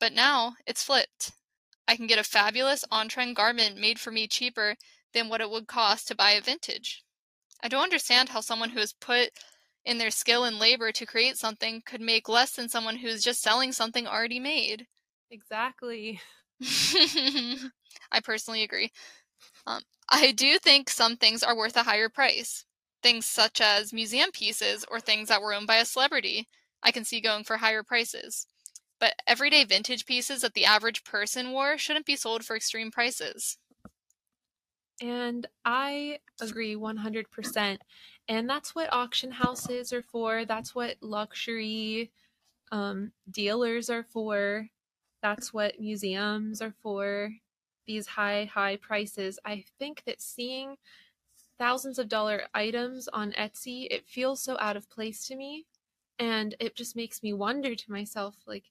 But 0.00 0.14
now 0.14 0.54
it's 0.66 0.82
flipped. 0.82 1.32
I 1.86 1.96
can 1.96 2.06
get 2.06 2.18
a 2.18 2.24
fabulous 2.24 2.86
on 2.90 3.08
trend 3.08 3.36
garment 3.36 3.76
made 3.76 4.00
for 4.00 4.10
me 4.10 4.26
cheaper 4.26 4.76
than 5.12 5.28
what 5.28 5.42
it 5.42 5.50
would 5.50 5.66
cost 5.66 6.08
to 6.08 6.14
buy 6.14 6.30
a 6.30 6.40
vintage. 6.40 7.02
I 7.62 7.68
don't 7.68 7.82
understand 7.82 8.30
how 8.30 8.40
someone 8.40 8.70
who 8.70 8.80
has 8.80 8.94
put 8.94 9.30
in 9.84 9.98
their 9.98 10.10
skill 10.10 10.44
and 10.44 10.58
labor 10.58 10.92
to 10.92 11.06
create 11.06 11.38
something 11.38 11.82
could 11.82 12.00
make 12.00 12.28
less 12.28 12.52
than 12.56 12.68
someone 12.68 12.96
who's 12.96 13.22
just 13.22 13.42
selling 13.42 13.72
something 13.72 14.06
already 14.06 14.40
made. 14.40 14.88
Exactly. 15.30 16.20
I 18.10 18.20
personally 18.22 18.62
agree. 18.62 18.90
Um, 19.66 19.82
I 20.10 20.32
do 20.32 20.58
think 20.58 20.90
some 20.90 21.16
things 21.16 21.42
are 21.42 21.56
worth 21.56 21.76
a 21.76 21.84
higher 21.84 22.08
price. 22.08 22.66
Things 23.02 23.26
such 23.26 23.60
as 23.60 23.92
museum 23.92 24.32
pieces 24.32 24.84
or 24.90 25.00
things 25.00 25.28
that 25.28 25.42
were 25.42 25.54
owned 25.54 25.66
by 25.66 25.76
a 25.76 25.84
celebrity, 25.86 26.48
I 26.82 26.92
can 26.92 27.04
see 27.04 27.20
going 27.20 27.44
for 27.44 27.58
higher 27.58 27.82
prices. 27.82 28.46
But 29.00 29.16
everyday 29.26 29.64
vintage 29.64 30.06
pieces 30.06 30.42
that 30.42 30.54
the 30.54 30.66
average 30.66 31.04
person 31.04 31.52
wore 31.52 31.78
shouldn't 31.78 32.06
be 32.06 32.16
sold 32.16 32.44
for 32.44 32.56
extreme 32.56 32.90
prices. 32.90 33.58
And 35.00 35.46
I 35.64 36.20
agree 36.40 36.76
100%. 36.76 37.82
And 38.28 38.48
that's 38.48 38.74
what 38.74 38.92
auction 38.92 39.32
houses 39.32 39.92
are 39.92 40.02
for. 40.02 40.44
That's 40.44 40.74
what 40.74 40.96
luxury 41.00 42.10
um, 42.72 43.12
dealers 43.30 43.90
are 43.90 44.04
for. 44.04 44.68
That's 45.22 45.52
what 45.52 45.80
museums 45.80 46.62
are 46.62 46.74
for. 46.82 47.30
These 47.86 48.06
high, 48.06 48.50
high 48.52 48.76
prices. 48.76 49.38
I 49.44 49.64
think 49.78 50.04
that 50.06 50.22
seeing 50.22 50.76
thousands 51.58 51.98
of 51.98 52.08
dollar 52.08 52.44
items 52.54 53.08
on 53.08 53.32
Etsy, 53.32 53.86
it 53.90 54.08
feels 54.08 54.42
so 54.42 54.56
out 54.58 54.76
of 54.76 54.90
place 54.90 55.26
to 55.26 55.36
me. 55.36 55.66
And 56.18 56.54
it 56.60 56.76
just 56.76 56.96
makes 56.96 57.22
me 57.22 57.32
wonder 57.32 57.74
to 57.74 57.92
myself, 57.92 58.36
like, 58.46 58.64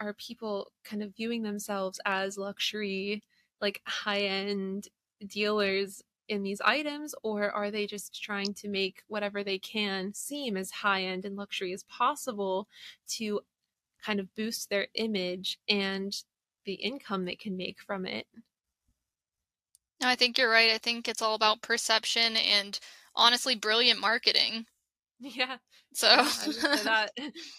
are 0.00 0.12
people 0.14 0.70
kind 0.84 1.02
of 1.02 1.16
viewing 1.16 1.42
themselves 1.42 2.00
as 2.06 2.38
luxury, 2.38 3.22
like 3.60 3.80
high 3.84 4.20
end 4.20 4.88
dealers 5.26 6.02
in 6.28 6.42
these 6.42 6.60
items, 6.60 7.14
or 7.22 7.50
are 7.50 7.70
they 7.70 7.86
just 7.86 8.22
trying 8.22 8.54
to 8.54 8.68
make 8.68 9.02
whatever 9.08 9.42
they 9.42 9.58
can 9.58 10.12
seem 10.14 10.56
as 10.56 10.70
high 10.70 11.02
end 11.04 11.24
and 11.24 11.36
luxury 11.36 11.72
as 11.72 11.84
possible 11.84 12.68
to 13.08 13.40
kind 14.04 14.20
of 14.20 14.34
boost 14.34 14.70
their 14.70 14.88
image 14.94 15.58
and 15.68 16.22
the 16.64 16.74
income 16.74 17.24
they 17.24 17.34
can 17.36 17.56
make 17.56 17.80
from 17.80 18.06
it? 18.06 18.26
No, 20.00 20.08
I 20.08 20.14
think 20.14 20.38
you're 20.38 20.50
right. 20.50 20.70
I 20.70 20.78
think 20.78 21.08
it's 21.08 21.22
all 21.22 21.34
about 21.34 21.62
perception 21.62 22.36
and 22.36 22.78
honestly 23.14 23.54
brilliant 23.54 24.00
marketing. 24.00 24.66
Yeah. 25.20 25.56
So 25.92 26.06
that 26.84 27.10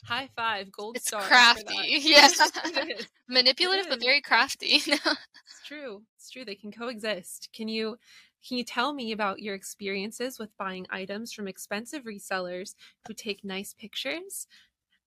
high 0.05 0.30
five, 0.34 0.72
gold 0.72 0.95
it's 0.95 1.07
star. 1.07 1.22
crafty. 1.22 1.76
Yes. 2.01 2.39
It. 2.63 3.05
Manipulative 3.28 3.88
It 3.88 3.89
but 3.89 4.01
very 4.01 4.22
crafty. 4.22 4.82
It's 4.86 5.67
true. 5.67 6.03
It's 6.15 6.30
true. 6.30 6.45
They 6.45 6.55
can 6.55 6.72
coexist. 6.72 7.49
Can 7.53 7.67
you 7.67 7.97
can 8.48 8.58
you 8.58 8.64
tell 8.64 8.94
me 8.94 9.12
about 9.12 9.42
your 9.42 9.56
experiences 9.56 10.40
with 10.40 10.58
buying 10.58 10.88
items 10.90 11.34
from 11.34 11.48
expensive 11.48 12.04
resellers 12.04 12.76
who 13.08 13.14
take 13.14 13.44
nice 13.44 13.74
pictures? 13.74 14.48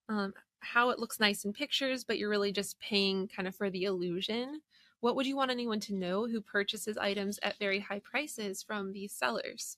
Um, 0.09 0.35
how 0.61 0.91
it 0.91 0.99
looks 0.99 1.19
nice 1.19 1.45
in 1.45 1.53
pictures, 1.53 2.05
but 2.05 2.19
you're 2.19 2.29
really 2.29 2.53
just 2.53 2.79
paying 2.79 3.29
kind 3.29 3.49
of 3.49 3.57
for 3.57 3.71
the 3.71 3.85
illusion. 3.85 4.61
What 5.01 5.17
would 5.17 5.27
you 5.27 5.37
want 5.37 5.51
anyone 5.51 5.81
to 5.81 5.95
know 5.95 6.29
who 6.29 6.41
purchases 6.41 6.97
items 6.97 7.41
at 7.43 7.59
very 7.59 7.81
high 7.81 7.99
prices 7.99 8.63
from 8.63 8.93
these 8.93 9.13
sellers? 9.13 9.77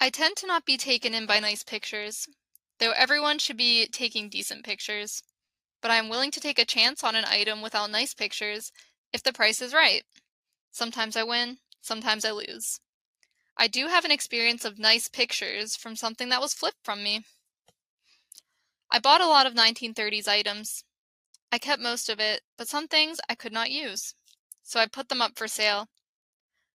I 0.00 0.08
tend 0.08 0.36
to 0.38 0.46
not 0.46 0.64
be 0.64 0.78
taken 0.78 1.12
in 1.12 1.26
by 1.26 1.40
nice 1.40 1.62
pictures, 1.62 2.26
though 2.78 2.92
everyone 2.92 3.38
should 3.38 3.58
be 3.58 3.86
taking 3.88 4.30
decent 4.30 4.64
pictures. 4.64 5.22
But 5.82 5.90
I 5.90 5.96
am 5.96 6.08
willing 6.08 6.30
to 6.30 6.40
take 6.40 6.58
a 6.58 6.64
chance 6.64 7.04
on 7.04 7.16
an 7.16 7.24
item 7.26 7.60
without 7.60 7.90
nice 7.90 8.14
pictures 8.14 8.72
if 9.12 9.22
the 9.22 9.32
price 9.32 9.60
is 9.60 9.74
right. 9.74 10.04
Sometimes 10.70 11.16
I 11.16 11.22
win, 11.22 11.58
sometimes 11.80 12.24
I 12.24 12.30
lose. 12.30 12.80
I 13.56 13.66
do 13.66 13.88
have 13.88 14.04
an 14.04 14.10
experience 14.10 14.64
of 14.64 14.78
nice 14.78 15.08
pictures 15.08 15.76
from 15.76 15.96
something 15.96 16.28
that 16.28 16.40
was 16.40 16.54
flipped 16.54 16.84
from 16.84 17.02
me. 17.02 17.24
I 18.90 18.98
bought 18.98 19.20
a 19.20 19.26
lot 19.26 19.46
of 19.46 19.54
1930s 19.54 20.26
items. 20.26 20.84
I 21.52 21.58
kept 21.58 21.82
most 21.82 22.08
of 22.08 22.20
it, 22.20 22.42
but 22.56 22.68
some 22.68 22.88
things 22.88 23.20
I 23.28 23.34
could 23.34 23.52
not 23.52 23.70
use, 23.70 24.14
so 24.62 24.80
I 24.80 24.86
put 24.86 25.08
them 25.08 25.20
up 25.20 25.36
for 25.36 25.48
sale. 25.48 25.88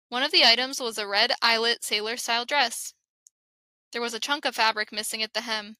One 0.08 0.22
of 0.22 0.30
the 0.30 0.44
items 0.44 0.80
was 0.80 0.98
a 0.98 1.06
red 1.06 1.32
eyelet 1.40 1.84
sailor 1.84 2.16
style 2.16 2.44
dress. 2.44 2.94
There 3.92 4.02
was 4.02 4.14
a 4.14 4.20
chunk 4.20 4.44
of 4.44 4.56
fabric 4.56 4.92
missing 4.92 5.22
at 5.22 5.34
the 5.34 5.42
hem. 5.42 5.76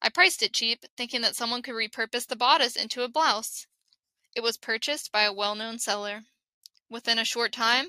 I 0.00 0.08
priced 0.08 0.42
it 0.42 0.52
cheap, 0.52 0.84
thinking 0.96 1.20
that 1.20 1.36
someone 1.36 1.62
could 1.62 1.74
repurpose 1.74 2.26
the 2.26 2.36
bodice 2.36 2.74
into 2.74 3.02
a 3.02 3.08
blouse. 3.08 3.66
It 4.34 4.40
was 4.40 4.56
purchased 4.56 5.12
by 5.12 5.22
a 5.22 5.32
well 5.32 5.54
known 5.54 5.78
seller. 5.78 6.24
Within 6.92 7.18
a 7.18 7.24
short 7.24 7.52
time, 7.52 7.88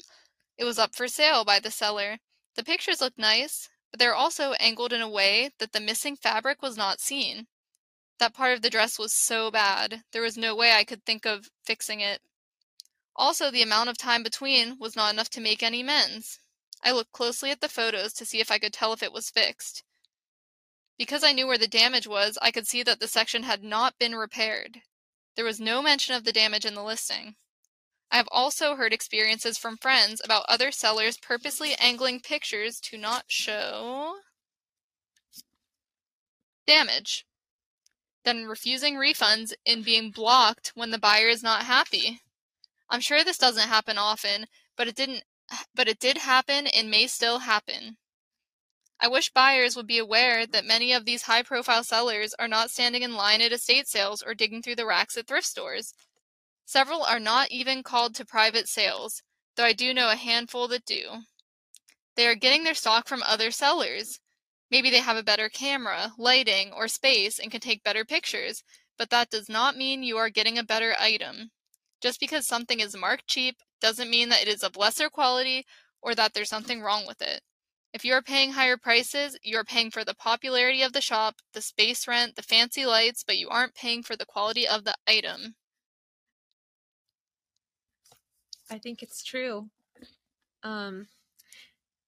it 0.58 0.64
was 0.64 0.80
up 0.80 0.96
for 0.96 1.10
sale 1.10 1.44
by 1.44 1.60
the 1.60 1.70
seller. 1.70 2.20
The 2.56 2.64
pictures 2.64 3.02
looked 3.02 3.18
nice, 3.18 3.68
but 3.92 4.00
they 4.00 4.08
were 4.08 4.16
also 4.16 4.54
angled 4.62 4.94
in 4.94 5.02
a 5.02 5.10
way 5.10 5.52
that 5.60 5.74
the 5.74 5.82
missing 5.82 6.16
fabric 6.16 6.62
was 6.62 6.78
not 6.78 7.02
seen. 7.02 7.48
That 8.20 8.34
part 8.34 8.54
of 8.54 8.62
the 8.62 8.70
dress 8.70 8.98
was 8.98 9.12
so 9.12 9.52
bad, 9.52 10.06
there 10.14 10.22
was 10.22 10.38
no 10.38 10.56
way 10.56 10.72
I 10.72 10.86
could 10.86 11.04
think 11.04 11.26
of 11.26 11.50
fixing 11.66 12.00
it. 12.00 12.22
Also, 13.14 13.52
the 13.52 13.62
amount 13.62 13.90
of 13.90 13.98
time 13.98 14.24
between 14.24 14.80
was 14.80 14.96
not 14.96 15.14
enough 15.14 15.30
to 15.32 15.42
make 15.42 15.62
any 15.62 15.82
amends. 15.82 16.40
I 16.82 16.94
looked 16.94 17.12
closely 17.12 17.52
at 17.52 17.60
the 17.60 17.68
photos 17.68 18.14
to 18.14 18.26
see 18.26 18.40
if 18.40 18.50
I 18.50 18.58
could 18.58 18.72
tell 18.72 18.94
if 18.94 19.04
it 19.04 19.12
was 19.12 19.30
fixed. 19.30 19.84
Because 20.98 21.26
I 21.26 21.34
knew 21.34 21.46
where 21.46 21.58
the 21.58 21.68
damage 21.68 22.08
was, 22.08 22.38
I 22.42 22.52
could 22.52 22.68
see 22.68 22.84
that 22.84 23.02
the 23.02 23.10
section 23.10 23.44
had 23.44 23.66
not 23.66 24.00
been 24.00 24.16
repaired. 24.16 24.82
There 25.36 25.44
was 25.44 25.60
no 25.60 25.82
mention 25.82 26.16
of 26.16 26.24
the 26.24 26.32
damage 26.32 26.64
in 26.64 26.74
the 26.74 26.84
listing. 26.84 27.36
I 28.14 28.18
have 28.18 28.30
also 28.32 28.76
heard 28.76 28.94
experiences 28.94 29.58
from 29.58 29.76
friends 29.76 30.22
about 30.24 30.46
other 30.48 30.72
sellers 30.72 31.18
purposely 31.18 31.74
angling 31.80 32.20
pictures 32.20 32.80
to 32.82 32.96
not 32.96 33.26
show 33.28 34.18
damage, 36.68 37.26
then 38.24 38.46
refusing 38.46 38.98
refunds 38.98 39.54
and 39.66 39.84
being 39.84 40.12
blocked 40.12 40.74
when 40.76 40.92
the 40.92 41.00
buyer 41.00 41.28
is 41.28 41.42
not 41.42 41.64
happy. 41.64 42.22
I'm 42.88 43.02
sure 43.02 43.24
this 43.24 43.40
doesn't 43.40 43.68
happen 43.68 43.98
often, 43.98 44.46
but 44.78 44.88
it 44.88 44.96
didn't 44.96 45.24
but 45.74 45.88
it 45.88 45.98
did 45.98 46.20
happen 46.20 46.68
and 46.68 46.92
may 46.92 47.08
still 47.08 47.40
happen. 47.40 47.98
I 49.00 49.08
wish 49.08 49.32
buyers 49.34 49.76
would 49.76 49.88
be 49.88 49.98
aware 49.98 50.46
that 50.46 50.66
many 50.66 50.94
of 50.94 51.06
these 51.06 51.24
high 51.24 51.42
profile 51.42 51.84
sellers 51.84 52.36
are 52.38 52.48
not 52.48 52.70
standing 52.70 53.02
in 53.02 53.16
line 53.16 53.42
at 53.42 53.52
estate 53.52 53.88
sales 53.88 54.22
or 54.22 54.36
digging 54.36 54.62
through 54.62 54.76
the 54.76 54.86
racks 54.86 55.18
at 55.18 55.26
thrift 55.26 55.48
stores. 55.48 55.96
Several 56.66 57.04
are 57.04 57.20
not 57.20 57.52
even 57.52 57.84
called 57.84 58.16
to 58.16 58.26
private 58.26 58.68
sales, 58.68 59.22
though 59.56 59.66
I 59.66 59.74
do 59.74 59.94
know 59.94 60.10
a 60.10 60.16
handful 60.16 60.68
that 60.70 60.86
do. 60.86 61.24
They 62.16 62.28
are 62.28 62.36
getting 62.36 62.64
their 62.64 62.74
stock 62.74 63.08
from 63.08 63.24
other 63.24 63.52
sellers. 63.52 64.20
Maybe 64.70 64.90
they 64.90 65.00
have 65.00 65.18
a 65.18 65.24
better 65.24 65.50
camera, 65.50 66.14
lighting, 66.18 66.72
or 66.72 66.88
space 66.88 67.40
and 67.40 67.52
can 67.52 67.60
take 67.60 67.84
better 67.84 68.06
pictures, 68.06 68.64
but 68.98 69.10
that 69.10 69.30
does 69.30 69.50
not 69.50 69.76
mean 69.78 70.04
you 70.04 70.18
are 70.18 70.30
getting 70.30 70.58
a 70.58 70.64
better 70.64 70.96
item. 71.00 71.52
Just 72.02 72.20
because 72.20 72.48
something 72.48 72.80
is 72.80 72.96
marked 72.96 73.28
cheap 73.28 73.58
doesn't 73.82 74.10
mean 74.10 74.30
that 74.30 74.42
it 74.42 74.48
is 74.48 74.64
of 74.64 74.78
lesser 74.78 75.10
quality 75.10 75.66
or 76.02 76.16
that 76.16 76.34
there's 76.34 76.50
something 76.50 76.82
wrong 76.82 77.06
with 77.06 77.22
it. 77.22 77.42
If 77.94 78.04
you 78.04 78.14
are 78.14 78.22
paying 78.22 78.54
higher 78.54 78.78
prices, 78.78 79.38
you 79.44 79.58
are 79.58 79.64
paying 79.64 79.92
for 79.92 80.04
the 80.04 80.16
popularity 80.16 80.82
of 80.82 80.94
the 80.94 81.02
shop, 81.02 81.36
the 81.54 81.62
space 81.62 82.08
rent, 82.08 82.36
the 82.36 82.42
fancy 82.42 82.86
lights, 82.86 83.24
but 83.24 83.38
you 83.38 83.50
aren't 83.50 83.76
paying 83.76 84.02
for 84.02 84.16
the 84.16 84.26
quality 84.26 84.68
of 84.68 84.84
the 84.84 84.96
item. 85.06 85.56
I 88.70 88.78
think 88.80 89.04
it's 89.04 89.24
true. 89.24 89.70
Um, 90.64 91.08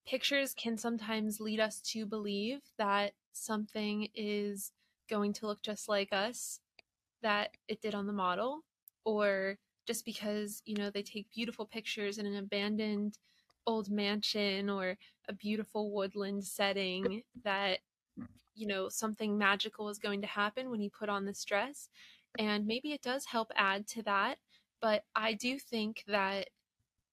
pictures 0.06 0.54
can 0.54 0.78
sometimes 0.78 1.40
lead 1.40 1.60
us 1.60 1.82
to 1.82 2.06
believe 2.06 2.62
that 2.78 3.14
something 3.34 4.10
is 4.16 4.72
going 5.10 5.34
to 5.34 5.48
look 5.48 5.62
just 5.62 5.90
like 5.90 6.10
us 6.12 6.60
that 7.22 7.52
it 7.68 7.82
did 7.82 7.96
on 7.96 8.08
the 8.08 8.14
model, 8.14 8.62
or 9.06 9.58
just 9.88 10.06
because 10.06 10.62
you 10.66 10.76
know 10.76 10.90
they 10.90 11.04
take 11.04 11.32
beautiful 11.34 11.66
pictures 11.66 12.18
in 12.18 12.26
an 12.26 12.36
abandoned 12.36 13.18
old 13.68 13.90
mansion 13.90 14.70
or 14.70 14.98
a 15.28 15.34
beautiful 15.34 15.92
woodland 15.92 16.44
setting 16.46 17.24
that 17.44 17.80
you 18.56 18.68
know 18.68 18.90
something 18.90 19.38
magical 19.38 19.90
is 19.90 20.00
going 20.00 20.22
to 20.22 20.28
happen 20.28 20.70
when 20.70 20.82
you 20.82 20.90
put 20.90 21.10
on 21.10 21.26
this 21.26 21.44
dress 21.46 21.90
and 22.38 22.66
maybe 22.68 22.92
it 22.92 23.02
does 23.02 23.26
help 23.26 23.52
add 23.56 23.88
to 23.88 24.04
that 24.04 24.38
but 24.86 25.04
i 25.16 25.34
do 25.34 25.58
think 25.58 26.04
that 26.08 26.48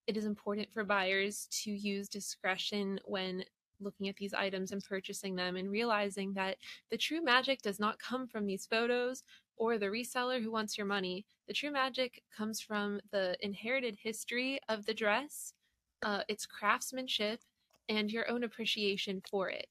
it 0.07 0.15
is 0.15 0.27
important 0.27 0.71
for 0.71 0.85
buyers 0.85 1.49
to 1.51 1.71
use 1.71 2.07
discretion 2.07 3.01
when 3.07 3.43
looking 3.81 4.11
at 4.11 4.17
these 4.17 4.35
items 4.35 4.73
and 4.73 4.85
purchasing 4.85 5.35
them 5.35 5.57
and 5.57 5.71
realizing 5.71 6.35
that 6.35 6.59
the 6.91 6.99
true 6.99 7.23
magic 7.25 7.63
does 7.63 7.81
not 7.81 7.99
come 7.99 8.27
from 8.27 8.45
these 8.45 8.67
photos 8.67 9.23
or 9.57 9.79
the 9.79 9.87
reseller 9.87 10.43
who 10.43 10.53
wants 10.53 10.77
your 10.77 10.87
money. 10.87 11.25
The 11.49 11.55
true 11.55 11.71
magic 11.71 12.23
comes 12.37 12.61
from 12.61 13.01
the 13.11 13.37
inherited 13.41 13.97
history 14.03 14.61
of 14.69 14.85
the 14.85 14.95
dress, 14.95 15.55
uh, 16.03 16.25
its 16.29 16.45
craftsmanship, 16.45 17.41
and 17.89 18.11
your 18.13 18.31
own 18.31 18.45
appreciation 18.45 19.23
for 19.31 19.49
it. 19.49 19.67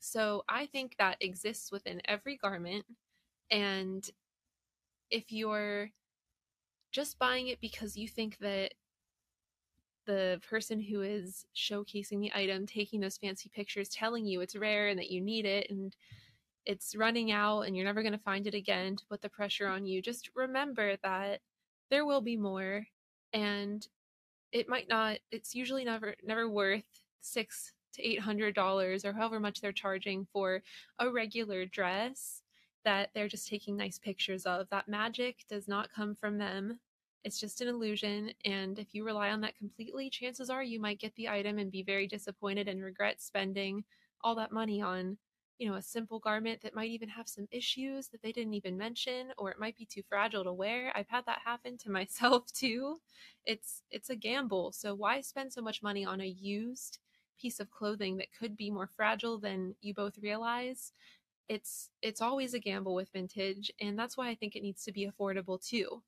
So 0.00 0.42
I 0.48 0.66
think 0.66 0.96
that 0.98 1.18
exists 1.20 1.70
within 1.70 2.02
every 2.06 2.36
garment. 2.36 2.84
And 3.50 4.10
if 5.10 5.30
you're 5.30 5.90
just 6.94 7.18
buying 7.18 7.48
it 7.48 7.60
because 7.60 7.96
you 7.96 8.06
think 8.06 8.38
that 8.38 8.72
the 10.06 10.40
person 10.48 10.80
who 10.80 11.02
is 11.02 11.44
showcasing 11.56 12.20
the 12.20 12.32
item, 12.34 12.66
taking 12.66 13.00
those 13.00 13.16
fancy 13.16 13.50
pictures, 13.52 13.88
telling 13.88 14.24
you 14.24 14.40
it's 14.40 14.54
rare 14.54 14.88
and 14.88 14.98
that 14.98 15.10
you 15.10 15.20
need 15.20 15.44
it 15.44 15.68
and 15.70 15.96
it's 16.66 16.94
running 16.94 17.32
out 17.32 17.62
and 17.62 17.76
you're 17.76 17.84
never 17.84 18.02
going 18.02 18.12
to 18.12 18.18
find 18.18 18.46
it 18.46 18.54
again 18.54 18.94
to 18.94 19.04
put 19.06 19.20
the 19.20 19.28
pressure 19.28 19.66
on 19.66 19.84
you, 19.84 20.00
just 20.00 20.30
remember 20.36 20.96
that 21.02 21.40
there 21.90 22.06
will 22.06 22.20
be 22.20 22.36
more 22.36 22.86
and 23.32 23.88
it 24.52 24.68
might 24.68 24.88
not 24.88 25.18
it's 25.32 25.54
usually 25.54 25.84
never 25.84 26.14
never 26.24 26.48
worth 26.48 26.84
six 27.20 27.72
to 27.92 28.02
eight 28.02 28.20
hundred 28.20 28.54
dollars 28.54 29.04
or 29.04 29.12
however 29.12 29.40
much 29.40 29.60
they're 29.60 29.72
charging 29.72 30.26
for 30.32 30.62
a 31.00 31.10
regular 31.10 31.66
dress 31.66 32.43
that 32.84 33.10
they're 33.14 33.28
just 33.28 33.48
taking 33.48 33.76
nice 33.76 33.98
pictures 33.98 34.46
of 34.46 34.68
that 34.70 34.88
magic 34.88 35.44
does 35.48 35.68
not 35.68 35.90
come 35.92 36.14
from 36.14 36.38
them 36.38 36.80
it's 37.24 37.40
just 37.40 37.60
an 37.62 37.68
illusion. 37.68 38.32
And 38.44 38.78
if 38.78 38.88
you 38.94 39.04
rely 39.04 39.30
on 39.30 39.40
that 39.42 39.56
completely, 39.56 40.10
chances 40.10 40.50
are 40.50 40.62
you 40.62 40.78
might 40.78 40.98
get 41.00 41.14
the 41.14 41.28
item 41.28 41.58
and 41.58 41.70
be 41.70 41.82
very 41.82 42.06
disappointed 42.06 42.68
and 42.68 42.82
regret 42.82 43.22
spending 43.22 43.84
all 44.20 44.34
that 44.34 44.52
money 44.52 44.82
on, 44.82 45.16
you 45.58 45.68
know, 45.68 45.76
a 45.76 45.82
simple 45.82 46.18
garment 46.18 46.60
that 46.62 46.74
might 46.74 46.90
even 46.90 47.08
have 47.08 47.28
some 47.28 47.46
issues 47.50 48.08
that 48.08 48.20
they 48.20 48.32
didn't 48.32 48.54
even 48.54 48.76
mention, 48.76 49.32
or 49.38 49.50
it 49.50 49.58
might 49.58 49.76
be 49.76 49.86
too 49.86 50.02
fragile 50.02 50.44
to 50.44 50.52
wear. 50.52 50.92
I've 50.94 51.08
had 51.08 51.24
that 51.26 51.40
happen 51.44 51.78
to 51.78 51.90
myself 51.90 52.52
too. 52.52 53.00
It's 53.44 53.82
it's 53.90 54.10
a 54.10 54.16
gamble. 54.16 54.72
So 54.72 54.94
why 54.94 55.20
spend 55.20 55.52
so 55.52 55.62
much 55.62 55.82
money 55.82 56.04
on 56.04 56.20
a 56.20 56.26
used 56.26 56.98
piece 57.40 57.58
of 57.60 57.70
clothing 57.70 58.16
that 58.18 58.32
could 58.38 58.56
be 58.56 58.70
more 58.70 58.86
fragile 58.86 59.38
than 59.38 59.76
you 59.80 59.94
both 59.94 60.18
realize? 60.18 60.92
It's 61.48 61.90
it's 62.02 62.20
always 62.20 62.54
a 62.54 62.58
gamble 62.58 62.94
with 62.94 63.12
vintage, 63.12 63.70
and 63.80 63.98
that's 63.98 64.16
why 64.16 64.28
I 64.28 64.34
think 64.34 64.56
it 64.56 64.62
needs 64.62 64.84
to 64.84 64.92
be 64.92 65.08
affordable 65.08 65.64
too. 65.64 66.02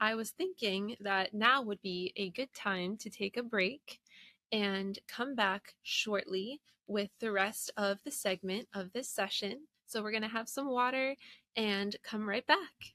I 0.00 0.14
was 0.14 0.30
thinking 0.30 0.96
that 1.00 1.34
now 1.34 1.62
would 1.62 1.82
be 1.82 2.12
a 2.16 2.30
good 2.30 2.52
time 2.54 2.96
to 2.98 3.10
take 3.10 3.36
a 3.36 3.42
break 3.42 4.00
and 4.50 4.98
come 5.06 5.34
back 5.34 5.74
shortly 5.82 6.60
with 6.86 7.10
the 7.20 7.30
rest 7.30 7.70
of 7.76 7.98
the 8.04 8.10
segment 8.10 8.66
of 8.74 8.92
this 8.92 9.08
session. 9.08 9.66
So 9.86 10.02
we're 10.02 10.10
going 10.10 10.22
to 10.22 10.28
have 10.28 10.48
some 10.48 10.68
water 10.68 11.16
and 11.54 11.94
come 12.02 12.28
right 12.28 12.46
back. 12.46 12.94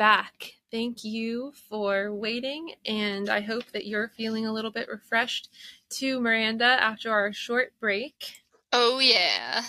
Back. 0.00 0.54
Thank 0.70 1.04
you 1.04 1.52
for 1.68 2.10
waiting, 2.10 2.72
and 2.86 3.28
I 3.28 3.42
hope 3.42 3.70
that 3.72 3.86
you're 3.86 4.08
feeling 4.08 4.46
a 4.46 4.52
little 4.52 4.70
bit 4.70 4.88
refreshed 4.88 5.50
to 5.90 6.18
Miranda 6.22 6.64
after 6.64 7.10
our 7.10 7.34
short 7.34 7.74
break. 7.78 8.40
Oh, 8.72 8.98
yeah. 8.98 9.62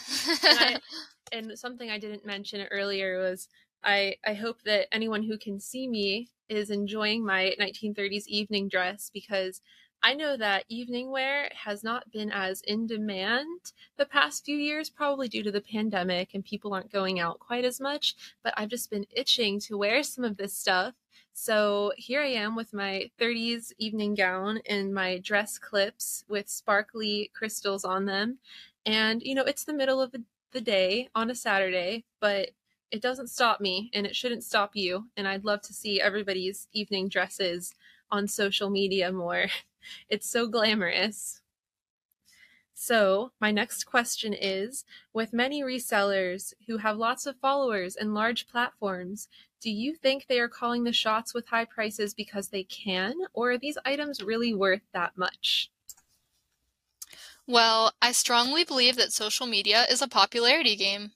and, 0.47 0.57
I, 0.57 0.79
and 1.33 1.59
something 1.59 1.91
I 1.91 1.97
didn't 1.97 2.25
mention 2.25 2.65
earlier 2.71 3.19
was 3.19 3.49
I, 3.83 4.15
I 4.25 4.33
hope 4.33 4.61
that 4.63 4.87
anyone 4.93 5.21
who 5.21 5.37
can 5.37 5.59
see 5.59 5.85
me 5.85 6.29
is 6.47 6.69
enjoying 6.69 7.25
my 7.25 7.53
1930s 7.59 8.25
evening 8.27 8.69
dress 8.69 9.11
because 9.13 9.59
I 10.03 10.15
know 10.15 10.35
that 10.35 10.65
evening 10.67 11.11
wear 11.11 11.47
has 11.53 11.83
not 11.83 12.11
been 12.11 12.31
as 12.31 12.61
in 12.61 12.87
demand 12.87 13.71
the 13.97 14.05
past 14.05 14.43
few 14.43 14.57
years, 14.57 14.89
probably 14.89 15.27
due 15.27 15.43
to 15.43 15.51
the 15.51 15.61
pandemic 15.61 16.33
and 16.33 16.43
people 16.43 16.73
aren't 16.73 16.91
going 16.91 17.19
out 17.19 17.39
quite 17.39 17.65
as 17.65 17.79
much, 17.79 18.15
but 18.43 18.53
I've 18.57 18.69
just 18.69 18.89
been 18.89 19.05
itching 19.11 19.59
to 19.61 19.77
wear 19.77 20.01
some 20.01 20.23
of 20.23 20.37
this 20.37 20.57
stuff. 20.57 20.95
So 21.33 21.93
here 21.97 22.21
I 22.21 22.29
am 22.29 22.55
with 22.55 22.73
my 22.73 23.11
30s 23.19 23.73
evening 23.77 24.15
gown 24.15 24.59
and 24.67 24.91
my 24.91 25.19
dress 25.19 25.59
clips 25.59 26.25
with 26.27 26.49
sparkly 26.49 27.29
crystals 27.35 27.85
on 27.85 28.05
them. 28.05 28.39
And, 28.87 29.21
you 29.21 29.35
know, 29.35 29.43
it's 29.43 29.65
the 29.65 29.73
middle 29.73 30.01
of 30.01 30.15
the 30.51 30.61
day 30.61 31.09
on 31.13 31.29
a 31.29 31.35
Saturday, 31.35 32.05
but 32.19 32.49
it 32.89 33.03
doesn't 33.03 33.29
stop 33.29 33.61
me 33.61 33.91
and 33.93 34.07
it 34.07 34.15
shouldn't 34.15 34.43
stop 34.43 34.71
you. 34.75 35.09
And 35.15 35.27
I'd 35.27 35.45
love 35.45 35.61
to 35.61 35.73
see 35.73 36.01
everybody's 36.01 36.67
evening 36.73 37.07
dresses 37.07 37.75
on 38.09 38.27
social 38.27 38.71
media 38.71 39.11
more. 39.11 39.45
It's 40.09 40.27
so 40.29 40.47
glamorous. 40.47 41.41
So, 42.73 43.31
my 43.39 43.49
next 43.49 43.85
question 43.85 44.33
is 44.33 44.83
With 45.13 45.31
many 45.31 45.61
resellers 45.63 46.53
who 46.67 46.79
have 46.79 46.97
lots 46.97 47.25
of 47.25 47.39
followers 47.39 47.95
and 47.95 48.13
large 48.13 48.45
platforms, 48.45 49.29
do 49.61 49.71
you 49.71 49.95
think 49.95 50.27
they 50.27 50.37
are 50.41 50.49
calling 50.49 50.83
the 50.83 50.91
shots 50.91 51.33
with 51.33 51.47
high 51.47 51.63
prices 51.63 52.13
because 52.13 52.49
they 52.49 52.65
can, 52.65 53.15
or 53.31 53.51
are 53.51 53.57
these 53.57 53.77
items 53.85 54.21
really 54.21 54.53
worth 54.53 54.81
that 54.91 55.15
much? 55.15 55.71
Well, 57.45 57.93
I 58.01 58.13
strongly 58.13 58.63
believe 58.63 58.95
that 58.95 59.13
social 59.13 59.45
media 59.45 59.85
is 59.85 60.01
a 60.01 60.07
popularity 60.07 60.75
game. 60.75 61.13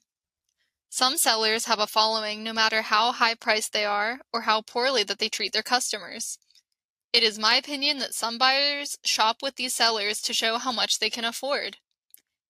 Some 0.89 1.17
sellers 1.17 1.65
have 1.65 1.79
a 1.79 1.87
following 1.87 2.43
no 2.43 2.53
matter 2.53 2.83
how 2.83 3.11
high 3.13 3.35
priced 3.35 3.73
they 3.73 3.85
are 3.85 4.21
or 4.33 4.43
how 4.43 4.61
poorly 4.61 5.03
that 5.03 5.19
they 5.19 5.29
treat 5.29 5.53
their 5.53 5.63
customers. 5.63 6.39
It 7.15 7.23
is 7.23 7.39
my 7.39 7.55
opinion 7.55 7.99
that 7.99 8.13
some 8.13 8.37
buyers 8.37 8.97
shop 9.05 9.37
with 9.41 9.55
these 9.55 9.73
sellers 9.73 10.19
to 10.23 10.33
show 10.33 10.57
how 10.57 10.73
much 10.73 10.99
they 10.99 11.09
can 11.09 11.23
afford. 11.23 11.77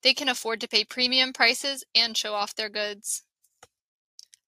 They 0.02 0.16
can 0.16 0.28
afford 0.28 0.60
to 0.62 0.68
pay 0.68 0.84
premium 0.84 1.34
prices 1.34 1.84
and 1.94 2.18
show 2.18 2.34
off 2.34 2.56
their 2.56 2.68
goods. 2.68 3.22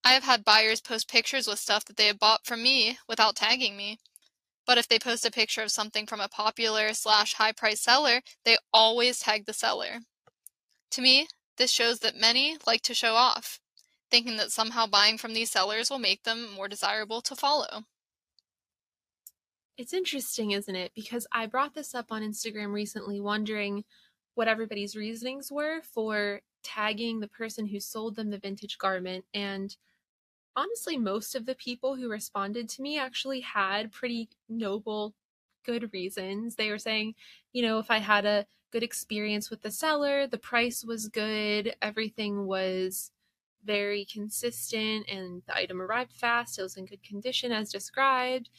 I 0.04 0.14
have 0.14 0.24
had 0.24 0.44
buyers 0.44 0.82
post 0.82 1.08
pictures 1.08 1.46
with 1.46 1.60
stuff 1.60 1.86
that 1.86 1.98
they 1.98 2.08
have 2.08 2.18
bought 2.18 2.48
from 2.48 2.64
me 2.64 2.98
without 3.08 3.36
tagging 3.36 3.78
me. 3.78 4.00
But 4.66 4.80
if 4.80 4.88
they 4.88 4.98
post 4.98 5.24
a 5.24 5.30
picture 5.30 5.62
of 5.62 5.70
something 5.70 6.08
from 6.08 6.20
a 6.20 6.28
popular 6.28 6.96
slash 6.96 7.36
high 7.36 7.52
price 7.52 7.82
seller, 7.82 8.22
they 8.44 8.58
always 8.74 9.20
tag 9.20 9.46
the 9.46 9.54
seller. 9.54 10.00
To 10.94 11.02
me, 11.02 11.28
this 11.58 11.70
shows 11.70 12.00
that 12.00 12.16
many 12.16 12.58
like 12.66 12.82
to 12.82 12.96
show 12.96 13.14
off, 13.14 13.60
thinking 14.10 14.38
that 14.38 14.52
somehow 14.52 14.88
buying 14.88 15.20
from 15.20 15.36
these 15.36 15.52
sellers 15.52 15.92
will 15.92 16.00
make 16.00 16.24
them 16.24 16.52
more 16.52 16.68
desirable 16.68 17.22
to 17.22 17.36
follow. 17.36 17.84
It's 19.78 19.94
interesting, 19.94 20.52
isn't 20.52 20.76
it? 20.76 20.92
Because 20.96 21.28
I 21.32 21.46
brought 21.46 21.76
this 21.76 21.94
up 21.94 22.08
on 22.12 22.24
Instagram 22.24 22.74
recently, 22.74 23.20
wondering 23.20 23.84
what 24.34 24.48
everybody's 24.48 24.96
reasonings 24.96 25.52
were 25.52 25.82
for 25.82 26.42
tagging 26.64 27.20
the 27.20 27.28
person 27.28 27.68
who 27.68 27.80
sold 27.80 28.16
them 28.16 28.30
the 28.30 28.40
vintage 28.40 28.78
garment. 28.80 29.26
And 29.34 29.76
honestly, 30.56 30.98
most 30.98 31.36
of 31.36 31.46
the 31.46 31.56
people 31.56 31.96
who 31.96 32.10
responded 32.10 32.70
to 32.70 32.82
me 32.82 32.98
actually 32.98 33.42
had 33.42 33.92
pretty 33.92 34.30
noble, 34.50 35.14
good 35.64 35.94
reasons. 35.94 36.56
They 36.56 36.70
were 36.72 36.80
saying, 36.80 37.14
you 37.54 37.62
know, 37.62 37.78
if 37.78 37.92
I 37.92 38.00
had 38.00 38.26
a 38.26 38.48
good 38.72 38.84
experience 38.84 39.50
with 39.52 39.62
the 39.62 39.72
seller, 39.72 40.26
the 40.28 40.40
price 40.40 40.84
was 40.84 41.08
good, 41.08 41.76
everything 41.82 42.48
was 42.48 43.12
very 43.64 44.06
consistent, 44.06 45.08
and 45.10 45.44
the 45.46 45.56
item 45.56 45.82
arrived 45.82 46.14
fast, 46.14 46.58
it 46.58 46.64
was 46.64 46.78
in 46.78 46.86
good 46.86 47.04
condition 47.04 47.52
as 47.52 47.72
described. 47.72 48.50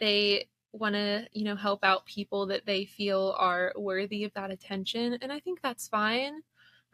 They 0.00 0.48
want 0.74 0.94
to, 0.96 1.28
you 1.32 1.44
know, 1.44 1.56
help 1.56 1.84
out 1.84 2.06
people 2.06 2.46
that 2.48 2.66
they 2.66 2.84
feel 2.86 3.34
are 3.38 3.72
worthy 3.76 4.24
of 4.24 4.34
that 4.34 4.50
attention. 4.52 5.14
And 5.22 5.32
I 5.32 5.40
think 5.40 5.62
that's 5.62 5.88
fine. 5.88 6.42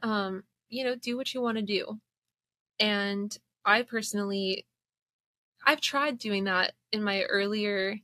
Um, 0.02 0.44
you 0.68 0.84
know, 0.84 0.96
do 0.96 1.16
what 1.16 1.34
you 1.34 1.42
want 1.42 1.58
to 1.58 1.62
do. 1.64 2.00
And 2.80 3.36
I 3.64 3.82
personally, 3.82 4.66
I've 5.64 5.80
tried 5.80 6.18
doing 6.18 6.44
that 6.44 6.74
in 6.92 7.02
my 7.02 7.22
earlier 7.24 7.98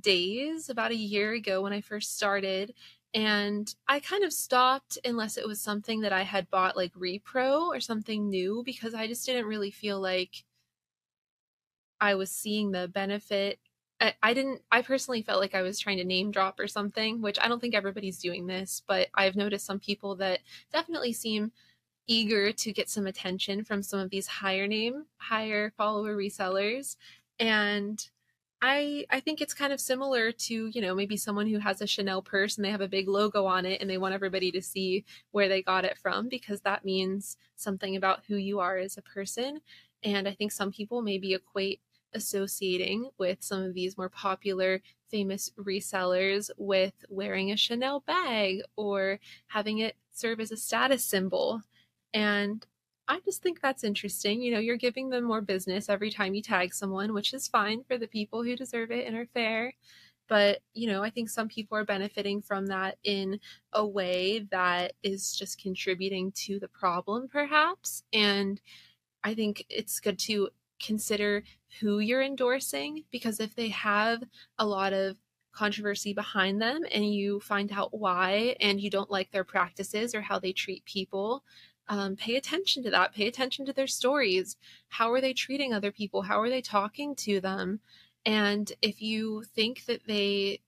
days, 0.00 0.70
about 0.70 0.92
a 0.92 0.96
year 0.96 1.32
ago 1.32 1.62
when 1.62 1.72
I 1.72 1.80
first 1.80 2.16
started. 2.16 2.74
And 3.14 3.74
I 3.88 4.00
kind 4.00 4.24
of 4.24 4.32
stopped 4.32 4.98
unless 5.04 5.36
it 5.38 5.46
was 5.46 5.62
something 5.62 6.00
that 6.02 6.12
I 6.12 6.22
had 6.22 6.50
bought 6.50 6.76
like 6.76 6.94
repro 6.94 7.62
or 7.68 7.80
something 7.80 8.28
new 8.28 8.62
because 8.64 8.94
I 8.94 9.06
just 9.08 9.26
didn't 9.26 9.46
really 9.46 9.70
feel 9.70 10.00
like 10.00 10.44
I 12.00 12.14
was 12.14 12.30
seeing 12.30 12.70
the 12.72 12.88
benefit. 12.88 13.58
I, 14.00 14.14
I 14.22 14.34
didn't, 14.34 14.62
I 14.72 14.82
personally 14.82 15.22
felt 15.22 15.40
like 15.40 15.54
I 15.54 15.62
was 15.62 15.78
trying 15.78 15.98
to 15.98 16.04
name 16.04 16.30
drop 16.30 16.58
or 16.60 16.66
something, 16.68 17.22
which 17.22 17.38
I 17.40 17.48
don't 17.48 17.60
think 17.60 17.74
everybody's 17.74 18.18
doing 18.18 18.46
this, 18.46 18.82
but 18.86 19.08
I've 19.14 19.36
noticed 19.36 19.66
some 19.66 19.80
people 19.80 20.16
that 20.16 20.40
definitely 20.72 21.12
seem 21.12 21.52
eager 22.06 22.52
to 22.52 22.72
get 22.72 22.88
some 22.90 23.06
attention 23.06 23.64
from 23.64 23.82
some 23.82 24.00
of 24.00 24.10
these 24.10 24.26
higher 24.26 24.66
name, 24.66 25.06
higher 25.16 25.72
follower 25.76 26.16
resellers. 26.16 26.96
And 27.38 28.04
I 28.62 29.06
I 29.10 29.20
think 29.20 29.40
it's 29.40 29.54
kind 29.54 29.72
of 29.72 29.80
similar 29.80 30.32
to, 30.32 30.66
you 30.68 30.80
know, 30.80 30.94
maybe 30.94 31.16
someone 31.16 31.46
who 31.48 31.58
has 31.58 31.80
a 31.82 31.86
Chanel 31.86 32.22
purse 32.22 32.56
and 32.56 32.64
they 32.64 32.70
have 32.70 32.80
a 32.80 32.88
big 32.88 33.08
logo 33.08 33.46
on 33.46 33.66
it 33.66 33.80
and 33.80 33.90
they 33.90 33.98
want 33.98 34.14
everybody 34.14 34.50
to 34.52 34.62
see 34.62 35.04
where 35.32 35.48
they 35.48 35.62
got 35.62 35.84
it 35.84 35.98
from 35.98 36.28
because 36.28 36.60
that 36.62 36.84
means 36.84 37.36
something 37.56 37.96
about 37.96 38.24
who 38.26 38.36
you 38.36 38.60
are 38.60 38.78
as 38.78 38.96
a 38.96 39.02
person. 39.02 39.60
And 40.02 40.28
I 40.28 40.32
think 40.34 40.52
some 40.52 40.72
people 40.72 41.02
maybe 41.02 41.34
equate 41.34 41.80
associating 42.14 43.10
with 43.18 43.42
some 43.42 43.62
of 43.62 43.74
these 43.74 43.98
more 43.98 44.08
popular 44.08 44.80
famous 45.10 45.50
resellers 45.58 46.50
with 46.56 46.94
wearing 47.08 47.52
a 47.52 47.56
Chanel 47.56 48.00
bag 48.00 48.62
or 48.76 49.20
having 49.46 49.78
it 49.78 49.96
serve 50.12 50.40
as 50.40 50.50
a 50.50 50.56
status 50.56 51.04
symbol. 51.04 51.62
And 52.12 52.64
I 53.06 53.20
just 53.24 53.42
think 53.42 53.60
that's 53.60 53.84
interesting. 53.84 54.40
You 54.40 54.52
know, 54.52 54.58
you're 54.60 54.76
giving 54.76 55.10
them 55.10 55.24
more 55.24 55.40
business 55.40 55.88
every 55.88 56.10
time 56.10 56.34
you 56.34 56.42
tag 56.42 56.72
someone, 56.72 57.12
which 57.12 57.34
is 57.34 57.48
fine 57.48 57.84
for 57.84 57.98
the 57.98 58.06
people 58.06 58.42
who 58.42 58.56
deserve 58.56 58.90
it 58.90 59.06
and 59.06 59.16
are 59.16 59.28
fair. 59.34 59.74
But, 60.26 60.60
you 60.72 60.88
know, 60.88 61.02
I 61.02 61.10
think 61.10 61.28
some 61.28 61.48
people 61.48 61.76
are 61.76 61.84
benefiting 61.84 62.40
from 62.40 62.66
that 62.66 62.96
in 63.04 63.40
a 63.74 63.86
way 63.86 64.46
that 64.50 64.94
is 65.02 65.36
just 65.36 65.60
contributing 65.60 66.32
to 66.46 66.58
the 66.58 66.68
problem, 66.68 67.28
perhaps. 67.28 68.04
And 68.12 68.58
I 69.22 69.34
think 69.34 69.66
it's 69.68 70.00
good 70.00 70.18
to 70.20 70.48
consider 70.80 71.42
who 71.80 71.98
you're 71.98 72.22
endorsing 72.22 73.04
because 73.10 73.40
if 73.40 73.54
they 73.54 73.68
have 73.68 74.22
a 74.58 74.66
lot 74.66 74.92
of 74.92 75.16
controversy 75.52 76.12
behind 76.12 76.60
them 76.60 76.82
and 76.92 77.14
you 77.14 77.40
find 77.40 77.72
out 77.72 77.96
why 77.96 78.56
and 78.60 78.80
you 78.80 78.90
don't 78.90 79.10
like 79.10 79.30
their 79.30 79.44
practices 79.44 80.14
or 80.14 80.20
how 80.20 80.38
they 80.38 80.52
treat 80.52 80.84
people, 80.84 81.44
um, 81.88 82.16
pay 82.16 82.36
attention 82.36 82.82
to 82.82 82.90
that. 82.90 83.14
Pay 83.14 83.28
attention 83.28 83.64
to 83.66 83.72
their 83.72 83.86
stories. 83.86 84.56
How 84.88 85.12
are 85.12 85.20
they 85.20 85.32
treating 85.32 85.72
other 85.72 85.92
people? 85.92 86.22
How 86.22 86.40
are 86.40 86.48
they 86.48 86.62
talking 86.62 87.14
to 87.16 87.40
them? 87.40 87.80
And 88.26 88.72
if 88.82 89.02
you 89.02 89.44
think 89.54 89.84
that 89.86 90.00
they 90.06 90.60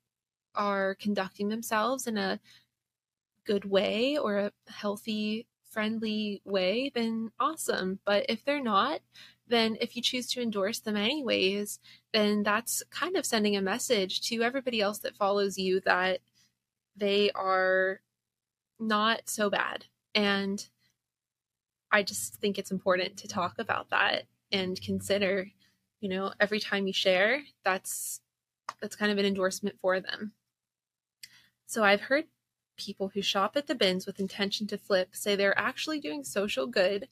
are 0.55 0.95
conducting 0.97 1.49
themselves 1.49 2.07
in 2.07 2.17
a 2.19 2.41
good 3.45 3.65
way 3.65 4.19
or 4.19 4.39
a 4.39 4.53
healthy 4.67 5.47
friendly 5.71 6.41
way 6.45 6.91
then 6.95 7.31
awesome. 7.39 7.99
But 8.05 8.27
if 8.29 8.45
they're 8.45 8.63
not 8.63 9.01
then 9.49 9.77
if 9.81 9.97
you 9.97 10.03
choose 10.03 10.27
to 10.27 10.41
endorse 10.41 10.81
them 10.81 10.97
anyways 10.97 11.79
then 12.13 12.43
that's 12.43 12.83
kind 12.91 13.17
of 13.17 13.27
sending 13.27 13.57
a 13.57 13.63
message 13.63 14.21
to 14.21 14.43
everybody 14.43 14.81
else 14.81 14.99
that 14.99 15.17
follows 15.17 15.59
you 15.59 15.81
that 15.81 16.21
they 16.97 17.31
are 17.33 18.01
not 18.79 19.29
so 19.29 19.49
bad 19.51 19.87
and 20.15 20.69
I 21.91 22.03
just 22.03 22.37
think 22.37 22.59
it's 22.59 22.71
important 22.71 23.17
to 23.19 23.29
talk 23.29 23.59
about 23.59 23.91
that 23.91 24.25
and 24.53 24.81
consider, 24.81 25.51
you 26.01 26.09
know, 26.09 26.33
every 26.41 26.61
time 26.61 26.87
you 26.87 26.93
share, 26.93 27.43
that's 27.65 28.21
that's 28.81 28.97
kind 28.97 29.13
of 29.13 29.19
an 29.19 29.25
endorsement 29.25 29.77
for 29.81 30.01
them. 30.01 30.33
So 31.67 31.85
I've 31.85 32.03
heard 32.03 32.25
people 32.77 33.09
who 33.09 33.23
shop 33.23 33.57
at 33.57 33.67
the 33.67 33.75
bins 33.75 34.07
with 34.07 34.21
intention 34.21 34.67
to 34.67 34.79
flip 34.79 35.11
say 35.13 35.35
they're 35.35 35.59
actually 35.59 36.01
doing 36.01 36.25
social 36.25 36.67
good 36.67 37.09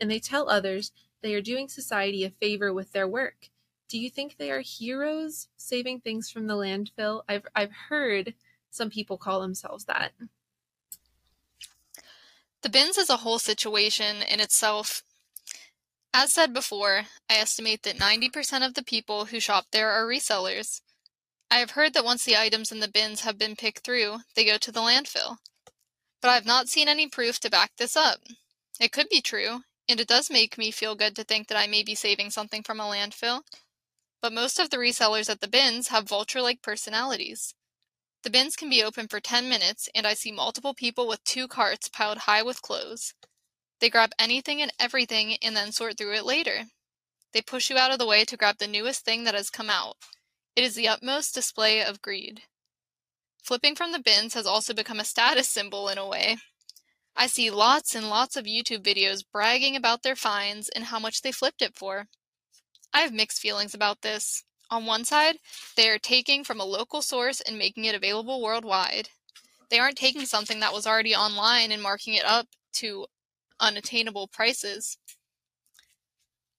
and 0.00 0.10
they 0.10 0.20
tell 0.20 0.48
others 0.48 0.92
they 1.22 1.34
are 1.34 1.42
doing 1.42 1.68
society 1.68 2.24
a 2.24 2.30
favor 2.30 2.72
with 2.72 2.92
their 2.92 3.08
work. 3.08 3.50
Do 3.88 3.98
you 3.98 4.10
think 4.10 4.36
they 4.36 4.50
are 4.50 4.60
heroes 4.60 5.48
saving 5.56 6.00
things 6.00 6.30
from 6.30 6.46
the 6.46 6.54
landfill? 6.54 7.22
I've 7.28 7.46
I've 7.54 7.72
heard 7.88 8.34
some 8.70 8.90
people 8.90 9.16
call 9.16 9.40
themselves 9.40 9.84
that. 9.86 10.12
The 12.62 12.68
bins 12.68 12.98
is 12.98 13.08
a 13.08 13.18
whole 13.18 13.38
situation 13.38 14.16
in 14.22 14.40
itself. 14.40 15.02
As 16.12 16.32
said 16.32 16.52
before, 16.52 17.04
I 17.30 17.34
estimate 17.34 17.82
that 17.84 17.96
90% 17.96 18.66
of 18.66 18.74
the 18.74 18.82
people 18.82 19.26
who 19.26 19.40
shop 19.40 19.66
there 19.70 19.90
are 19.90 20.06
resellers. 20.06 20.80
I 21.50 21.58
have 21.58 21.70
heard 21.70 21.94
that 21.94 22.04
once 22.04 22.24
the 22.24 22.36
items 22.36 22.72
in 22.72 22.80
the 22.80 22.88
bins 22.88 23.20
have 23.20 23.38
been 23.38 23.56
picked 23.56 23.84
through, 23.84 24.18
they 24.34 24.44
go 24.44 24.58
to 24.58 24.72
the 24.72 24.80
landfill. 24.80 25.36
But 26.20 26.28
I 26.28 26.34
have 26.34 26.46
not 26.46 26.68
seen 26.68 26.88
any 26.88 27.06
proof 27.06 27.38
to 27.40 27.50
back 27.50 27.72
this 27.78 27.96
up. 27.96 28.20
It 28.80 28.92
could 28.92 29.08
be 29.08 29.20
true, 29.20 29.60
and 29.88 30.00
it 30.00 30.08
does 30.08 30.30
make 30.30 30.58
me 30.58 30.70
feel 30.70 30.94
good 30.94 31.16
to 31.16 31.24
think 31.24 31.48
that 31.48 31.58
I 31.58 31.66
may 31.66 31.82
be 31.82 31.94
saving 31.94 32.30
something 32.30 32.62
from 32.62 32.80
a 32.80 32.84
landfill. 32.84 33.42
But 34.20 34.32
most 34.32 34.58
of 34.58 34.70
the 34.70 34.76
resellers 34.76 35.30
at 35.30 35.40
the 35.40 35.48
bins 35.48 35.88
have 35.88 36.08
vulture 36.08 36.42
like 36.42 36.62
personalities. 36.62 37.54
The 38.24 38.30
bins 38.30 38.56
can 38.56 38.68
be 38.68 38.82
open 38.82 39.08
for 39.08 39.20
10 39.20 39.48
minutes, 39.48 39.88
and 39.94 40.06
I 40.06 40.14
see 40.14 40.32
multiple 40.32 40.74
people 40.74 41.06
with 41.06 41.22
two 41.24 41.46
carts 41.46 41.88
piled 41.88 42.18
high 42.18 42.42
with 42.42 42.62
clothes. 42.62 43.14
They 43.80 43.90
grab 43.90 44.10
anything 44.18 44.60
and 44.60 44.72
everything 44.78 45.36
and 45.36 45.56
then 45.56 45.70
sort 45.72 45.96
through 45.96 46.14
it 46.14 46.24
later. 46.24 46.64
They 47.32 47.42
push 47.42 47.70
you 47.70 47.78
out 47.78 47.92
of 47.92 47.98
the 47.98 48.06
way 48.06 48.24
to 48.24 48.36
grab 48.36 48.58
the 48.58 48.66
newest 48.66 49.04
thing 49.04 49.24
that 49.24 49.34
has 49.34 49.50
come 49.50 49.70
out. 49.70 49.96
It 50.56 50.64
is 50.64 50.74
the 50.74 50.88
utmost 50.88 51.34
display 51.34 51.82
of 51.82 52.02
greed. 52.02 52.42
Flipping 53.44 53.76
from 53.76 53.92
the 53.92 54.00
bins 54.00 54.34
has 54.34 54.46
also 54.46 54.74
become 54.74 54.98
a 54.98 55.04
status 55.04 55.48
symbol 55.48 55.88
in 55.88 55.98
a 55.98 56.06
way. 56.06 56.38
I 57.20 57.26
see 57.26 57.50
lots 57.50 57.96
and 57.96 58.08
lots 58.08 58.36
of 58.36 58.44
YouTube 58.44 58.84
videos 58.84 59.24
bragging 59.32 59.74
about 59.74 60.04
their 60.04 60.14
finds 60.14 60.68
and 60.68 60.84
how 60.84 61.00
much 61.00 61.20
they 61.20 61.32
flipped 61.32 61.62
it 61.62 61.76
for. 61.76 62.06
I 62.94 63.00
have 63.00 63.12
mixed 63.12 63.40
feelings 63.40 63.74
about 63.74 64.02
this. 64.02 64.44
On 64.70 64.86
one 64.86 65.04
side, 65.04 65.38
they 65.76 65.88
are 65.88 65.98
taking 65.98 66.44
from 66.44 66.60
a 66.60 66.64
local 66.64 67.02
source 67.02 67.40
and 67.40 67.58
making 67.58 67.86
it 67.86 67.96
available 67.96 68.40
worldwide. 68.40 69.08
They 69.68 69.80
aren't 69.80 69.98
taking 69.98 70.26
something 70.26 70.60
that 70.60 70.72
was 70.72 70.86
already 70.86 71.12
online 71.12 71.72
and 71.72 71.82
marking 71.82 72.14
it 72.14 72.24
up 72.24 72.46
to 72.74 73.06
unattainable 73.58 74.28
prices. 74.28 74.96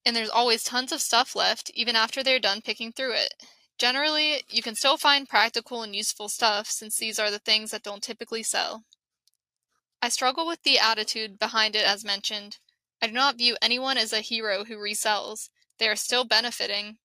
And 0.05 0.13
there's 0.13 0.29
always 0.29 0.63
tons 0.63 0.91
of 0.91 0.99
stuff 0.99 1.37
left, 1.37 1.71
even 1.73 1.95
after 1.95 2.21
they're 2.21 2.37
done 2.37 2.61
picking 2.61 2.91
through 2.91 3.13
it. 3.13 3.33
Generally, 3.77 4.43
you 4.49 4.61
can 4.61 4.75
still 4.75 4.97
find 4.97 5.29
practical 5.29 5.83
and 5.83 5.95
useful 5.95 6.27
stuff 6.27 6.67
since 6.67 6.97
these 6.97 7.17
are 7.17 7.31
the 7.31 7.39
things 7.39 7.71
that 7.71 7.83
don't 7.83 8.03
typically 8.03 8.43
sell. 8.43 8.83
I 10.01 10.09
struggle 10.09 10.47
with 10.47 10.63
the 10.63 10.79
attitude 10.79 11.39
behind 11.39 11.75
it 11.75 11.85
as 11.85 12.05
mentioned. 12.05 12.57
I 13.01 13.07
do 13.07 13.13
not 13.13 13.37
view 13.37 13.57
anyone 13.61 13.97
as 13.97 14.13
a 14.13 14.21
hero 14.21 14.65
who 14.65 14.77
resells. 14.77 15.49
They 15.77 15.87
are 15.87 15.95
still 15.95 16.25
benefiting, 16.25 16.97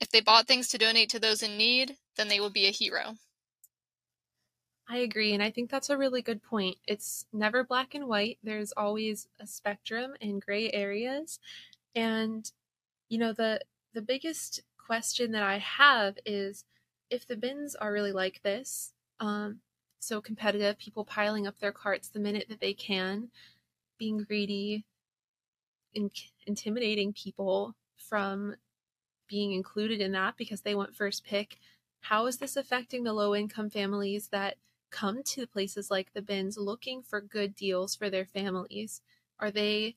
if 0.00 0.10
they 0.10 0.20
bought 0.20 0.46
things 0.46 0.68
to 0.68 0.78
donate 0.78 1.08
to 1.10 1.18
those 1.18 1.42
in 1.42 1.56
need, 1.56 1.96
then 2.16 2.28
they 2.28 2.40
will 2.40 2.50
be 2.50 2.66
a 2.66 2.70
hero. 2.70 3.16
I 4.88 4.98
agree, 4.98 5.32
and 5.32 5.42
I 5.42 5.50
think 5.50 5.70
that's 5.70 5.88
a 5.88 5.96
really 5.96 6.20
good 6.20 6.42
point. 6.42 6.76
It's 6.86 7.24
never 7.32 7.64
black 7.64 7.94
and 7.94 8.06
white. 8.06 8.38
There's 8.42 8.72
always 8.72 9.28
a 9.40 9.46
spectrum 9.46 10.14
and 10.20 10.42
gray 10.42 10.70
areas. 10.72 11.38
And 11.94 12.50
you 13.08 13.18
know, 13.18 13.32
the 13.32 13.60
the 13.94 14.02
biggest 14.02 14.60
question 14.76 15.32
that 15.32 15.42
I 15.42 15.58
have 15.58 16.18
is 16.26 16.64
if 17.08 17.26
the 17.26 17.36
bins 17.36 17.74
are 17.74 17.92
really 17.92 18.12
like 18.12 18.42
this, 18.42 18.92
um, 19.20 19.60
so 20.04 20.20
competitive, 20.20 20.78
people 20.78 21.04
piling 21.04 21.46
up 21.46 21.58
their 21.58 21.72
carts 21.72 22.08
the 22.08 22.20
minute 22.20 22.46
that 22.48 22.60
they 22.60 22.74
can, 22.74 23.30
being 23.98 24.18
greedy, 24.18 24.84
in- 25.94 26.10
intimidating 26.46 27.12
people 27.12 27.74
from 27.96 28.54
being 29.28 29.52
included 29.52 30.00
in 30.00 30.12
that 30.12 30.36
because 30.36 30.60
they 30.60 30.74
want 30.74 30.94
first 30.94 31.24
pick. 31.24 31.58
How 32.00 32.26
is 32.26 32.36
this 32.36 32.56
affecting 32.56 33.04
the 33.04 33.12
low 33.12 33.34
income 33.34 33.70
families 33.70 34.28
that 34.28 34.56
come 34.90 35.22
to 35.24 35.46
places 35.46 35.90
like 35.90 36.12
the 36.12 36.22
bins 36.22 36.58
looking 36.58 37.02
for 37.02 37.20
good 37.20 37.54
deals 37.54 37.94
for 37.94 38.10
their 38.10 38.26
families? 38.26 39.00
Are 39.40 39.50
they, 39.50 39.96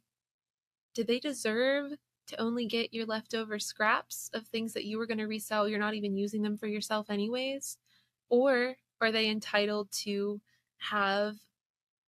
do 0.93 1.03
they 1.03 1.19
deserve 1.19 1.93
to 2.27 2.41
only 2.41 2.65
get 2.65 2.93
your 2.93 3.05
leftover 3.05 3.59
scraps 3.59 4.29
of 4.33 4.47
things 4.47 4.73
that 4.73 4.85
you 4.85 4.97
were 4.97 5.05
going 5.05 5.17
to 5.17 5.25
resell? 5.25 5.67
You're 5.67 5.79
not 5.79 5.93
even 5.93 6.17
using 6.17 6.41
them 6.41 6.57
for 6.57 6.67
yourself, 6.67 7.09
anyways? 7.09 7.77
Or 8.29 8.77
are 9.01 9.11
they 9.11 9.29
entitled 9.29 9.91
to 10.03 10.41
have 10.77 11.35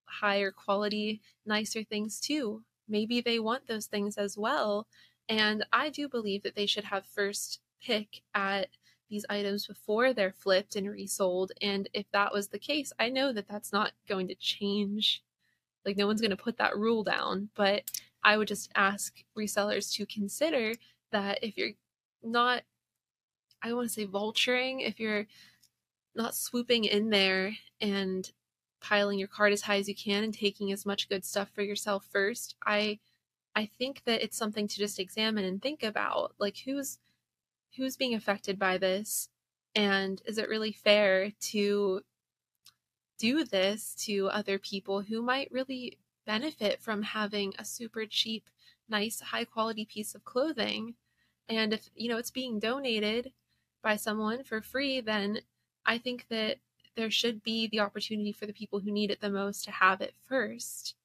higher 0.05 0.51
quality, 0.51 1.21
nicer 1.45 1.83
things 1.83 2.19
too? 2.19 2.63
Maybe 2.87 3.21
they 3.21 3.39
want 3.39 3.67
those 3.67 3.85
things 3.85 4.17
as 4.17 4.37
well 4.37 4.87
and 5.29 5.63
I 5.71 5.89
do 5.89 6.09
believe 6.09 6.41
that 6.43 6.55
they 6.55 6.65
should 6.65 6.85
have 6.85 7.05
first 7.05 7.59
pick 7.81 8.21
at 8.33 8.67
these 9.09 9.25
items 9.29 9.67
before 9.67 10.11
they're 10.11 10.33
flipped 10.33 10.75
and 10.75 10.89
resold. 10.89 11.51
And 11.61 11.87
if 11.93 12.07
that 12.11 12.33
was 12.33 12.47
the 12.47 12.59
case, 12.59 12.91
I 12.99 13.09
know 13.09 13.31
that 13.33 13.47
that's 13.47 13.71
not 13.71 13.93
going 14.07 14.27
to 14.29 14.35
change. 14.35 15.23
Like, 15.85 15.97
no 15.97 16.07
one's 16.07 16.21
going 16.21 16.31
to 16.31 16.37
put 16.37 16.57
that 16.57 16.75
rule 16.75 17.03
down. 17.03 17.49
But 17.55 17.83
I 18.23 18.37
would 18.37 18.47
just 18.47 18.71
ask 18.75 19.23
resellers 19.37 19.93
to 19.93 20.05
consider 20.07 20.73
that 21.11 21.39
if 21.43 21.57
you're 21.57 21.71
not, 22.23 22.63
I 23.61 23.73
want 23.73 23.87
to 23.87 23.93
say 23.93 24.07
vulturing, 24.07 24.87
if 24.87 24.99
you're 24.99 25.27
not 26.19 26.35
swooping 26.35 26.83
in 26.83 27.09
there 27.09 27.55
and 27.81 28.31
piling 28.81 29.17
your 29.17 29.27
cart 29.27 29.53
as 29.53 29.63
high 29.63 29.77
as 29.77 29.87
you 29.87 29.95
can 29.95 30.23
and 30.23 30.33
taking 30.33 30.71
as 30.71 30.85
much 30.85 31.09
good 31.09 31.25
stuff 31.25 31.49
for 31.49 31.61
yourself 31.61 32.05
first. 32.11 32.55
I 32.65 32.99
I 33.55 33.65
think 33.65 34.03
that 34.05 34.21
it's 34.21 34.37
something 34.37 34.67
to 34.67 34.77
just 34.77 34.99
examine 34.99 35.45
and 35.45 35.61
think 35.61 35.81
about 35.81 36.35
like 36.37 36.57
who's 36.65 36.99
who's 37.77 37.97
being 37.97 38.13
affected 38.13 38.59
by 38.59 38.77
this 38.77 39.29
and 39.75 40.21
is 40.25 40.37
it 40.37 40.49
really 40.49 40.71
fair 40.71 41.31
to 41.39 42.01
do 43.17 43.43
this 43.43 43.95
to 43.95 44.29
other 44.29 44.57
people 44.59 45.01
who 45.01 45.21
might 45.21 45.51
really 45.51 45.97
benefit 46.25 46.81
from 46.81 47.01
having 47.01 47.53
a 47.57 47.65
super 47.65 48.05
cheap 48.05 48.49
nice 48.87 49.19
high 49.19 49.45
quality 49.45 49.85
piece 49.85 50.15
of 50.15 50.25
clothing 50.25 50.95
and 51.47 51.73
if 51.73 51.89
you 51.95 52.09
know 52.09 52.17
it's 52.17 52.31
being 52.31 52.59
donated 52.59 53.31
by 53.81 53.95
someone 53.95 54.43
for 54.43 54.61
free 54.61 54.99
then 55.01 55.39
i 55.89 55.97
think 55.97 56.25
that 56.29 56.57
there 56.95 57.11
should 57.11 57.43
be 57.43 57.67
the 57.67 57.79
opportunity 57.79 58.31
for 58.31 58.45
the 58.45 58.53
people 58.53 58.79
who 58.79 58.91
need 58.91 59.11
it 59.11 59.19
the 59.21 59.29
most 59.29 59.63
to 59.65 59.71
have 59.71 60.01
it 60.01 60.13
first 60.27 60.95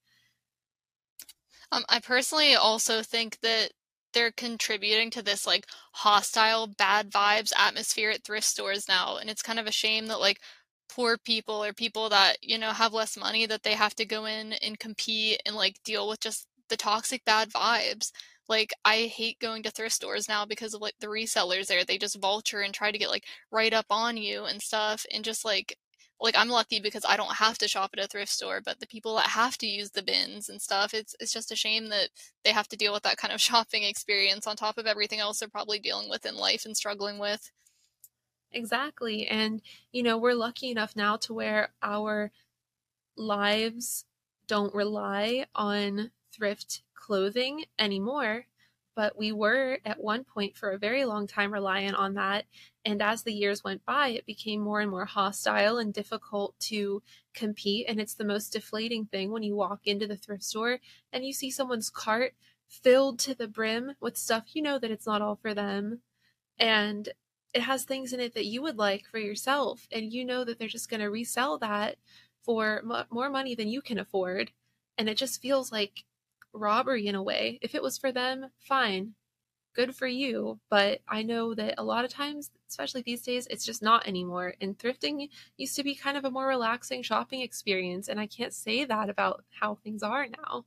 um, 1.73 1.85
I 1.89 1.99
personally 1.99 2.55
also 2.55 3.03
think 3.03 3.41
that 3.43 3.73
they're 4.13 4.31
contributing 4.31 5.11
to 5.11 5.23
this 5.23 5.47
like 5.47 5.67
hostile, 5.93 6.69
bad 6.69 7.11
vibes 7.11 7.53
atmosphere 7.57 8.11
at 8.11 8.25
thrift 8.25 8.47
stores 8.47 8.89
now. 8.89 9.17
And 9.17 9.29
it's 9.29 9.43
kind 9.43 9.59
of 9.59 9.67
a 9.67 9.73
shame 9.73 10.07
that 10.07 10.21
like 10.21 10.41
poor 10.89 11.19
people 11.19 11.65
or 11.65 11.73
people 11.73 12.09
that, 12.11 12.37
you 12.41 12.59
know, 12.59 12.71
have 12.71 12.93
less 12.93 13.17
money 13.17 13.47
that 13.47 13.65
they 13.65 13.73
have 13.73 13.95
to 13.97 14.05
go 14.05 14.25
in 14.25 14.53
and 14.55 14.79
compete 14.79 15.43
and 15.45 15.57
like 15.57 15.83
deal 15.85 16.09
with 16.09 16.21
just 16.21 16.47
the 16.69 16.77
toxic 16.77 17.25
bad 17.25 17.51
vibes. 17.51 18.13
Like 18.49 18.73
I 18.85 19.03
hate 19.05 19.39
going 19.41 19.63
to 19.65 19.71
thrift 19.71 19.95
stores 19.95 20.29
now 20.29 20.45
because 20.47 20.75
of 20.75 20.81
like 20.83 20.95
the 21.01 21.07
resellers 21.09 21.67
there. 21.67 21.85
They 21.85 21.99
just 21.99 22.21
vulture 22.21 22.61
and 22.61 22.75
try 22.75 22.91
to 22.93 22.99
get 22.99 23.11
like 23.11 23.25
right 23.51 23.73
up 23.73 23.87
on 23.91 24.17
you 24.17 24.45
and 24.45 24.61
stuff 24.63 25.07
and 25.13 25.25
just 25.25 25.45
like 25.45 25.79
like 26.21 26.37
I'm 26.39 26.49
lucky 26.49 26.81
because 26.81 27.05
I 27.07 27.17
don't 27.17 27.37
have 27.37 27.59
to 27.59 27.69
shop 27.69 27.91
at 27.97 28.05
a 28.05 28.07
thrift 28.07 28.31
store, 28.33 28.61
but 28.65 28.81
the 28.81 28.87
people 28.87 29.17
that 29.17 29.27
have 29.31 29.59
to 29.59 29.67
use 29.67 29.91
the 29.91 30.03
bins 30.03 30.49
and 30.49 30.61
stuff, 30.63 30.95
it's 30.95 31.15
it's 31.21 31.33
just 31.33 31.53
a 31.53 31.57
shame 31.57 31.89
that 31.89 32.11
they 32.45 32.53
have 32.53 32.69
to 32.69 32.77
deal 32.77 32.93
with 32.93 33.03
that 33.05 33.17
kind 33.19 33.33
of 33.35 33.41
shopping 33.43 33.85
experience 33.85 34.47
on 34.47 34.57
top 34.57 34.79
of 34.79 34.87
everything 34.87 35.21
else 35.21 35.41
they're 35.41 35.49
probably 35.49 35.79
dealing 35.79 36.09
with 36.11 36.25
in 36.27 36.37
life 36.37 36.65
and 36.65 36.77
struggling 36.77 37.19
with. 37.19 37.51
Exactly. 38.53 39.27
And 39.27 39.61
you 39.93 40.03
know, 40.03 40.17
we're 40.17 40.35
lucky 40.35 40.71
enough 40.71 40.95
now 40.97 41.17
to 41.19 41.35
where 41.35 41.71
our 41.83 42.31
lives 43.17 44.07
don't 44.49 44.75
rely 44.75 45.47
on 45.57 46.13
thrift 46.33 46.84
clothing 46.95 47.65
anymore 47.79 48.47
but 48.95 49.19
we 49.19 49.33
were 49.33 49.79
at 49.85 50.01
one 50.01 50.25
point 50.25 50.57
for 50.57 50.71
a 50.71 50.79
very 50.79 51.05
long 51.05 51.27
time 51.27 51.53
reliant 51.53 51.97
on 51.97 52.15
that. 52.15 52.45
And 52.85 53.03
as 53.03 53.23
the 53.23 53.33
years 53.33 53.65
went 53.65 53.85
by, 53.85 54.09
it 54.09 54.27
became 54.27 54.61
more 54.61 54.81
and 54.81 54.91
more 54.91 55.05
hostile 55.05 55.79
and 55.79 55.93
difficult 55.93 56.55
to 56.61 57.03
compete. 57.35 57.87
And 57.89 58.01
it's 58.01 58.15
the 58.15 58.25
most 58.25 58.53
deflating 58.53 59.07
thing 59.07 59.31
when 59.31 59.43
you 59.43 59.57
walk 59.57 59.81
into 59.85 60.07
the 60.07 60.17
thrift 60.17 60.45
store 60.45 60.79
and 61.13 61.25
you 61.25 61.33
see 61.33 61.51
someone's 61.51 61.91
cart 61.91 62.35
filled 62.69 63.19
to 63.21 63.35
the 63.35 63.49
brim 63.49 63.93
with 64.01 64.17
stuff 64.17 64.45
you 64.55 64.63
know 64.63 64.79
that 64.79 64.91
it's 64.91 65.07
not 65.07 65.23
all 65.23 65.37
for 65.37 65.55
them. 65.55 66.01
And 66.59 67.09
it 67.53 67.63
has 67.63 67.85
things 67.85 68.13
in 68.13 68.21
it 68.21 68.35
that 68.35 68.47
you 68.47 68.63
would 68.63 68.79
like 68.79 69.07
for 69.07 69.19
yourself. 69.19 69.89
And 69.91 70.13
you 70.13 70.25
know 70.25 70.45
that 70.45 70.59
they're 70.59 70.69
just 70.69 70.91
going 70.91 71.01
to 71.01 71.11
resell 71.11 71.59
that 71.59 71.97
for 72.45 72.83
more 73.11 73.31
money 73.31 73.55
than 73.55 73.69
you 73.69 73.81
can 73.81 73.99
afford. 73.99 74.53
And 74.99 75.09
it 75.09 75.17
just 75.17 75.43
feels 75.43 75.73
like 75.73 76.05
robbery 76.55 77.07
in 77.07 77.15
a 77.15 77.23
way. 77.23 77.59
If 77.63 77.75
it 77.75 77.83
was 77.83 77.99
for 77.99 78.13
them, 78.13 78.51
fine. 78.61 79.15
Good 79.75 79.97
for 79.97 80.07
you. 80.07 80.61
But 80.71 81.01
I 81.09 81.23
know 81.23 81.55
that 81.55 81.75
a 81.79 81.85
lot 81.85 82.05
of 82.05 82.11
times, 82.13 82.51
especially 82.69 83.03
these 83.03 83.23
days, 83.23 83.47
it's 83.51 83.65
just 83.67 83.83
not 83.83 84.07
anymore. 84.07 84.55
And 84.61 84.79
thrifting 84.79 85.29
used 85.57 85.77
to 85.77 85.85
be 85.85 85.95
kind 85.95 86.17
of 86.17 86.25
a 86.25 86.31
more 86.31 86.47
relaxing 86.47 87.03
shopping 87.03 87.41
experience. 87.43 88.09
And 88.09 88.21
I 88.21 88.27
can't 88.27 88.55
say 88.55 88.85
that 88.85 89.11
about 89.11 89.45
how 89.61 89.75
things 89.77 90.03
are 90.03 90.27
now. 90.29 90.65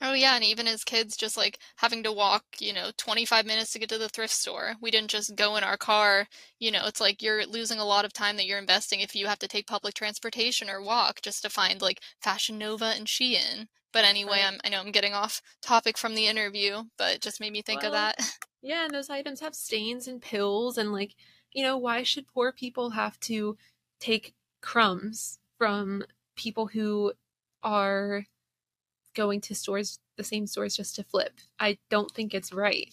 Oh 0.00 0.12
yeah, 0.12 0.34
and 0.34 0.42
even 0.44 0.66
as 0.66 0.82
kids 0.82 1.16
just 1.16 1.36
like 1.36 1.60
having 1.76 2.02
to 2.02 2.10
walk, 2.12 2.44
you 2.58 2.72
know, 2.72 2.90
25 2.96 3.46
minutes 3.46 3.72
to 3.72 3.78
get 3.78 3.88
to 3.90 3.98
the 3.98 4.08
thrift 4.08 4.32
store. 4.34 4.74
We 4.80 4.90
didn't 4.90 5.10
just 5.10 5.36
go 5.36 5.54
in 5.56 5.62
our 5.62 5.76
car. 5.76 6.26
You 6.58 6.72
know, 6.72 6.86
it's 6.86 7.00
like 7.00 7.22
you're 7.22 7.46
losing 7.46 7.78
a 7.78 7.84
lot 7.84 8.04
of 8.04 8.12
time 8.12 8.36
that 8.38 8.46
you're 8.46 8.58
investing 8.58 8.98
if 9.00 9.14
you 9.14 9.28
have 9.28 9.38
to 9.38 9.46
take 9.48 9.68
public 9.68 9.94
transportation 9.94 10.68
or 10.68 10.82
walk 10.82 11.20
just 11.22 11.42
to 11.42 11.48
find 11.50 11.80
like 11.80 12.00
Fashion 12.20 12.58
Nova 12.58 12.86
and 12.86 13.06
Shein. 13.06 13.68
But 13.92 14.04
anyway, 14.04 14.42
right. 14.42 14.60
I 14.64 14.68
know 14.68 14.80
I'm 14.80 14.92
getting 14.92 15.14
off 15.14 15.40
topic 15.62 15.96
from 15.96 16.14
the 16.14 16.26
interview, 16.26 16.82
but 16.98 17.14
it 17.14 17.22
just 17.22 17.40
made 17.40 17.52
me 17.52 17.62
think 17.62 17.82
well, 17.82 17.94
of 17.94 17.94
that. 17.94 18.18
Yeah, 18.60 18.84
and 18.84 18.92
those 18.92 19.08
items 19.08 19.38
have 19.38 19.54
stains 19.54 20.08
and 20.08 20.20
pills, 20.20 20.78
and 20.78 20.92
like, 20.92 21.14
you 21.52 21.62
know, 21.62 21.76
why 21.76 22.02
should 22.02 22.26
poor 22.26 22.50
people 22.50 22.90
have 22.90 23.18
to 23.20 23.56
take 24.00 24.34
crumbs 24.60 25.38
from 25.58 26.02
people 26.34 26.66
who 26.66 27.12
are 27.62 28.24
going 29.14 29.40
to 29.42 29.54
stores, 29.54 30.00
the 30.16 30.24
same 30.24 30.48
stores, 30.48 30.76
just 30.76 30.96
to 30.96 31.04
flip? 31.04 31.34
I 31.60 31.78
don't 31.88 32.10
think 32.10 32.34
it's 32.34 32.52
right. 32.52 32.92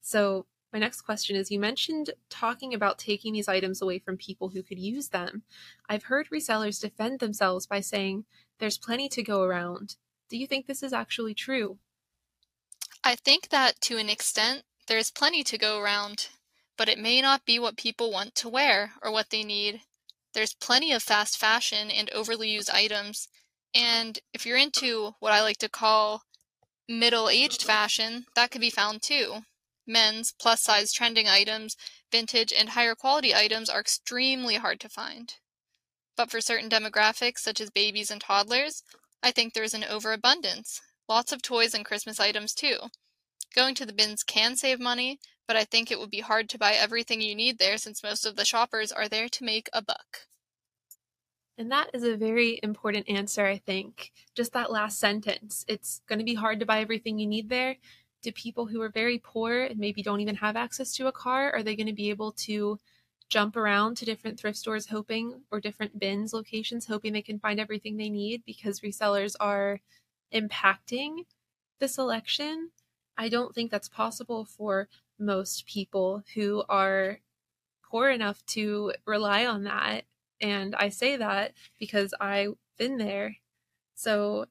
So, 0.00 0.46
my 0.72 0.80
next 0.80 1.02
question 1.02 1.36
is 1.36 1.50
You 1.50 1.60
mentioned 1.60 2.10
talking 2.28 2.74
about 2.74 2.98
taking 2.98 3.32
these 3.32 3.48
items 3.48 3.80
away 3.80 4.00
from 4.00 4.16
people 4.16 4.48
who 4.48 4.64
could 4.64 4.80
use 4.80 5.10
them. 5.10 5.42
I've 5.88 6.04
heard 6.04 6.28
resellers 6.30 6.80
defend 6.80 7.20
themselves 7.20 7.66
by 7.66 7.80
saying, 7.80 8.24
There's 8.58 8.78
plenty 8.78 9.08
to 9.10 9.22
go 9.22 9.42
around. 9.42 9.96
Do 10.28 10.36
you 10.36 10.46
think 10.46 10.66
this 10.66 10.82
is 10.82 10.92
actually 10.92 11.34
true? 11.34 11.78
I 13.02 13.16
think 13.16 13.48
that 13.48 13.80
to 13.82 13.96
an 13.96 14.10
extent, 14.10 14.64
there's 14.86 15.10
plenty 15.10 15.42
to 15.44 15.58
go 15.58 15.78
around, 15.78 16.28
but 16.76 16.88
it 16.88 16.98
may 16.98 17.22
not 17.22 17.46
be 17.46 17.58
what 17.58 17.76
people 17.76 18.10
want 18.10 18.34
to 18.36 18.48
wear 18.48 18.92
or 19.02 19.10
what 19.10 19.30
they 19.30 19.42
need. 19.42 19.82
There's 20.34 20.52
plenty 20.54 20.92
of 20.92 21.02
fast 21.02 21.38
fashion 21.38 21.90
and 21.90 22.10
overly 22.10 22.50
used 22.50 22.70
items, 22.70 23.28
and 23.74 24.18
if 24.32 24.44
you're 24.44 24.58
into 24.58 25.14
what 25.20 25.32
I 25.32 25.42
like 25.42 25.58
to 25.58 25.68
call 25.68 26.24
middle 26.86 27.28
aged 27.28 27.62
fashion, 27.62 28.26
that 28.34 28.50
could 28.50 28.60
be 28.60 28.70
found 28.70 29.02
too. 29.02 29.44
Men's 29.86 30.32
plus 30.32 30.60
size 30.60 30.92
trending 30.92 31.28
items, 31.28 31.76
vintage, 32.12 32.52
and 32.52 32.70
higher 32.70 32.94
quality 32.94 33.34
items 33.34 33.70
are 33.70 33.80
extremely 33.80 34.56
hard 34.56 34.80
to 34.80 34.88
find. 34.88 35.34
But 36.16 36.30
for 36.30 36.42
certain 36.42 36.68
demographics, 36.68 37.38
such 37.38 37.60
as 37.60 37.70
babies 37.70 38.10
and 38.10 38.20
toddlers, 38.20 38.82
I 39.22 39.30
think 39.30 39.52
there's 39.52 39.74
an 39.74 39.84
overabundance. 39.84 40.80
Lots 41.08 41.32
of 41.32 41.42
toys 41.42 41.74
and 41.74 41.84
Christmas 41.84 42.20
items, 42.20 42.54
too. 42.54 42.76
Going 43.54 43.74
to 43.76 43.86
the 43.86 43.92
bins 43.92 44.22
can 44.22 44.56
save 44.56 44.78
money, 44.78 45.18
but 45.46 45.56
I 45.56 45.64
think 45.64 45.90
it 45.90 45.98
would 45.98 46.10
be 46.10 46.20
hard 46.20 46.48
to 46.50 46.58
buy 46.58 46.72
everything 46.72 47.20
you 47.20 47.34
need 47.34 47.58
there 47.58 47.78
since 47.78 48.02
most 48.02 48.26
of 48.26 48.36
the 48.36 48.44
shoppers 48.44 48.92
are 48.92 49.08
there 49.08 49.28
to 49.28 49.44
make 49.44 49.68
a 49.72 49.82
buck. 49.82 50.28
And 51.56 51.72
that 51.72 51.90
is 51.92 52.04
a 52.04 52.16
very 52.16 52.60
important 52.62 53.08
answer, 53.08 53.44
I 53.44 53.58
think. 53.58 54.12
Just 54.36 54.52
that 54.52 54.70
last 54.70 55.00
sentence. 55.00 55.64
It's 55.66 56.02
going 56.08 56.20
to 56.20 56.24
be 56.24 56.34
hard 56.34 56.60
to 56.60 56.66
buy 56.66 56.80
everything 56.80 57.18
you 57.18 57.26
need 57.26 57.48
there. 57.48 57.76
Do 58.22 58.30
people 58.30 58.66
who 58.66 58.80
are 58.82 58.90
very 58.90 59.18
poor 59.18 59.64
and 59.64 59.78
maybe 59.78 60.02
don't 60.02 60.20
even 60.20 60.36
have 60.36 60.56
access 60.56 60.92
to 60.94 61.08
a 61.08 61.12
car, 61.12 61.52
are 61.52 61.64
they 61.64 61.74
going 61.74 61.88
to 61.88 61.92
be 61.92 62.10
able 62.10 62.32
to 62.32 62.78
jump 63.28 63.56
around 63.56 63.96
to 63.96 64.04
different 64.04 64.38
thrift 64.40 64.58
stores 64.58 64.86
hoping 64.86 65.42
or 65.50 65.60
different 65.60 65.98
bins 65.98 66.32
locations 66.32 66.86
hoping 66.86 67.12
they 67.12 67.22
can 67.22 67.38
find 67.38 67.60
everything 67.60 67.96
they 67.96 68.10
need 68.10 68.44
because 68.44 68.80
resellers 68.80 69.36
are 69.40 69.80
impacting 70.32 71.26
the 71.78 71.88
selection. 71.88 72.70
I 73.16 73.28
don't 73.28 73.54
think 73.54 73.70
that's 73.70 73.88
possible 73.88 74.44
for 74.44 74.88
most 75.18 75.66
people 75.66 76.24
who 76.34 76.64
are 76.68 77.20
poor 77.82 78.10
enough 78.10 78.44
to 78.46 78.92
rely 79.06 79.46
on 79.46 79.64
that. 79.64 80.04
And 80.40 80.74
I 80.76 80.88
say 80.88 81.16
that 81.16 81.54
because 81.78 82.14
I've 82.20 82.54
been 82.76 82.98
there. 82.98 83.36
So 83.94 84.46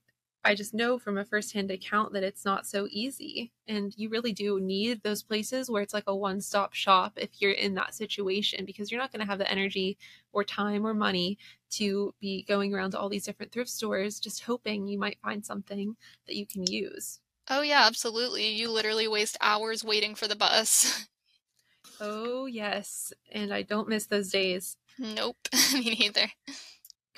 I 0.48 0.56
just 0.56 0.74
know 0.74 0.98
from 0.98 1.18
a 1.18 1.26
firsthand 1.26 1.72
account 1.72 2.14
that 2.14 2.24
it's 2.24 2.46
not 2.46 2.66
so 2.66 2.88
easy. 2.90 3.52
And 3.68 3.94
you 3.98 4.08
really 4.08 4.32
do 4.32 4.62
need 4.62 5.04
those 5.04 5.22
places 5.22 5.70
where 5.70 5.82
it's 5.82 5.94
like 5.94 6.06
a 6.08 6.16
one 6.16 6.40
stop 6.40 6.74
shop 6.74 7.14
if 7.18 7.42
you're 7.42 7.52
in 7.52 7.74
that 7.74 7.94
situation 7.94 8.64
because 8.64 8.90
you're 8.90 9.02
not 9.02 9.12
going 9.12 9.20
to 9.20 9.30
have 9.30 9.40
the 9.40 9.52
energy 9.52 9.98
or 10.32 10.46
time 10.46 10.88
or 10.88 10.94
money 10.94 11.38
to 11.72 12.14
be 12.22 12.46
going 12.48 12.74
around 12.74 12.92
to 12.92 13.00
all 13.00 13.10
these 13.10 13.26
different 13.26 13.52
thrift 13.52 13.70
stores 13.70 14.22
just 14.22 14.44
hoping 14.44 14.88
you 14.88 14.98
might 14.98 15.20
find 15.22 15.46
something 15.46 15.98
that 16.28 16.38
you 16.38 16.46
can 16.46 16.66
use. 16.66 17.20
Oh, 17.50 17.62
yeah, 17.62 17.84
absolutely. 17.86 18.48
You 18.48 18.72
literally 18.72 19.10
waste 19.10 19.38
hours 19.42 19.84
waiting 19.84 20.16
for 20.16 20.30
the 20.30 20.36
bus. 20.38 21.08
oh, 22.00 22.46
yes. 22.46 23.12
And 23.34 23.54
I 23.54 23.64
don't 23.64 23.90
miss 23.90 24.06
those 24.06 24.30
days. 24.30 24.78
Nope, 24.98 25.38
me 25.74 25.98
neither. 26.00 26.32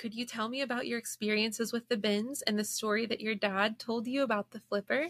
Could 0.00 0.14
you 0.14 0.24
tell 0.24 0.48
me 0.48 0.62
about 0.62 0.86
your 0.86 0.98
experiences 0.98 1.74
with 1.74 1.90
the 1.90 1.96
bins 1.98 2.40
and 2.40 2.58
the 2.58 2.64
story 2.64 3.04
that 3.04 3.20
your 3.20 3.34
dad 3.34 3.78
told 3.78 4.06
you 4.06 4.22
about 4.22 4.50
the 4.50 4.60
flipper? 4.60 5.08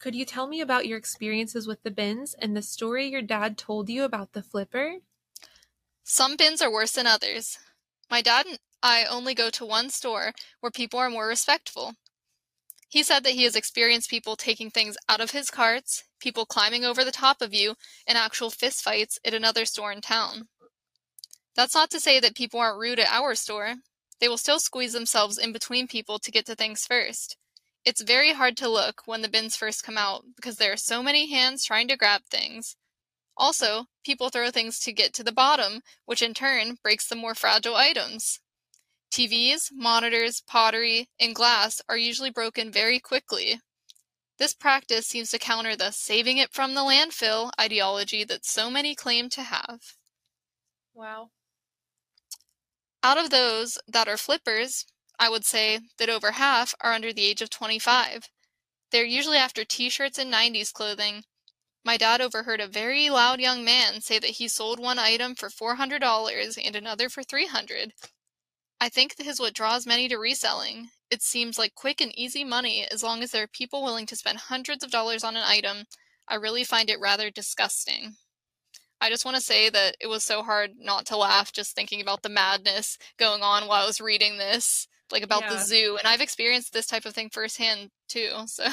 Could 0.00 0.16
you 0.16 0.24
tell 0.24 0.48
me 0.48 0.60
about 0.60 0.88
your 0.88 0.98
experiences 0.98 1.68
with 1.68 1.84
the 1.84 1.92
bins 1.92 2.34
and 2.34 2.56
the 2.56 2.62
story 2.62 3.06
your 3.06 3.22
dad 3.22 3.56
told 3.56 3.88
you 3.88 4.02
about 4.02 4.32
the 4.32 4.42
flipper? 4.42 4.96
Some 6.02 6.34
bins 6.36 6.60
are 6.60 6.72
worse 6.72 6.90
than 6.90 7.06
others. 7.06 7.58
My 8.10 8.20
dad 8.20 8.46
and 8.46 8.58
I 8.82 9.04
only 9.04 9.34
go 9.34 9.50
to 9.50 9.64
one 9.64 9.88
store 9.88 10.32
where 10.58 10.72
people 10.72 10.98
are 10.98 11.08
more 11.08 11.28
respectful. 11.28 11.94
He 12.88 13.04
said 13.04 13.22
that 13.22 13.34
he 13.34 13.44
has 13.44 13.54
experienced 13.54 14.10
people 14.10 14.34
taking 14.34 14.72
things 14.72 14.96
out 15.08 15.20
of 15.20 15.30
his 15.30 15.48
carts, 15.48 16.02
people 16.18 16.44
climbing 16.44 16.84
over 16.84 17.04
the 17.04 17.12
top 17.12 17.40
of 17.40 17.54
you, 17.54 17.76
and 18.04 18.18
actual 18.18 18.50
fistfights 18.50 19.18
at 19.24 19.32
another 19.32 19.64
store 19.64 19.92
in 19.92 20.00
town. 20.00 20.48
That's 21.56 21.74
not 21.74 21.90
to 21.90 22.00
say 22.00 22.20
that 22.20 22.34
people 22.34 22.60
aren't 22.60 22.80
rude 22.80 22.98
at 22.98 23.10
our 23.10 23.34
store. 23.34 23.74
They 24.20 24.28
will 24.28 24.38
still 24.38 24.58
squeeze 24.58 24.92
themselves 24.92 25.38
in 25.38 25.52
between 25.52 25.86
people 25.86 26.18
to 26.18 26.30
get 26.30 26.46
to 26.46 26.54
things 26.54 26.86
first. 26.86 27.36
It's 27.84 28.02
very 28.02 28.32
hard 28.32 28.56
to 28.58 28.68
look 28.68 29.02
when 29.06 29.22
the 29.22 29.28
bins 29.28 29.56
first 29.56 29.84
come 29.84 29.98
out 29.98 30.24
because 30.36 30.56
there 30.56 30.72
are 30.72 30.76
so 30.76 31.02
many 31.02 31.28
hands 31.28 31.64
trying 31.64 31.88
to 31.88 31.96
grab 31.96 32.22
things. 32.30 32.76
Also, 33.36 33.86
people 34.04 34.30
throw 34.30 34.50
things 34.50 34.78
to 34.80 34.92
get 34.92 35.12
to 35.14 35.24
the 35.24 35.32
bottom, 35.32 35.82
which 36.06 36.22
in 36.22 36.34
turn 36.34 36.78
breaks 36.82 37.06
the 37.06 37.16
more 37.16 37.34
fragile 37.34 37.76
items. 37.76 38.40
TVs, 39.10 39.70
monitors, 39.72 40.40
pottery, 40.40 41.08
and 41.20 41.34
glass 41.34 41.80
are 41.88 41.96
usually 41.96 42.30
broken 42.30 42.72
very 42.72 42.98
quickly. 42.98 43.60
This 44.38 44.54
practice 44.54 45.06
seems 45.06 45.30
to 45.30 45.38
counter 45.38 45.76
the 45.76 45.90
saving 45.92 46.38
it 46.38 46.52
from 46.52 46.74
the 46.74 46.80
landfill 46.80 47.50
ideology 47.60 48.24
that 48.24 48.44
so 48.44 48.70
many 48.70 48.94
claim 48.94 49.28
to 49.30 49.42
have. 49.42 49.96
Wow. 50.94 51.30
Out 53.04 53.18
of 53.18 53.28
those 53.28 53.78
that 53.86 54.08
are 54.08 54.16
flippers, 54.16 54.86
I 55.18 55.28
would 55.28 55.44
say 55.44 55.80
that 55.98 56.08
over 56.08 56.32
half 56.32 56.74
are 56.80 56.94
under 56.94 57.12
the 57.12 57.26
age 57.26 57.42
of 57.42 57.50
25. 57.50 58.30
They're 58.90 59.04
usually 59.04 59.36
after 59.36 59.62
t 59.62 59.90
shirts 59.90 60.18
and 60.18 60.32
90s 60.32 60.72
clothing. 60.72 61.24
My 61.84 61.98
dad 61.98 62.22
overheard 62.22 62.62
a 62.62 62.66
very 62.66 63.10
loud 63.10 63.40
young 63.40 63.62
man 63.62 64.00
say 64.00 64.18
that 64.20 64.38
he 64.40 64.48
sold 64.48 64.80
one 64.80 64.98
item 64.98 65.34
for 65.34 65.50
$400 65.50 66.58
and 66.64 66.74
another 66.74 67.10
for 67.10 67.22
300 67.22 67.92
I 68.80 68.88
think 68.88 69.16
this 69.16 69.28
is 69.28 69.38
what 69.40 69.52
draws 69.54 69.86
many 69.86 70.08
to 70.08 70.16
reselling. 70.16 70.90
It 71.10 71.22
seems 71.22 71.58
like 71.58 71.74
quick 71.74 72.00
and 72.00 72.18
easy 72.18 72.42
money 72.42 72.86
as 72.90 73.02
long 73.02 73.22
as 73.22 73.32
there 73.32 73.42
are 73.44 73.48
people 73.48 73.82
willing 73.82 74.06
to 74.06 74.16
spend 74.16 74.38
hundreds 74.38 74.82
of 74.82 74.90
dollars 74.90 75.22
on 75.24 75.36
an 75.36 75.44
item. 75.44 75.84
I 76.26 76.36
really 76.36 76.64
find 76.64 76.88
it 76.88 77.00
rather 77.00 77.30
disgusting. 77.30 78.16
I 79.00 79.10
just 79.10 79.24
want 79.24 79.36
to 79.36 79.42
say 79.42 79.68
that 79.68 79.96
it 80.00 80.06
was 80.06 80.24
so 80.24 80.42
hard 80.42 80.72
not 80.78 81.06
to 81.06 81.16
laugh 81.16 81.52
just 81.52 81.74
thinking 81.74 82.00
about 82.00 82.22
the 82.22 82.28
madness 82.28 82.96
going 83.18 83.42
on 83.42 83.66
while 83.66 83.82
I 83.82 83.86
was 83.86 84.00
reading 84.00 84.38
this 84.38 84.88
like 85.12 85.22
about 85.22 85.42
yeah. 85.42 85.54
the 85.54 85.58
zoo 85.58 85.96
and 85.98 86.08
i've 86.08 86.20
experienced 86.20 86.72
this 86.72 86.86
type 86.86 87.06
of 87.06 87.14
thing 87.14 87.30
firsthand 87.30 87.90
too 88.08 88.30
so 88.46 88.64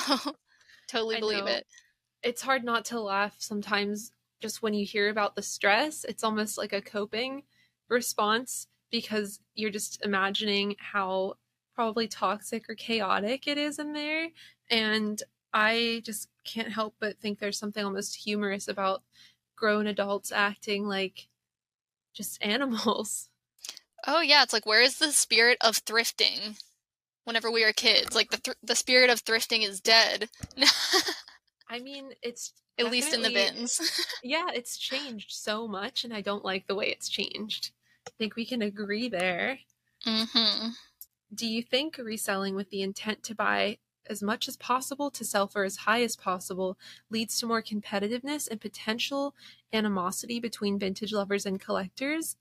totally 0.88 1.20
believe 1.20 1.46
it 1.46 1.66
it's 2.24 2.42
hard 2.42 2.64
not 2.64 2.86
to 2.86 3.00
laugh 3.00 3.36
sometimes 3.40 4.12
just 4.42 4.62
when 4.62 4.74
you 4.74 4.86
hear 4.86 5.10
about 5.10 5.36
the 5.36 5.42
stress 5.42 6.04
it's 6.04 6.24
almost 6.24 6.58
like 6.58 6.74
a 6.74 6.82
coping 6.82 7.44
response 7.90 8.68
because 8.92 9.40
you're 9.54 9.72
just 9.72 10.04
imagining 10.04 10.76
how 10.80 11.36
probably 11.76 12.08
toxic 12.08 12.70
or 12.70 12.76
chaotic 12.76 13.48
it 13.48 13.58
is 13.58 13.80
in 13.80 13.94
there 13.94 14.28
and 14.70 15.24
i 15.54 16.02
just 16.04 16.28
can't 16.44 16.72
help 16.72 16.96
but 17.00 17.20
think 17.20 17.40
there's 17.40 17.60
something 17.60 17.86
almost 17.86 18.16
humorous 18.16 18.68
about 18.68 19.04
grown 19.62 19.88
adults 19.88 20.32
acting 20.32 20.88
like 20.88 21.28
just 22.14 22.42
animals 22.42 23.30
Oh 24.06 24.22
yeah, 24.22 24.44
it's 24.44 24.54
like 24.54 24.66
where 24.66 24.82
is 24.82 24.98
the 24.98 25.12
spirit 25.12 25.58
of 25.62 25.84
thrifting? 25.86 26.60
Whenever 27.24 27.52
we 27.52 27.64
were 27.64 27.74
kids, 27.74 28.16
like 28.16 28.32
the 28.32 28.38
th- 28.38 28.58
the 28.64 28.76
spirit 28.76 29.10
of 29.10 29.24
thrifting 29.24 29.68
is 29.68 29.80
dead. 29.80 30.30
I 31.70 31.80
mean, 31.80 32.12
it's 32.22 32.54
at 32.80 32.92
least 32.92 33.14
in 33.14 33.22
the 33.22 33.34
bins. 33.34 33.80
yeah, 34.24 34.48
it's 34.54 34.78
changed 34.78 35.32
so 35.32 35.68
much, 35.68 36.04
and 36.04 36.14
I 36.14 36.22
don't 36.22 36.44
like 36.44 36.68
the 36.68 36.76
way 36.76 36.88
it's 36.88 37.10
changed. 37.10 37.72
I 38.08 38.12
think 38.18 38.36
we 38.36 38.46
can 38.46 38.64
agree 38.64 39.08
there. 39.08 39.60
Mm-hmm. 40.08 40.70
Do 41.34 41.48
you 41.48 41.62
think 41.62 41.98
reselling 42.00 42.56
with 42.56 42.72
the 42.72 42.82
intent 42.82 43.24
to 43.24 43.36
buy 43.36 43.78
as 44.08 44.22
much 44.24 44.48
as 44.48 44.58
possible 44.58 45.12
to 45.12 45.26
sell 45.26 45.48
for 45.48 45.64
as 45.64 45.78
high 45.78 46.04
as 46.04 46.16
possible 46.16 46.78
leads 47.10 47.40
to 47.40 47.46
more 47.46 47.62
competitiveness 47.62 48.50
and 48.50 48.62
potential 48.62 49.36
animosity 49.74 50.40
between 50.40 50.80
vintage 50.80 51.14
lovers 51.14 51.46
and 51.46 51.60
collectors? 51.62 52.38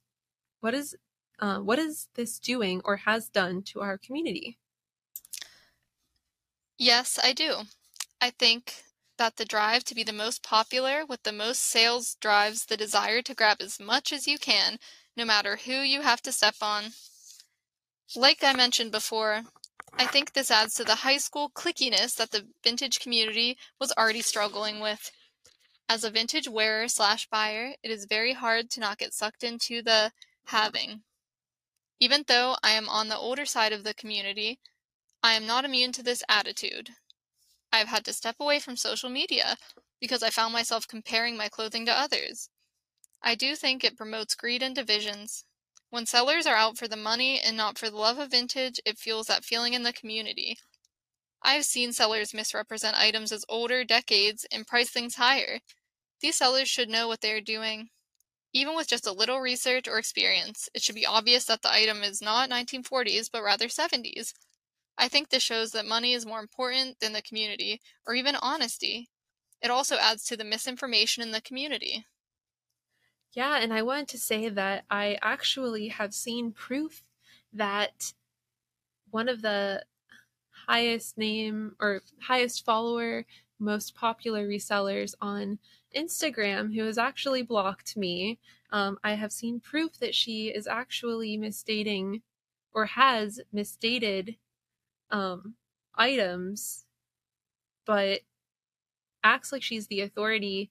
What 0.61 0.75
is 0.75 0.97
uh, 1.41 1.61
what 1.61 1.79
is 1.79 2.09
this 2.15 2.39
doing 2.39 2.83
or 2.85 2.97
has 2.99 3.29
done 3.29 3.63
to 3.63 3.81
our 3.81 3.99
community? 3.99 4.59
Yes, 6.79 7.17
I 7.23 7.33
do. 7.33 7.63
I 8.21 8.31
think 8.31 8.83
that 9.19 9.37
the 9.37 9.45
drive 9.45 9.85
to 9.85 9.95
be 9.95 10.03
the 10.03 10.13
most 10.13 10.43
popular 10.43 11.07
with 11.07 11.23
the 11.23 11.33
most 11.33 11.63
sales 11.63 12.17
drives 12.17 12.67
the 12.67 12.77
desire 12.77 13.23
to 13.23 13.35
grab 13.35 13.59
as 13.61 13.79
much 13.79 14.13
as 14.13 14.27
you 14.27 14.39
can, 14.39 14.81
no 15.17 15.25
matter 15.25 15.57
who 15.57 15.81
you 15.81 16.03
have 16.03 16.23
to 16.23 16.33
step 16.33 16.57
on. 16.63 16.95
Like 18.15 18.45
I 18.45 18.53
mentioned 18.53 18.93
before, 18.93 19.45
I 19.99 20.07
think 20.07 20.33
this 20.33 20.51
adds 20.51 20.75
to 20.75 20.85
the 20.85 20.97
high 20.97 21.19
school 21.19 21.51
cliquiness 21.51 22.17
that 22.17 22.31
the 22.31 22.47
vintage 22.65 23.01
community 23.01 23.59
was 23.79 23.93
already 23.93 24.23
struggling 24.23 24.81
with. 24.81 25.11
As 25.89 26.05
a 26.05 26.11
vintage 26.11 26.49
wearer 26.49 26.89
slash 26.89 27.29
buyer, 27.29 27.75
it 27.83 27.91
is 27.91 28.07
very 28.07 28.33
hard 28.33 28.71
to 28.71 28.81
not 28.81 28.99
get 28.99 29.13
sucked 29.13 29.43
into 29.43 29.83
the 29.83 30.13
having. 30.47 31.03
Even 31.99 32.25
though 32.27 32.57
I 32.63 32.71
am 32.71 32.89
on 32.89 33.09
the 33.09 33.19
older 33.19 33.45
side 33.45 33.73
of 33.73 33.85
the 33.85 33.93
community, 33.93 34.59
I 35.23 35.35
am 35.35 35.47
not 35.47 35.65
immune 35.65 35.93
to 35.93 36.03
this 36.03 36.23
attitude. 36.29 36.91
I 37.73 37.79
have 37.79 37.89
had 37.89 38.05
to 38.07 38.13
step 38.13 38.37
away 38.41 38.59
from 38.59 38.77
social 38.77 39.11
media 39.11 39.57
because 40.01 40.23
I 40.23 40.31
found 40.31 40.53
myself 40.53 40.89
comparing 40.89 41.37
my 41.37 41.49
clothing 41.49 41.85
to 41.87 41.93
others. 41.93 42.49
I 43.23 43.35
do 43.35 43.55
think 43.55 43.85
it 43.85 43.99
promotes 43.99 44.35
greed 44.35 44.63
and 44.63 44.75
divisions. 44.75 45.45
When 45.91 46.07
sellers 46.07 46.47
are 46.47 46.55
out 46.55 46.79
for 46.79 46.89
the 46.89 46.97
money 46.97 47.41
and 47.41 47.57
not 47.57 47.77
for 47.77 47.91
the 47.91 47.97
love 47.97 48.19
of 48.19 48.31
vintage, 48.31 48.81
it 48.85 48.99
fuels 48.99 49.27
that 49.27 49.45
feeling 49.45 49.75
in 49.75 49.83
the 49.83 49.93
community. 49.93 50.57
I 51.43 51.55
have 51.55 51.65
seen 51.65 51.93
sellers 51.93 52.33
misrepresent 52.33 52.97
items 52.97 53.33
as 53.33 53.45
older 53.49 53.85
decades 53.85 54.47
and 54.53 54.67
price 54.67 54.91
things 54.91 55.17
higher. 55.17 55.61
These 56.21 56.37
sellers 56.37 56.69
should 56.69 56.89
know 56.89 57.09
what 57.09 57.23
they 57.23 57.33
are 57.33 57.41
doing. 57.41 57.91
Even 58.53 58.77
with 58.77 58.89
just 58.89 59.07
a 59.07 59.13
little 59.13 59.41
research 59.41 59.89
or 59.89 59.99
experience, 59.99 60.69
it 60.75 60.83
should 60.83 60.95
be 60.95 61.07
obvious 61.07 61.45
that 61.47 61.63
the 61.63 61.73
item 61.73 62.03
is 62.03 62.23
not 62.23 62.51
1940s 62.51 63.29
but 63.31 63.43
rather 63.43 63.69
70s. 63.69 64.33
I 64.97 65.09
think 65.09 65.31
this 65.31 65.43
shows 65.43 65.73
that 65.73 65.87
money 65.87 66.13
is 66.13 66.27
more 66.27 66.41
important 66.41 67.01
than 67.01 67.15
the 67.15 67.23
community, 67.23 67.81
or 68.07 68.15
even 68.15 68.37
honesty. 68.37 69.09
It 69.63 69.71
also 69.71 69.97
adds 69.97 70.25
to 70.25 70.37
the 70.37 70.45
misinformation 70.45 71.23
in 71.23 71.33
the 71.33 71.41
community. 71.41 72.07
Yeah, 73.33 73.59
and 73.61 73.73
I 73.73 73.83
wanted 73.83 74.09
to 74.09 74.19
say 74.19 74.49
that 74.49 74.85
I 74.91 75.19
actually 75.23 75.89
have 75.89 76.13
seen 76.15 76.53
proof 76.53 77.05
that 77.53 78.13
one 79.11 79.29
of 79.29 79.43
the 79.43 79.85
highest 80.51 81.19
name 81.19 81.77
or 81.81 82.03
highest 82.23 82.65
follower, 82.65 83.27
most 83.59 83.95
popular 83.95 84.49
resellers 84.49 85.15
on 85.21 85.59
Instagram 85.97 86.75
who 86.75 86.85
has 86.85 86.99
actually 86.99 87.43
blocked 87.43 87.97
me. 87.97 88.39
Um, 88.71 88.99
I 89.05 89.15
have 89.15 89.33
seen 89.33 89.61
proof 89.61 89.99
that 89.99 90.15
she 90.15 90.49
is 90.49 90.67
actually 90.67 91.37
misstating 91.37 92.23
or 92.73 92.87
has 92.87 93.41
misstated 93.53 94.37
um, 95.11 95.57
items, 95.97 96.87
but 97.85 98.21
acts 99.23 99.53
like 99.53 99.63
she's 99.63 99.87
the 99.87 100.01
authority 100.01 100.71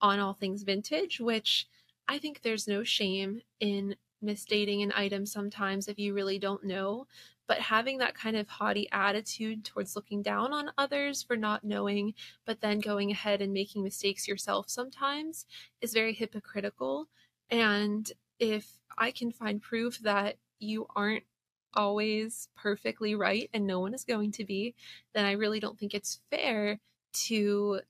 on 0.00 0.18
all 0.18 0.34
things 0.34 0.62
vintage, 0.62 1.20
which 1.20 1.68
I 2.10 2.18
think 2.18 2.42
there's 2.42 2.68
no 2.68 2.84
shame 2.84 3.40
in 3.60 3.96
misstating 4.20 4.82
an 4.82 4.92
item 4.94 5.24
sometimes 5.24 5.88
if 5.88 5.98
you 5.98 6.12
really 6.12 6.38
don't 6.38 6.64
know 6.64 7.06
but 7.50 7.58
having 7.58 7.98
that 7.98 8.14
kind 8.14 8.36
of 8.36 8.48
haughty 8.48 8.88
attitude 8.92 9.64
towards 9.64 9.96
looking 9.96 10.22
down 10.22 10.52
on 10.52 10.70
others 10.78 11.20
for 11.20 11.36
not 11.36 11.64
knowing, 11.64 12.14
but 12.46 12.60
then 12.60 12.78
going 12.78 13.10
ahead 13.10 13.42
and 13.42 13.52
making 13.52 13.82
mistakes 13.82 14.28
yourself 14.28 14.70
sometimes 14.70 15.46
is 15.80 15.92
very 15.92 16.14
hypocritical. 16.14 17.08
And 17.50 18.08
if 18.38 18.70
I 18.96 19.10
can 19.10 19.32
find 19.32 19.60
proof 19.60 19.98
that 20.04 20.36
you 20.60 20.86
aren't 20.94 21.24
always 21.74 22.46
perfectly 22.54 23.16
right 23.16 23.50
and 23.52 23.66
no 23.66 23.80
one 23.80 23.94
is 23.94 24.04
going 24.04 24.30
to 24.30 24.44
be, 24.44 24.76
then 25.12 25.24
I 25.24 25.32
really 25.32 25.58
don't 25.58 25.76
think 25.76 25.92
it's 25.92 26.20
fair 26.30 26.78
to 27.24 27.80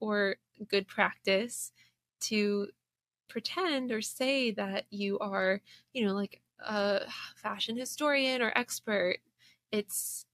or 0.00 0.34
good 0.68 0.88
practice 0.88 1.70
to 2.22 2.66
pretend 3.32 3.90
or 3.90 4.02
say 4.02 4.50
that 4.52 4.84
you 4.90 5.18
are, 5.18 5.62
you 5.94 6.04
know, 6.04 6.12
like 6.14 6.42
a 6.60 7.00
fashion 7.34 7.76
historian 7.76 8.42
or 8.42 8.52
expert. 8.54 9.16
It's 9.72 10.26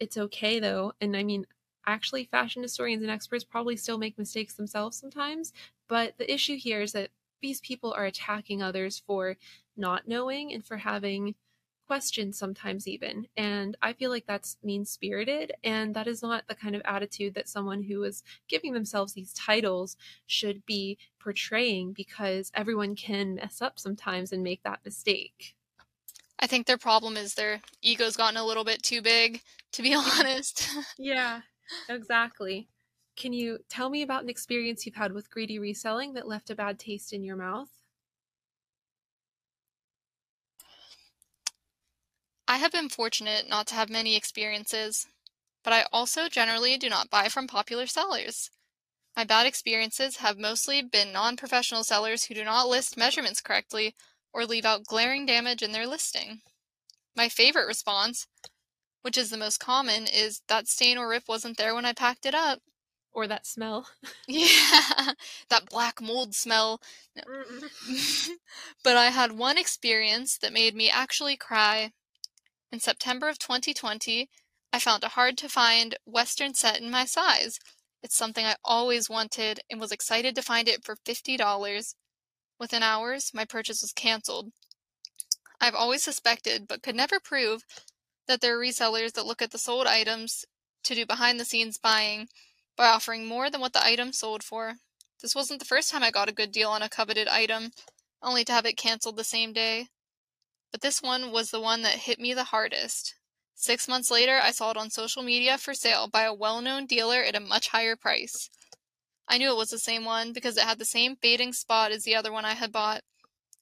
it's 0.00 0.16
okay 0.16 0.58
though. 0.58 0.92
And 1.00 1.16
I 1.16 1.22
mean, 1.22 1.46
actually 1.86 2.24
fashion 2.24 2.62
historians 2.62 3.02
and 3.02 3.10
experts 3.10 3.44
probably 3.44 3.76
still 3.76 3.98
make 3.98 4.18
mistakes 4.18 4.54
themselves 4.54 4.96
sometimes, 4.96 5.52
but 5.88 6.16
the 6.18 6.32
issue 6.32 6.56
here 6.56 6.80
is 6.82 6.92
that 6.92 7.10
these 7.42 7.60
people 7.60 7.92
are 7.92 8.06
attacking 8.06 8.62
others 8.62 8.98
for 9.06 9.36
not 9.76 10.08
knowing 10.08 10.52
and 10.52 10.64
for 10.64 10.78
having 10.78 11.34
questions 11.86 12.38
sometimes 12.38 12.88
even 12.88 13.26
and 13.36 13.76
i 13.80 13.92
feel 13.92 14.10
like 14.10 14.26
that's 14.26 14.56
mean 14.62 14.84
spirited 14.84 15.52
and 15.62 15.94
that 15.94 16.06
is 16.06 16.22
not 16.22 16.46
the 16.48 16.54
kind 16.54 16.74
of 16.74 16.82
attitude 16.84 17.34
that 17.34 17.48
someone 17.48 17.82
who 17.82 18.02
is 18.02 18.22
giving 18.48 18.72
themselves 18.72 19.12
these 19.12 19.32
titles 19.32 19.96
should 20.26 20.64
be 20.66 20.98
portraying 21.18 21.92
because 21.92 22.50
everyone 22.54 22.94
can 22.94 23.36
mess 23.36 23.60
up 23.62 23.78
sometimes 23.78 24.32
and 24.32 24.42
make 24.42 24.62
that 24.62 24.78
mistake. 24.84 25.56
I 26.38 26.46
think 26.46 26.66
their 26.66 26.78
problem 26.78 27.16
is 27.16 27.34
their 27.34 27.60
ego's 27.82 28.16
gotten 28.16 28.36
a 28.36 28.44
little 28.44 28.64
bit 28.64 28.82
too 28.82 29.02
big 29.02 29.42
to 29.72 29.82
be 29.82 29.94
honest. 30.18 30.68
Yeah 30.98 31.40
exactly. 31.88 32.68
Can 33.16 33.32
you 33.32 33.58
tell 33.68 33.88
me 33.88 34.02
about 34.02 34.22
an 34.22 34.28
experience 34.28 34.84
you've 34.84 34.94
had 34.94 35.12
with 35.12 35.30
greedy 35.30 35.58
reselling 35.58 36.12
that 36.14 36.28
left 36.28 36.50
a 36.50 36.54
bad 36.54 36.78
taste 36.78 37.12
in 37.12 37.24
your 37.24 37.36
mouth 37.36 37.70
I 42.48 42.58
have 42.58 42.72
been 42.72 42.88
fortunate 42.88 43.48
not 43.48 43.66
to 43.68 43.74
have 43.74 43.88
many 43.90 44.16
experiences, 44.16 45.06
but 45.64 45.72
I 45.72 45.86
also 45.92 46.28
generally 46.28 46.78
do 46.78 46.88
not 46.88 47.10
buy 47.10 47.28
from 47.28 47.46
popular 47.46 47.86
sellers. 47.86 48.50
My 49.16 49.24
bad 49.24 49.46
experiences 49.46 50.16
have 50.18 50.38
mostly 50.38 50.82
been 50.82 51.12
non 51.12 51.36
professional 51.36 51.84
sellers 51.84 52.24
who 52.24 52.34
do 52.34 52.44
not 52.44 52.68
list 52.68 52.96
measurements 52.96 53.40
correctly 53.40 53.96
or 54.32 54.46
leave 54.46 54.64
out 54.64 54.84
glaring 54.84 55.26
damage 55.26 55.62
in 55.62 55.72
their 55.72 55.86
listing. 55.86 56.42
My 57.16 57.28
favorite 57.28 57.66
response, 57.66 58.26
which 59.02 59.18
is 59.18 59.30
the 59.30 59.36
most 59.36 59.58
common, 59.58 60.06
is 60.06 60.42
that 60.48 60.68
stain 60.68 60.98
or 60.98 61.08
rip 61.08 61.28
wasn't 61.28 61.56
there 61.56 61.74
when 61.74 61.84
I 61.86 61.92
packed 61.94 62.26
it 62.26 62.34
up. 62.34 62.60
Or 63.12 63.26
that 63.26 63.46
smell. 63.46 63.88
Yeah, 64.28 65.12
that 65.50 65.70
black 65.70 66.00
mold 66.00 66.34
smell. 66.34 66.80
but 68.82 68.96
I 68.96 69.10
had 69.10 69.32
one 69.32 69.58
experience 69.58 70.36
that 70.38 70.52
made 70.52 70.74
me 70.74 70.90
actually 70.90 71.36
cry. 71.36 71.92
In 72.72 72.80
September 72.80 73.28
of 73.28 73.38
2020, 73.38 74.28
I 74.72 74.78
found 74.78 75.04
a 75.04 75.08
hard 75.08 75.38
to 75.38 75.48
find 75.48 75.96
Western 76.04 76.54
set 76.54 76.80
in 76.80 76.90
my 76.90 77.04
size. 77.04 77.58
It's 78.02 78.16
something 78.16 78.44
I 78.44 78.56
always 78.64 79.08
wanted 79.08 79.60
and 79.70 79.80
was 79.80 79.92
excited 79.92 80.34
to 80.34 80.42
find 80.42 80.68
it 80.68 80.84
for 80.84 80.96
$50. 80.96 81.94
Within 82.58 82.82
hours, 82.82 83.30
my 83.32 83.44
purchase 83.44 83.82
was 83.82 83.92
canceled. 83.92 84.50
I've 85.60 85.74
always 85.74 86.02
suspected, 86.02 86.66
but 86.66 86.82
could 86.82 86.96
never 86.96 87.20
prove, 87.20 87.62
that 88.26 88.40
there 88.40 88.58
are 88.58 88.62
resellers 88.62 89.12
that 89.12 89.26
look 89.26 89.40
at 89.40 89.52
the 89.52 89.58
sold 89.58 89.86
items 89.86 90.44
to 90.84 90.94
do 90.94 91.06
behind 91.06 91.38
the 91.38 91.44
scenes 91.44 91.78
buying 91.78 92.28
by 92.76 92.88
offering 92.88 93.26
more 93.26 93.48
than 93.48 93.60
what 93.60 93.72
the 93.72 93.84
item 93.84 94.12
sold 94.12 94.42
for. 94.42 94.74
This 95.22 95.34
wasn't 95.34 95.60
the 95.60 95.66
first 95.66 95.90
time 95.90 96.02
I 96.02 96.10
got 96.10 96.28
a 96.28 96.34
good 96.34 96.52
deal 96.52 96.70
on 96.70 96.82
a 96.82 96.88
coveted 96.88 97.28
item, 97.28 97.70
only 98.22 98.44
to 98.44 98.52
have 98.52 98.66
it 98.66 98.76
canceled 98.76 99.16
the 99.16 99.24
same 99.24 99.52
day. 99.52 99.88
But 100.76 100.82
this 100.82 101.00
one 101.00 101.32
was 101.32 101.48
the 101.48 101.58
one 101.58 101.80
that 101.84 102.00
hit 102.00 102.20
me 102.20 102.34
the 102.34 102.44
hardest. 102.44 103.14
Six 103.54 103.88
months 103.88 104.10
later, 104.10 104.38
I 104.42 104.50
saw 104.50 104.72
it 104.72 104.76
on 104.76 104.90
social 104.90 105.22
media 105.22 105.56
for 105.56 105.72
sale 105.72 106.06
by 106.06 106.24
a 106.24 106.34
well 106.34 106.60
known 106.60 106.84
dealer 106.84 107.22
at 107.22 107.34
a 107.34 107.40
much 107.40 107.68
higher 107.68 107.96
price. 107.96 108.50
I 109.26 109.38
knew 109.38 109.50
it 109.50 109.56
was 109.56 109.70
the 109.70 109.78
same 109.78 110.04
one 110.04 110.34
because 110.34 110.58
it 110.58 110.64
had 110.64 110.78
the 110.78 110.84
same 110.84 111.16
fading 111.16 111.54
spot 111.54 111.92
as 111.92 112.02
the 112.02 112.14
other 112.14 112.30
one 112.30 112.44
I 112.44 112.52
had 112.52 112.72
bought. 112.72 113.00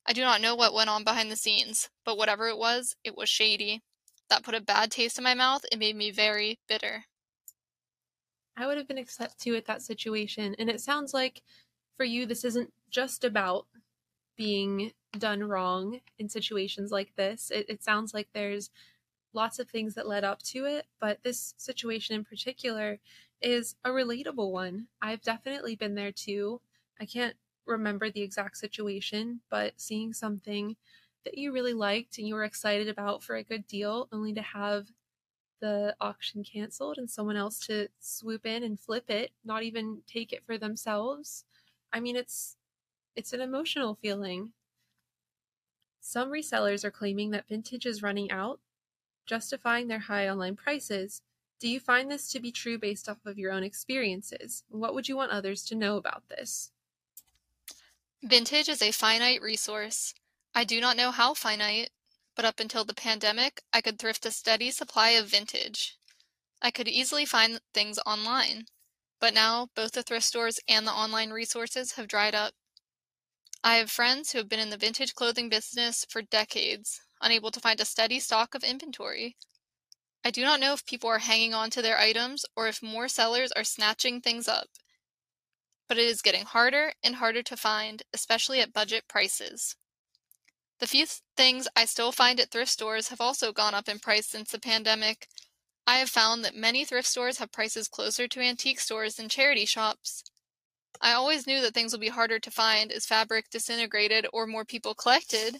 I 0.05 0.13
do 0.13 0.23
not 0.23 0.41
know 0.41 0.57
what 0.57 0.75
went 0.75 0.91
on 0.91 1.05
behind 1.05 1.31
the 1.31 1.37
scenes, 1.37 1.89
but 2.05 2.19
whatever 2.19 2.49
it 2.49 2.59
was, 2.59 2.97
it 3.05 3.17
was 3.17 3.29
shady. 3.29 3.85
That 4.29 4.43
put 4.43 4.57
a 4.57 4.61
bad 4.61 4.91
taste 4.91 5.17
in 5.17 5.23
my 5.23 5.35
mouth 5.35 5.65
and 5.71 5.79
made 5.79 5.95
me 5.95 6.11
very 6.11 6.59
bitter. 6.67 7.05
I 8.57 8.67
would 8.67 8.77
have 8.77 8.89
been 8.89 8.99
upset 8.99 9.39
too 9.39 9.55
at 9.55 9.67
that 9.67 9.83
situation. 9.83 10.57
And 10.59 10.69
it 10.69 10.81
sounds 10.81 11.15
like 11.15 11.43
for 11.97 12.05
you, 12.05 12.27
this 12.27 12.45
isn't 12.45 12.73
just 12.91 13.23
about 13.23 13.69
being 14.37 14.93
done 15.19 15.45
wrong 15.45 16.01
in 16.19 16.29
situations 16.29 16.91
like 16.91 17.15
this. 17.17 17.51
It, 17.51 17.67
it 17.69 17.83
sounds 17.83 18.15
like 18.15 18.29
there's 18.33 18.71
lots 19.33 19.59
of 19.59 19.69
things 19.69 19.95
that 19.95 20.07
led 20.09 20.25
up 20.25 20.43
to 20.43 20.65
it, 20.67 20.87
but 21.01 21.23
this 21.23 21.55
situation 21.57 22.15
in 22.15 22.25
particular 22.25 23.01
is 23.41 23.77
a 23.85 23.91
relatable 23.91 24.51
one. 24.53 24.89
I've 25.03 25.23
definitely 25.23 25.77
been 25.77 25.95
there 25.95 26.13
too. 26.13 26.61
I 27.01 27.07
can't 27.07 27.37
remember 27.67 28.11
the 28.11 28.23
exact 28.23 28.57
situation, 28.57 29.41
but 29.51 29.81
seeing 29.81 30.13
something 30.13 30.77
that 31.25 31.39
you 31.39 31.53
really 31.53 31.73
liked 31.75 32.19
and 32.19 32.29
you 32.29 32.35
were 32.35 32.45
excited 32.45 32.89
about 32.89 33.23
for 33.23 33.37
a 33.37 33.43
good 33.43 33.67
deal, 33.67 34.09
only 34.13 34.33
to 34.35 34.43
have 34.43 34.89
the 35.61 35.97
auction 36.01 36.45
canceled 36.45 36.99
and 36.99 37.11
someone 37.11 37.37
else 37.37 37.59
to 37.67 37.89
swoop 37.99 38.45
in 38.45 38.63
and 38.63 38.79
flip 38.79 39.09
it, 39.11 39.33
not 39.45 39.63
even 39.63 40.03
take 40.07 40.33
it 40.33 40.45
for 40.45 40.59
themselves. 40.59 41.45
I 41.93 42.01
mean, 42.01 42.17
it's 42.17 42.57
it's 43.17 43.33
an 43.33 43.41
emotional 43.41 43.95
feeling. 43.95 44.53
Some 46.01 46.31
resellers 46.31 46.85
are 46.85 46.91
claiming 46.91 47.31
that 47.31 47.49
vintage 47.49 47.87
is 47.87 48.03
running 48.03 48.31
out, 48.31 48.61
justifying 49.27 49.89
their 49.89 50.01
high 50.01 50.29
online 50.29 50.57
prices. 50.57 51.23
Do 51.59 51.69
you 51.69 51.81
find 51.81 52.11
this 52.11 52.31
to 52.33 52.41
be 52.41 52.53
true 52.53 52.79
based 52.79 53.09
off 53.09 53.25
of 53.25 53.39
your 53.39 53.53
own 53.53 53.65
experiences? 53.65 54.65
What 54.69 54.95
would 54.95 55.09
you 55.09 55.17
want 55.17 55.33
others 55.33 55.65
to 55.65 55.75
know 55.75 55.97
about 55.97 56.29
this? 56.29 56.73
Vintage 58.23 58.69
is 58.69 58.83
a 58.83 58.91
finite 58.91 59.43
resource. 59.43 60.15
I 60.55 60.65
do 60.65 60.81
not 60.81 60.97
know 60.97 61.11
how 61.11 61.35
finite, 61.35 61.91
but 62.35 62.45
up 62.45 62.59
until 62.59 62.85
the 62.85 62.95
pandemic, 62.95 63.63
I 63.73 63.81
could 63.81 63.99
thrift 63.99 64.27
a 64.27 64.31
steady 64.31 64.71
supply 64.71 65.11
of 65.11 65.29
vintage. 65.29 65.99
I 66.61 66.71
could 66.71 66.89
easily 66.89 67.25
find 67.25 67.61
things 67.73 67.99
online, 68.07 68.67
but 69.21 69.35
now 69.35 69.69
both 69.75 69.93
the 69.93 70.03
thrift 70.03 70.27
stores 70.27 70.59
and 70.69 70.87
the 70.87 70.93
online 70.93 71.31
resources 71.31 71.93
have 71.93 72.09
dried 72.09 72.35
up. 72.35 72.55
I 73.67 73.77
have 73.77 73.91
friends 73.91 74.31
who 74.31 74.39
have 74.39 74.49
been 74.51 74.61
in 74.61 74.69
the 74.69 74.77
vintage 74.77 75.15
clothing 75.15 75.49
business 75.49 76.05
for 76.11 76.21
decades, 76.21 77.01
unable 77.23 77.51
to 77.51 77.61
find 77.61 77.81
a 77.81 77.87
steady 77.87 78.21
stock 78.21 78.55
of 78.55 78.63
inventory. 78.63 79.39
I 80.23 80.31
do 80.31 80.43
not 80.43 80.61
know 80.61 80.75
if 80.75 80.85
people 80.85 81.09
are 81.09 81.21
hanging 81.21 81.55
on 81.55 81.71
to 81.71 81.81
their 81.81 81.99
items 81.99 82.45
or 82.55 82.69
if 82.69 82.83
more 82.83 83.09
sellers 83.09 83.53
are 83.53 83.65
snatching 83.65 84.21
things 84.21 84.49
up. 84.49 84.69
But 85.89 85.97
it 85.97 86.05
is 86.05 86.21
getting 86.21 86.45
harder 86.45 86.93
and 87.03 87.17
harder 87.17 87.43
to 87.43 87.57
find, 87.57 88.03
especially 88.13 88.61
at 88.61 88.75
budget 88.75 89.09
prices. 89.09 89.77
The 90.79 90.87
few 90.87 91.07
things 91.35 91.67
I 91.75 91.87
still 91.87 92.13
find 92.13 92.39
at 92.41 92.51
thrift 92.51 92.71
stores 92.71 93.09
have 93.09 93.21
also 93.23 93.51
gone 93.51 93.73
up 93.73 93.89
in 93.89 93.99
price 93.99 94.27
since 94.27 94.51
the 94.51 94.61
pandemic. 94.61 95.27
I 95.87 96.01
have 96.01 96.11
found 96.11 96.45
that 96.45 96.55
many 96.55 96.85
thrift 96.85 97.09
stores 97.09 97.39
have 97.39 97.51
prices 97.51 97.89
closer 97.89 98.29
to 98.29 98.41
antique 98.41 98.81
stores 98.81 99.15
than 99.15 99.31
charity 99.31 99.65
shops. 99.65 100.23
I 101.01 101.13
always 101.13 101.47
knew 101.47 101.61
that 101.61 101.75
things 101.75 101.93
would 101.93 102.01
be 102.01 102.09
harder 102.09 102.39
to 102.39 102.51
find 102.51 102.91
as 102.93 103.07
fabric 103.07 103.51
disintegrated 103.51 104.27
or 104.33 104.47
more 104.47 104.65
people 104.65 104.95
collected, 104.95 105.59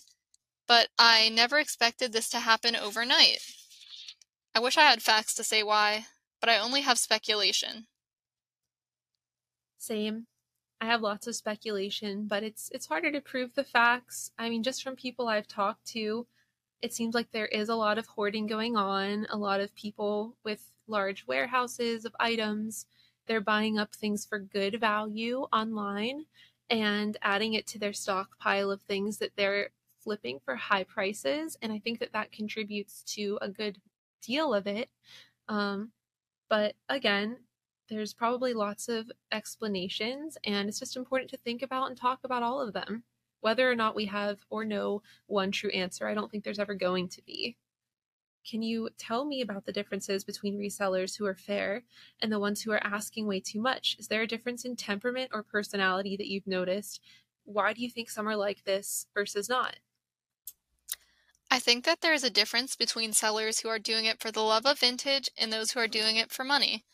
but 0.67 0.89
I 0.99 1.29
never 1.29 1.59
expected 1.59 2.13
this 2.13 2.29
to 2.31 2.39
happen 2.39 2.77
overnight. 2.77 3.41
I 4.55 4.61
wish 4.61 4.79
I 4.79 4.83
had 4.83 5.03
facts 5.03 5.35
to 5.35 5.45
say 5.45 5.63
why, 5.63 6.07
but 6.41 6.49
I 6.49 6.59
only 6.59 6.83
have 6.83 6.99
speculation. 6.99 7.87
Same. 9.79 10.27
I 10.81 10.87
have 10.87 11.03
lots 11.03 11.27
of 11.27 11.35
speculation, 11.35 12.27
but 12.27 12.43
it's 12.43 12.71
it's 12.73 12.87
harder 12.87 13.11
to 13.13 13.21
prove 13.21 13.55
the 13.55 13.65
facts. 13.65 14.31
I 14.39 14.49
mean, 14.49 14.63
just 14.63 14.83
from 14.83 14.97
people 14.97 15.29
I've 15.29 15.49
talked 15.49 15.87
to, 15.89 16.27
it 16.83 16.93
seems 16.93 17.15
like 17.15 17.31
there 17.33 17.47
is 17.47 17.69
a 17.69 17.75
lot 17.75 17.99
of 17.99 18.07
hoarding 18.07 18.47
going 18.47 18.77
on, 18.77 19.27
a 19.31 19.37
lot 19.37 19.61
of 19.61 19.75
people 19.75 20.37
with 20.45 20.71
large 20.87 21.27
warehouses 21.27 22.05
of 22.05 22.15
items 22.21 22.87
they're 23.27 23.41
buying 23.41 23.79
up 23.79 23.95
things 23.95 24.25
for 24.25 24.39
good 24.39 24.81
value 24.81 25.47
online 25.53 26.27
and 26.71 27.17
adding 27.23 27.55
it 27.55 27.67
to 27.69 27.79
their 27.79 27.93
stockpile 27.93 28.71
of 28.71 28.81
things 28.83 29.19
that 29.19 29.33
they're 29.37 29.71
flipping 30.01 30.39
for 30.45 30.57
high 30.57 30.85
prices. 30.85 31.57
And 31.63 31.73
I 31.73 31.79
think 31.79 31.99
that 32.01 32.13
that 32.13 32.33
contributes 32.33 33.03
to 33.15 33.39
a 33.41 33.49
good 33.49 33.79
deal 34.23 34.55
of 34.55 34.67
it. 34.67 34.89
Um, 35.49 35.91
but 36.49 36.75
again, 36.89 37.39
there's 37.89 38.15
probably 38.15 38.55
lots 38.55 38.89
of 38.89 39.11
explanations, 39.31 40.39
and 40.45 40.69
it's 40.69 40.79
just 40.79 40.97
important 40.97 41.31
to 41.31 41.37
think 41.39 41.63
about 41.63 41.89
and 41.89 41.97
talk 41.97 42.21
about 42.25 42.43
all 42.43 42.61
of 42.61 42.73
them. 42.73 43.05
Whether 43.41 43.71
or 43.71 43.75
not 43.75 43.95
we 43.95 44.07
have 44.07 44.39
or 44.49 44.65
know 44.65 45.03
one 45.27 45.51
true 45.51 45.71
answer, 45.71 46.09
I 46.09 46.15
don't 46.15 46.31
think 46.31 46.45
there's 46.45 46.59
ever 46.59 46.75
going 46.75 47.09
to 47.11 47.23
be. 47.27 47.57
Can 48.49 48.61
you 48.63 48.91
tell 48.99 49.25
me 49.25 49.41
about 49.41 49.65
the 49.65 49.73
differences 49.73 50.23
between 50.23 50.59
resellers 50.59 51.17
who 51.17 51.25
are 51.25 51.35
fair 51.35 51.85
and 52.21 52.31
the 52.31 52.39
ones 52.39 52.61
who 52.61 52.73
are 52.73 52.87
asking 52.87 53.27
way 53.27 53.41
too 53.41 53.61
much? 53.61 53.97
Is 53.99 54.09
there 54.09 54.23
a 54.23 54.27
difference 54.27 54.65
in 54.65 54.77
temperament 54.77 55.31
or 55.33 55.43
personality 55.43 56.17
that 56.17 56.29
you've 56.29 56.47
noticed? 56.47 57.01
Why 57.45 57.73
do 57.73 57.83
you 57.83 57.91
think 57.91 58.11
some 58.11 58.29
are 58.29 58.37
like 58.37 58.65
this 58.65 59.07
versus 59.15 59.49
not? 59.49 59.77
I 61.51 61.59
think 61.59 61.85
that 61.85 62.01
there 62.01 62.13
is 62.13 62.25
a 62.25 62.31
difference 62.31 62.77
between 62.77 63.13
sellers 63.13 63.61
who 63.61 63.69
are 63.69 63.79
doing 63.79 64.05
it 64.05 64.21
for 64.21 64.31
the 64.31 64.43
love 64.43 64.67
of 64.67 64.81
vintage 64.81 65.31
and 65.39 65.53
those 65.53 65.71
who 65.71 65.81
are 65.81 65.89
doing 65.89 66.17
it 66.17 66.33
for 66.33 66.45
money. 66.45 66.85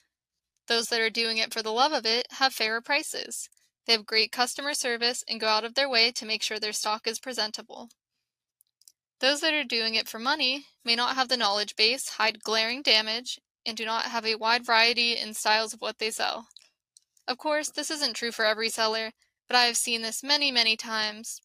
Those 0.69 0.89
that 0.89 1.01
are 1.01 1.11
doing 1.11 1.39
it 1.39 1.53
for 1.53 1.63
the 1.63 1.73
love 1.73 1.93
of 1.93 2.07
it 2.07 2.27
have 2.33 2.53
fairer 2.53 2.81
prices. 2.81 3.49
They 3.87 3.93
have 3.95 4.07
great 4.07 4.31
customer 4.31 4.75
service 4.75 5.25
and 5.29 5.41
go 5.41 5.49
out 5.49 5.65
of 5.65 5.75
their 5.75 5.89
way 5.89 6.13
to 6.13 6.27
make 6.27 6.43
sure 6.43 6.61
their 6.61 6.73
stock 6.73 7.09
is 7.09 7.19
presentable. 7.19 7.89
Those 9.21 9.43
that 9.43 9.53
are 9.53 9.65
doing 9.65 9.95
it 9.95 10.09
for 10.09 10.19
money 10.19 10.67
may 10.83 10.97
not 10.97 11.15
have 11.15 11.29
the 11.29 11.37
knowledge 11.37 11.77
base, 11.77 12.09
hide 12.09 12.43
glaring 12.43 12.81
damage, 12.81 13.39
and 13.67 13.77
do 13.77 13.85
not 13.85 14.07
have 14.07 14.25
a 14.25 14.37
wide 14.37 14.65
variety 14.65 15.17
in 15.17 15.35
styles 15.35 15.75
of 15.75 15.83
what 15.83 15.99
they 15.99 16.11
sell. 16.11 16.49
Of 17.29 17.37
course, 17.37 17.69
this 17.69 17.91
isn't 17.91 18.15
true 18.15 18.33
for 18.33 18.47
every 18.47 18.71
seller, 18.71 19.13
but 19.47 19.57
I 19.57 19.67
have 19.67 19.77
seen 19.77 20.01
this 20.01 20.23
many, 20.23 20.51
many 20.51 20.75
times. 20.75 21.43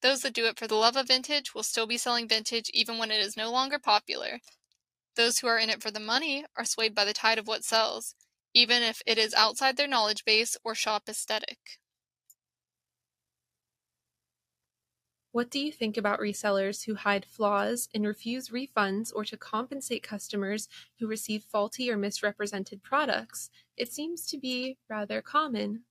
Those 0.00 0.22
that 0.22 0.34
do 0.34 0.46
it 0.46 0.58
for 0.58 0.66
the 0.66 0.74
love 0.74 0.96
of 0.96 1.06
vintage 1.06 1.54
will 1.54 1.62
still 1.62 1.86
be 1.86 1.96
selling 1.96 2.26
vintage 2.26 2.70
even 2.74 2.98
when 2.98 3.12
it 3.12 3.20
is 3.20 3.36
no 3.36 3.52
longer 3.52 3.78
popular. 3.78 4.40
Those 5.14 5.38
who 5.38 5.46
are 5.46 5.58
in 5.58 5.70
it 5.70 5.80
for 5.80 5.92
the 5.92 6.00
money 6.00 6.44
are 6.56 6.64
swayed 6.64 6.94
by 6.94 7.04
the 7.04 7.12
tide 7.12 7.38
of 7.38 7.46
what 7.46 7.64
sells, 7.64 8.16
even 8.52 8.82
if 8.82 9.00
it 9.06 9.16
is 9.16 9.32
outside 9.32 9.76
their 9.76 9.86
knowledge 9.86 10.24
base 10.24 10.56
or 10.64 10.74
shop 10.74 11.04
aesthetic. 11.08 11.78
What 15.32 15.50
do 15.50 15.58
you 15.58 15.72
think 15.72 15.96
about 15.96 16.20
resellers 16.20 16.84
who 16.84 16.94
hide 16.94 17.24
flaws 17.24 17.88
and 17.94 18.06
refuse 18.06 18.50
refunds 18.50 19.10
or 19.14 19.24
to 19.24 19.36
compensate 19.38 20.02
customers 20.02 20.68
who 20.98 21.06
receive 21.06 21.42
faulty 21.42 21.90
or 21.90 21.96
misrepresented 21.96 22.82
products? 22.82 23.48
It 23.74 23.90
seems 23.90 24.26
to 24.26 24.38
be 24.38 24.76
rather 24.90 25.22
common. 25.22 25.84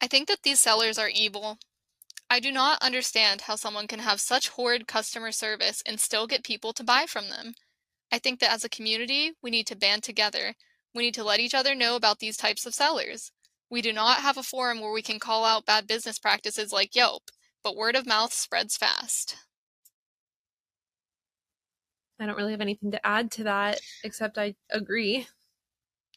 I 0.00 0.06
think 0.06 0.28
that 0.28 0.44
these 0.44 0.58
sellers 0.58 0.98
are 0.98 1.10
evil. 1.10 1.58
I 2.30 2.40
do 2.40 2.50
not 2.50 2.82
understand 2.82 3.42
how 3.42 3.56
someone 3.56 3.86
can 3.86 4.00
have 4.00 4.18
such 4.18 4.48
horrid 4.48 4.88
customer 4.88 5.32
service 5.32 5.82
and 5.84 6.00
still 6.00 6.26
get 6.26 6.42
people 6.42 6.72
to 6.72 6.82
buy 6.82 7.04
from 7.06 7.28
them. 7.28 7.52
I 8.10 8.18
think 8.18 8.40
that 8.40 8.52
as 8.52 8.64
a 8.64 8.70
community, 8.70 9.32
we 9.42 9.50
need 9.50 9.66
to 9.66 9.76
band 9.76 10.04
together. 10.04 10.54
We 10.94 11.02
need 11.02 11.14
to 11.14 11.24
let 11.24 11.40
each 11.40 11.54
other 11.54 11.74
know 11.74 11.96
about 11.96 12.18
these 12.18 12.38
types 12.38 12.64
of 12.64 12.74
sellers. 12.74 13.30
We 13.70 13.80
do 13.82 13.92
not 13.92 14.22
have 14.22 14.36
a 14.36 14.42
forum 14.42 14.80
where 14.80 14.90
we 14.92 15.02
can 15.02 15.20
call 15.20 15.44
out 15.44 15.66
bad 15.66 15.86
business 15.86 16.18
practices 16.18 16.72
like 16.72 16.96
Yelp, 16.96 17.30
but 17.62 17.76
word 17.76 17.94
of 17.94 18.06
mouth 18.06 18.32
spreads 18.32 18.76
fast. 18.76 19.36
I 22.18 22.26
don't 22.26 22.36
really 22.36 22.52
have 22.52 22.60
anything 22.60 22.90
to 22.92 23.06
add 23.06 23.30
to 23.32 23.44
that 23.44 23.80
except 24.04 24.38
I 24.38 24.54
agree. 24.70 25.26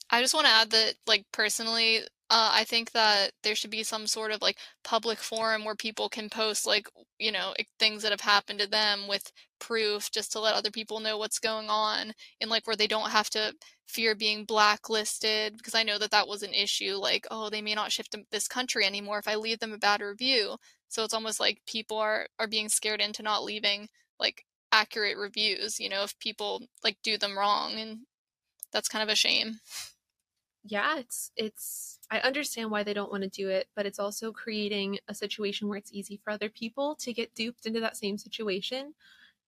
I 0.09 0.21
just 0.21 0.33
want 0.33 0.47
to 0.47 0.53
add 0.53 0.71
that, 0.71 0.95
like, 1.05 1.25
personally, 1.31 2.01
uh, 2.31 2.51
I 2.53 2.63
think 2.63 2.91
that 2.91 3.31
there 3.43 3.55
should 3.55 3.71
be 3.71 3.81
some 3.83 4.05
sort 4.05 4.31
of 4.31 4.41
like 4.41 4.57
public 4.83 5.17
forum 5.19 5.65
where 5.65 5.75
people 5.75 6.09
can 6.09 6.29
post 6.29 6.67
like 6.67 6.87
you 7.17 7.31
know 7.31 7.53
things 7.79 8.03
that 8.03 8.11
have 8.11 8.21
happened 8.21 8.59
to 8.59 8.67
them 8.67 9.07
with 9.07 9.31
proof 9.59 10.11
just 10.11 10.31
to 10.33 10.39
let 10.39 10.53
other 10.53 10.69
people 10.71 10.99
know 10.99 11.17
what's 11.17 11.39
going 11.39 11.69
on 11.69 12.13
and 12.39 12.49
like 12.49 12.67
where 12.67 12.75
they 12.75 12.87
don't 12.87 13.09
have 13.09 13.29
to 13.31 13.53
fear 13.87 14.13
being 14.15 14.45
blacklisted 14.45 15.57
because 15.57 15.73
I 15.73 15.83
know 15.83 15.97
that 15.97 16.11
that 16.11 16.27
was 16.27 16.43
an 16.43 16.53
issue 16.53 16.95
like 16.95 17.25
oh 17.31 17.49
they 17.49 17.61
may 17.61 17.73
not 17.73 17.91
shift 17.91 18.11
to 18.11 18.23
this 18.31 18.47
country 18.47 18.85
anymore 18.85 19.19
if 19.19 19.27
I 19.27 19.35
leave 19.35 19.59
them 19.59 19.73
a 19.73 19.77
bad 19.77 20.01
review. 20.01 20.57
So 20.89 21.03
it's 21.03 21.13
almost 21.13 21.39
like 21.39 21.61
people 21.67 21.97
are 21.97 22.27
are 22.39 22.47
being 22.47 22.69
scared 22.69 23.01
into 23.01 23.23
not 23.23 23.43
leaving 23.43 23.89
like 24.19 24.45
accurate 24.71 25.17
reviews 25.17 25.79
you 25.79 25.89
know 25.89 26.03
if 26.03 26.17
people 26.19 26.61
like 26.83 26.97
do 27.03 27.17
them 27.17 27.37
wrong 27.37 27.73
and 27.79 27.99
that's 28.71 28.87
kind 28.89 29.01
of 29.03 29.09
a 29.09 29.15
shame 29.15 29.59
yeah, 30.69 30.99
it's 30.99 31.31
it's 31.35 31.99
I 32.11 32.19
understand 32.19 32.69
why 32.69 32.83
they 32.83 32.93
don't 32.93 33.11
want 33.11 33.23
to 33.23 33.29
do 33.29 33.49
it, 33.49 33.67
but 33.75 33.85
it's 33.85 33.99
also 33.99 34.31
creating 34.31 34.99
a 35.07 35.13
situation 35.15 35.67
where 35.67 35.77
it's 35.77 35.93
easy 35.93 36.19
for 36.23 36.31
other 36.31 36.49
people 36.49 36.95
to 37.01 37.13
get 37.13 37.33
duped 37.35 37.65
into 37.65 37.79
that 37.81 37.97
same 37.97 38.17
situation. 38.17 38.93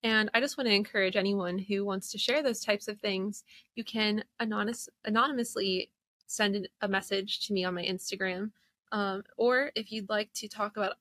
And 0.03 0.32
I 0.34 0.39
just 0.39 0.57
want 0.57 0.67
to 0.67 0.74
encourage 0.74 1.15
anyone 1.15 1.59
who 1.59 1.86
wants 1.86 2.11
to 2.11 2.17
share 2.17 2.41
those 2.41 2.59
types 2.59 2.88
of 2.88 2.99
things, 2.99 3.43
you 3.76 3.84
can 3.84 4.24
anonymous, 4.39 4.89
anonymously 5.05 5.91
send 6.26 6.67
a 6.82 6.88
message 6.88 7.45
to 7.47 7.53
me 7.53 7.63
on 7.65 7.76
my 7.76 7.84
Instagram. 7.84 8.51
Um, 8.91 9.24
or 9.38 9.72
if 9.76 9.91
you'd 9.91 10.09
like 10.09 10.34
to 10.34 10.47
talk 10.47 10.76
about 10.76 10.95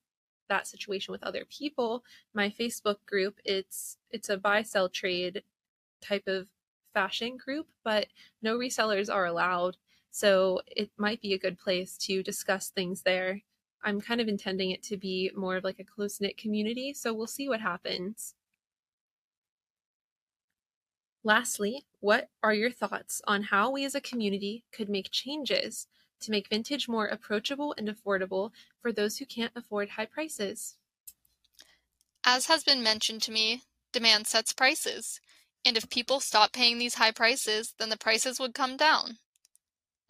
that 0.51 0.66
situation 0.66 1.12
with 1.12 1.25
other 1.25 1.47
people, 1.49 2.05
my 2.35 2.51
Facebook 2.51 2.97
group, 3.07 3.39
it's 3.45 3.97
it's 4.11 4.29
a 4.29 4.37
buy 4.37 4.62
sell 4.62 4.91
trade 4.91 5.43
type 6.03 6.27
of 6.27 6.49
fashion 6.93 7.39
group, 7.39 7.68
but 7.85 8.09
no 8.43 8.59
resellers 8.59 9.12
are 9.12 9.25
allowed. 9.25 9.77
So 10.11 10.61
it 10.67 10.91
might 10.97 11.21
be 11.21 11.35
a 11.35 11.39
good 11.39 11.59
place 11.59 11.97
to 11.99 12.23
discuss 12.23 12.69
things 12.69 13.03
there. 13.03 13.43
I'm 13.83 14.01
kind 14.01 14.21
of 14.21 14.29
intending 14.29 14.71
it 14.71 14.83
to 14.85 14.97
be 14.97 15.31
more 15.35 15.57
of 15.57 15.65
like 15.65 15.79
a 15.79 15.85
close 15.85 16.21
knit 16.21 16.37
community, 16.37 16.93
so 16.93 17.15
we'll 17.15 17.27
see 17.27 17.49
what 17.49 17.61
happens. 17.61 18.35
Lastly, 21.23 21.85
what 22.01 22.29
are 22.43 22.55
your 22.55 22.71
thoughts 22.71 23.21
on 23.27 23.43
how 23.45 23.71
we 23.71 23.85
as 23.85 23.95
a 23.95 24.01
community 24.01 24.65
could 24.73 24.89
make 24.89 25.11
changes 25.11 25.87
to 26.21 26.31
make 26.31 26.49
vintage 26.49 26.89
more 26.89 27.07
approachable 27.07 27.75
and 27.77 27.89
affordable 27.89 28.53
for 28.81 28.93
those 28.93 29.19
who 29.19 29.27
can't 29.27 29.53
afford 29.55 29.91
high 29.91 30.07
prices? 30.07 30.77
As 32.25 32.47
has 32.47 32.65
been 32.65 32.83
mentioned 32.83 33.23
to 33.23 33.33
me, 33.33 33.63
demand 33.93 34.27
sets 34.27 34.53
prices. 34.53 35.21
And 35.65 35.77
if 35.77 35.91
people 35.91 36.21
stop 36.21 36.53
paying 36.53 36.79
these 36.79 36.95
high 36.95 37.13
prices, 37.13 37.75
then 37.79 37.91
the 37.91 37.99
prices 37.99 38.39
would 38.41 38.55
come 38.55 38.77
down. 38.77 39.19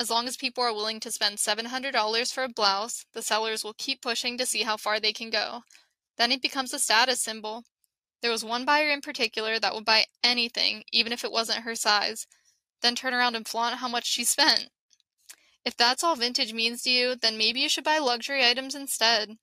As 0.01 0.09
long 0.09 0.27
as 0.27 0.39
people 0.39 0.65
are 0.65 0.73
willing 0.73 0.99
to 1.01 1.11
spend 1.11 1.37
$700 1.37 2.33
for 2.33 2.45
a 2.45 2.49
blouse, 2.49 3.05
the 3.13 3.21
sellers 3.21 3.63
will 3.63 3.75
keep 3.75 4.01
pushing 4.01 4.39
to 4.39 4.47
see 4.47 4.63
how 4.63 4.79
far 4.79 4.99
they 4.99 5.13
can 5.13 5.29
go. 5.29 5.61
Then 6.17 6.33
it 6.33 6.41
becomes 6.41 6.73
a 6.73 6.79
status 6.79 7.21
symbol. 7.21 7.65
There 8.23 8.31
was 8.31 8.43
one 8.43 8.65
buyer 8.65 8.89
in 8.89 9.03
particular 9.03 9.59
that 9.59 9.75
would 9.75 9.85
buy 9.85 10.07
anything, 10.25 10.85
even 10.91 11.13
if 11.13 11.23
it 11.23 11.31
wasn't 11.31 11.65
her 11.65 11.75
size, 11.75 12.27
then 12.81 12.95
turn 12.95 13.13
around 13.13 13.37
and 13.37 13.47
flaunt 13.47 13.77
how 13.77 13.89
much 13.89 14.07
she 14.07 14.25
spent. 14.25 14.71
If 15.67 15.77
that's 15.77 16.03
all 16.03 16.17
vintage 16.17 16.55
means 16.55 16.81
to 16.85 16.91
you, 16.91 17.15
then 17.15 17.37
maybe 17.37 17.61
you 17.61 17.69
should 17.69 17.85
buy 17.85 17.99
luxury 17.99 18.43
items 18.43 18.75
instead. 18.75 19.37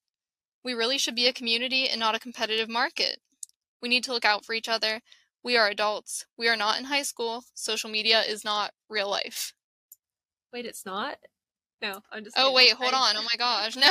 We 0.63 0.73
really 0.73 0.97
should 0.97 1.15
be 1.15 1.27
a 1.27 1.33
community 1.33 1.87
and 1.87 1.99
not 1.99 2.15
a 2.15 2.19
competitive 2.19 2.67
market. 2.67 3.19
We 3.79 3.89
need 3.89 4.03
to 4.05 4.11
look 4.11 4.25
out 4.25 4.43
for 4.43 4.53
each 4.53 4.67
other. 4.67 5.01
We 5.43 5.55
are 5.55 5.67
adults. 5.67 6.25
We 6.35 6.47
are 6.47 6.57
not 6.57 6.79
in 6.79 6.85
high 6.85 7.03
school. 7.03 7.43
Social 7.53 7.91
media 7.91 8.21
is 8.21 8.43
not 8.43 8.71
real 8.89 9.07
life. 9.07 9.53
Wait, 10.53 10.65
it's 10.65 10.85
not? 10.85 11.17
No, 11.81 12.01
I'm 12.11 12.23
just. 12.23 12.35
Oh 12.39 12.53
wait, 12.53 12.73
hold 12.73 12.93
I, 12.93 13.09
on. 13.09 13.17
Oh 13.17 13.23
my 13.23 13.35
gosh, 13.37 13.75
no. 13.75 13.89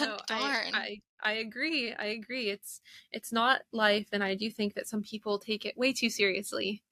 no, 0.00 0.16
Darn. 0.26 0.74
I, 0.74 0.98
I 1.22 1.30
I 1.30 1.32
agree. 1.34 1.92
I 1.92 2.06
agree. 2.06 2.50
It's 2.50 2.80
it's 3.12 3.32
not 3.32 3.62
life, 3.72 4.08
and 4.12 4.22
I 4.24 4.34
do 4.34 4.50
think 4.50 4.74
that 4.74 4.88
some 4.88 5.02
people 5.02 5.38
take 5.38 5.66
it 5.66 5.76
way 5.76 5.92
too 5.92 6.08
seriously. 6.10 6.82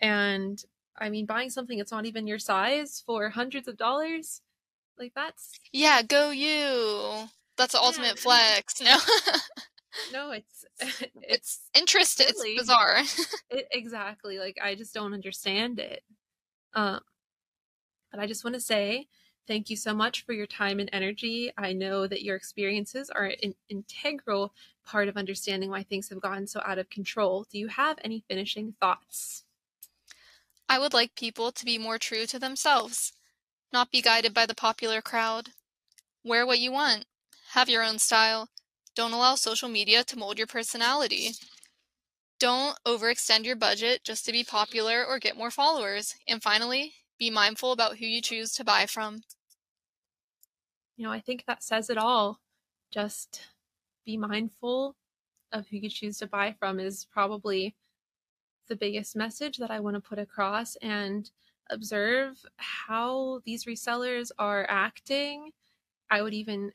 And 0.00 0.62
I 0.98 1.08
mean, 1.08 1.26
buying 1.26 1.48
something 1.50 1.78
that's 1.78 1.92
not 1.92 2.06
even 2.06 2.26
your 2.26 2.38
size 2.38 3.02
for 3.06 3.30
hundreds 3.30 3.68
of 3.68 3.76
dollars, 3.76 4.42
like 4.98 5.12
that's 5.14 5.52
yeah, 5.72 6.02
go 6.02 6.30
you. 6.30 7.28
That's 7.56 7.72
the 7.72 7.78
Yeah. 7.80 7.86
ultimate 7.86 8.18
flex. 8.18 8.80
No. 8.80 8.98
no, 10.12 10.30
it's 10.32 10.64
it's 10.80 11.02
it's 11.22 11.60
interesting. 11.74 12.26
It's 12.28 12.58
bizarre. 12.60 13.02
it, 13.50 13.68
exactly 13.70 14.38
like 14.38 14.58
I 14.62 14.74
just 14.74 14.92
don't 14.92 15.14
understand 15.14 15.78
it. 15.78 16.02
Um, 16.74 17.00
but 18.12 18.20
I 18.20 18.26
just 18.26 18.44
want 18.44 18.54
to 18.54 18.60
say 18.60 19.08
thank 19.48 19.70
you 19.70 19.76
so 19.76 19.92
much 19.92 20.24
for 20.24 20.32
your 20.32 20.46
time 20.46 20.78
and 20.78 20.88
energy. 20.92 21.50
I 21.58 21.72
know 21.72 22.06
that 22.06 22.22
your 22.22 22.36
experiences 22.36 23.10
are 23.10 23.32
an 23.42 23.54
integral 23.68 24.54
part 24.84 25.08
of 25.08 25.16
understanding 25.16 25.70
why 25.70 25.82
things 25.82 26.08
have 26.10 26.20
gotten 26.20 26.46
so 26.46 26.62
out 26.64 26.78
of 26.78 26.90
control. 26.90 27.46
Do 27.50 27.58
you 27.58 27.68
have 27.68 27.98
any 28.04 28.22
finishing 28.28 28.74
thoughts? 28.80 29.44
I 30.68 30.78
would 30.78 30.92
like 30.92 31.16
people 31.16 31.50
to 31.52 31.64
be 31.64 31.76
more 31.76 31.98
true 31.98 32.26
to 32.26 32.38
themselves, 32.38 33.12
not 33.72 33.90
be 33.90 34.00
guided 34.00 34.32
by 34.32 34.46
the 34.46 34.54
popular 34.54 35.02
crowd. 35.02 35.50
Wear 36.24 36.46
what 36.46 36.60
you 36.60 36.70
want. 36.70 37.06
Have 37.50 37.68
your 37.68 37.82
own 37.82 37.98
style. 37.98 38.48
Don't 38.94 39.12
allow 39.12 39.34
social 39.34 39.68
media 39.68 40.04
to 40.04 40.18
mold 40.18 40.38
your 40.38 40.46
personality. 40.46 41.32
Don't 42.38 42.76
overextend 42.86 43.44
your 43.44 43.56
budget 43.56 44.02
just 44.04 44.24
to 44.26 44.32
be 44.32 44.44
popular 44.44 45.04
or 45.04 45.18
get 45.18 45.36
more 45.36 45.50
followers. 45.50 46.14
And 46.26 46.42
finally, 46.42 46.94
be 47.22 47.30
mindful 47.30 47.70
about 47.70 47.98
who 47.98 48.04
you 48.04 48.20
choose 48.20 48.52
to 48.52 48.64
buy 48.64 48.84
from. 48.84 49.22
You 50.96 51.06
know, 51.06 51.12
I 51.12 51.20
think 51.20 51.44
that 51.46 51.62
says 51.62 51.88
it 51.88 51.96
all. 51.96 52.40
Just 52.90 53.42
be 54.04 54.16
mindful 54.16 54.96
of 55.52 55.68
who 55.68 55.76
you 55.76 55.88
choose 55.88 56.18
to 56.18 56.26
buy 56.26 56.56
from 56.58 56.80
is 56.80 57.06
probably 57.12 57.76
the 58.68 58.74
biggest 58.74 59.14
message 59.14 59.58
that 59.58 59.70
I 59.70 59.78
want 59.78 59.94
to 59.94 60.00
put 60.00 60.18
across 60.18 60.74
and 60.82 61.30
observe 61.70 62.44
how 62.56 63.40
these 63.44 63.66
resellers 63.66 64.32
are 64.40 64.66
acting. 64.68 65.52
I 66.10 66.22
would 66.22 66.34
even 66.34 66.72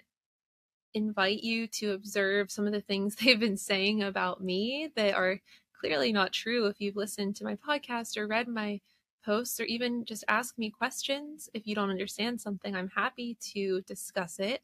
invite 0.94 1.44
you 1.44 1.68
to 1.68 1.92
observe 1.92 2.52
some 2.52 2.66
of 2.66 2.72
the 2.72 2.80
things 2.80 3.16
they've 3.20 3.38
been 3.38 3.58
saying 3.58 4.02
about 4.02 4.42
me 4.42 4.94
that 4.96 5.14
are 5.14 5.42
clearly 5.78 6.14
not 6.14 6.32
true 6.32 6.68
if 6.68 6.80
you've 6.80 6.96
listened 6.96 7.36
to 7.36 7.44
my 7.44 7.56
podcast 7.56 8.16
or 8.16 8.28
read 8.28 8.48
my 8.48 8.80
posts 9.28 9.60
or 9.60 9.66
even 9.66 10.06
just 10.06 10.24
ask 10.30 10.58
me 10.58 10.72
questions. 10.72 11.50
If 11.54 11.68
you 11.68 11.76
don't 11.76 11.92
understand 11.92 12.40
something, 12.40 12.76
I'm 12.76 12.90
happy 12.90 13.38
to 13.54 13.82
discuss 13.82 14.40
it. 14.40 14.62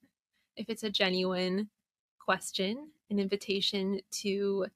If 0.55 0.69
it's 0.69 0.83
a 0.83 0.89
genuine 0.89 1.69
question, 2.19 2.89
an 3.09 3.19
invitation 3.19 3.99
to 4.21 4.67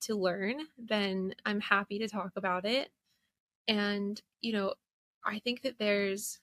to 0.00 0.14
learn, 0.14 0.60
then 0.78 1.34
I'm 1.44 1.60
happy 1.60 1.98
to 1.98 2.08
talk 2.08 2.32
about 2.36 2.64
it. 2.64 2.90
And, 3.66 4.20
you 4.40 4.52
know, 4.52 4.74
I 5.24 5.40
think 5.40 5.62
that 5.62 5.78
there's 5.78 6.38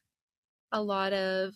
a 0.72 0.82
lot 0.82 1.14
of 1.14 1.56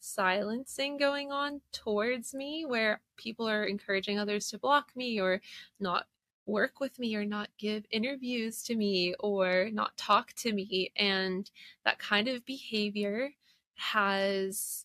silencing 0.00 0.98
going 0.98 1.30
on 1.30 1.60
towards 1.72 2.34
me 2.34 2.64
where 2.66 3.00
people 3.16 3.48
are 3.48 3.64
encouraging 3.64 4.18
others 4.18 4.48
to 4.50 4.58
block 4.58 4.90
me 4.96 5.20
or 5.20 5.40
not 5.78 6.06
work 6.50 6.80
with 6.80 6.98
me 6.98 7.14
or 7.16 7.24
not 7.24 7.48
give 7.58 7.86
interviews 7.90 8.62
to 8.64 8.74
me 8.76 9.14
or 9.20 9.70
not 9.72 9.96
talk 9.96 10.32
to 10.34 10.52
me. 10.52 10.92
And 10.96 11.50
that 11.84 11.98
kind 11.98 12.28
of 12.28 12.44
behavior 12.44 13.30
has 13.74 14.84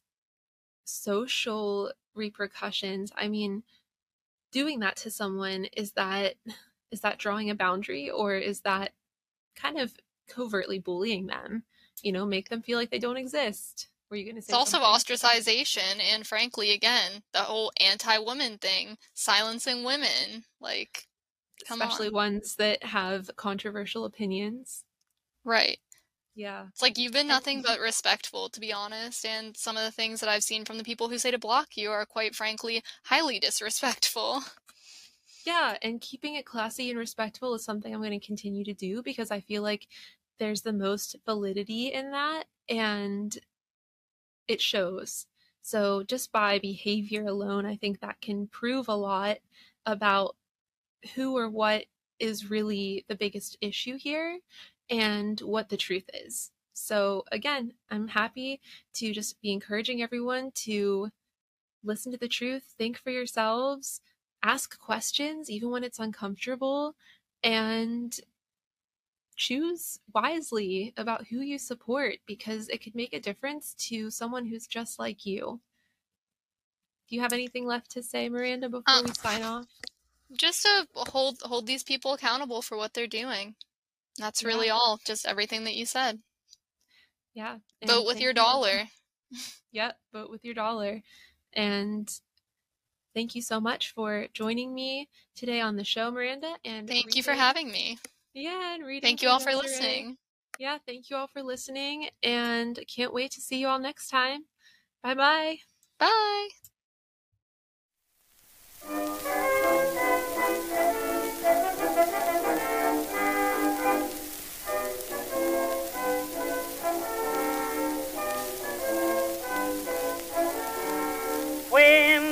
social 0.85 1.91
repercussions. 2.13 3.11
I 3.15 3.27
mean, 3.27 3.63
doing 4.51 4.79
that 4.79 4.95
to 4.97 5.11
someone 5.11 5.65
is 5.75 5.91
that 5.93 6.35
is 6.91 7.01
that 7.01 7.17
drawing 7.17 7.49
a 7.49 7.55
boundary 7.55 8.09
or 8.09 8.35
is 8.35 8.61
that 8.61 8.91
kind 9.55 9.77
of 9.77 9.93
covertly 10.29 10.79
bullying 10.79 11.27
them? 11.27 11.63
You 12.01 12.11
know, 12.11 12.25
make 12.25 12.49
them 12.49 12.61
feel 12.61 12.77
like 12.77 12.89
they 12.91 12.99
don't 12.99 13.17
exist. 13.17 13.89
Were 14.09 14.17
you 14.17 14.25
going 14.25 14.35
to 14.35 14.41
say 14.41 14.51
It's 14.51 14.57
also 14.57 14.77
something? 14.79 15.15
ostracization, 15.17 15.99
and 16.13 16.27
frankly, 16.27 16.71
again, 16.71 17.23
the 17.33 17.39
whole 17.39 17.71
anti 17.81 18.17
woman 18.19 18.57
thing, 18.59 18.97
silencing 19.13 19.83
women. 19.83 20.45
Like, 20.59 21.07
come 21.65 21.81
especially 21.81 22.07
on. 22.07 22.13
ones 22.13 22.55
that 22.55 22.83
have 22.83 23.29
controversial 23.35 24.05
opinions. 24.05 24.83
Right. 25.43 25.77
Yeah. 26.35 26.67
It's 26.69 26.81
like 26.81 26.97
you've 26.97 27.13
been 27.13 27.27
nothing 27.27 27.61
but 27.61 27.79
respectful, 27.79 28.49
to 28.49 28.59
be 28.59 28.73
honest, 28.73 29.25
and 29.25 29.55
some 29.55 29.77
of 29.77 29.83
the 29.83 29.91
things 29.91 30.19
that 30.19 30.29
I've 30.29 30.43
seen 30.43 30.65
from 30.65 30.77
the 30.77 30.83
people 30.83 31.07
who 31.07 31.17
say 31.17 31.31
to 31.31 31.39
block 31.39 31.77
you 31.77 31.91
are 31.91 32.05
quite 32.05 32.35
frankly 32.35 32.83
highly 33.05 33.39
disrespectful. 33.39 34.43
Yeah, 35.45 35.77
and 35.81 36.01
keeping 36.01 36.35
it 36.35 36.45
classy 36.45 36.89
and 36.89 36.99
respectful 36.99 37.53
is 37.53 37.63
something 37.63 37.93
I'm 37.93 38.01
going 38.01 38.19
to 38.19 38.25
continue 38.25 38.63
to 38.65 38.73
do 38.73 39.03
because 39.03 39.31
I 39.31 39.41
feel 39.41 39.61
like 39.61 39.87
there's 40.39 40.63
the 40.63 40.73
most 40.73 41.15
validity 41.25 41.93
in 41.93 42.11
that 42.11 42.45
and 42.67 43.37
it 44.47 44.61
shows. 44.61 45.27
So 45.61 46.03
just 46.03 46.31
by 46.31 46.59
behavior 46.59 47.25
alone, 47.25 47.65
I 47.65 47.75
think 47.75 47.99
that 47.99 48.21
can 48.21 48.47
prove 48.47 48.87
a 48.87 48.95
lot 48.95 49.37
about 49.85 50.35
who 51.13 51.37
or 51.37 51.49
what 51.49 51.85
is 52.19 52.49
really 52.49 53.05
the 53.07 53.15
biggest 53.15 53.57
issue 53.61 53.97
here 53.97 54.39
and 54.89 55.39
what 55.41 55.69
the 55.69 55.77
truth 55.77 56.09
is. 56.13 56.51
So 56.73 57.23
again, 57.31 57.73
I'm 57.89 58.07
happy 58.07 58.61
to 58.95 59.13
just 59.13 59.41
be 59.41 59.51
encouraging 59.51 60.01
everyone 60.01 60.51
to 60.55 61.09
listen 61.83 62.11
to 62.11 62.17
the 62.17 62.27
truth, 62.27 62.63
think 62.77 62.97
for 62.97 63.11
yourselves, 63.11 64.01
ask 64.43 64.77
questions 64.79 65.49
even 65.49 65.69
when 65.69 65.83
it's 65.83 65.99
uncomfortable 65.99 66.95
and 67.43 68.19
choose 69.35 69.99
wisely 70.13 70.93
about 70.97 71.27
who 71.27 71.39
you 71.39 71.57
support 71.57 72.15
because 72.25 72.69
it 72.69 72.81
could 72.81 72.95
make 72.95 73.13
a 73.13 73.19
difference 73.19 73.73
to 73.73 74.09
someone 74.09 74.45
who's 74.45 74.67
just 74.67 74.97
like 74.97 75.25
you. 75.25 75.59
Do 77.07 77.15
you 77.15 77.21
have 77.21 77.33
anything 77.33 77.65
left 77.67 77.91
to 77.91 78.03
say, 78.03 78.29
Miranda, 78.29 78.69
before 78.69 78.95
Um, 78.95 79.05
we 79.05 79.13
sign 79.13 79.43
off? 79.43 79.67
Just 80.33 80.63
to 80.63 80.87
hold 80.95 81.41
hold 81.41 81.67
these 81.67 81.83
people 81.83 82.13
accountable 82.13 82.61
for 82.61 82.77
what 82.77 82.93
they're 82.93 83.07
doing. 83.07 83.55
That's 84.17 84.43
really 84.43 84.67
Yeah. 84.67 84.73
all. 84.73 84.99
Just 85.05 85.25
everything 85.25 85.63
that 85.65 85.75
you 85.75 85.85
said. 85.85 86.21
Yeah. 87.33 87.57
Vote 87.85 88.05
with 88.05 88.19
your 88.19 88.31
you. 88.31 88.35
dollar. 88.35 88.89
Yep, 89.71 89.99
vote 90.13 90.29
with 90.29 90.45
your 90.45 90.53
dollar. 90.53 91.01
And 91.51 92.09
thank 93.13 93.35
you 93.35 93.41
so 93.41 93.59
much 93.59 93.91
for 93.91 94.27
joining 94.33 94.73
me 94.73 95.09
today 95.35 95.59
on 95.59 95.75
the 95.75 95.83
show, 95.83 96.09
Miranda. 96.11 96.55
And 96.63 96.87
Thank 96.87 97.15
you 97.17 97.23
for 97.23 97.33
having 97.33 97.69
me. 97.69 97.97
Yeah, 98.33 98.75
and 98.75 98.85
reading. 98.85 99.01
Thank 99.01 99.21
you 99.21 99.27
all 99.27 99.39
for 99.39 99.53
listening. 99.53 100.17
Yeah, 100.57 100.77
thank 100.85 101.09
you 101.09 101.17
all 101.17 101.27
for 101.27 101.43
listening, 101.43 102.09
and 102.23 102.79
can't 102.87 103.13
wait 103.13 103.31
to 103.31 103.41
see 103.41 103.57
you 103.57 103.67
all 103.67 103.79
next 103.79 104.07
time. 104.07 104.45
Bye 105.03 105.15
bye 105.15 105.57
bye. 105.99 106.47
When 108.85 108.93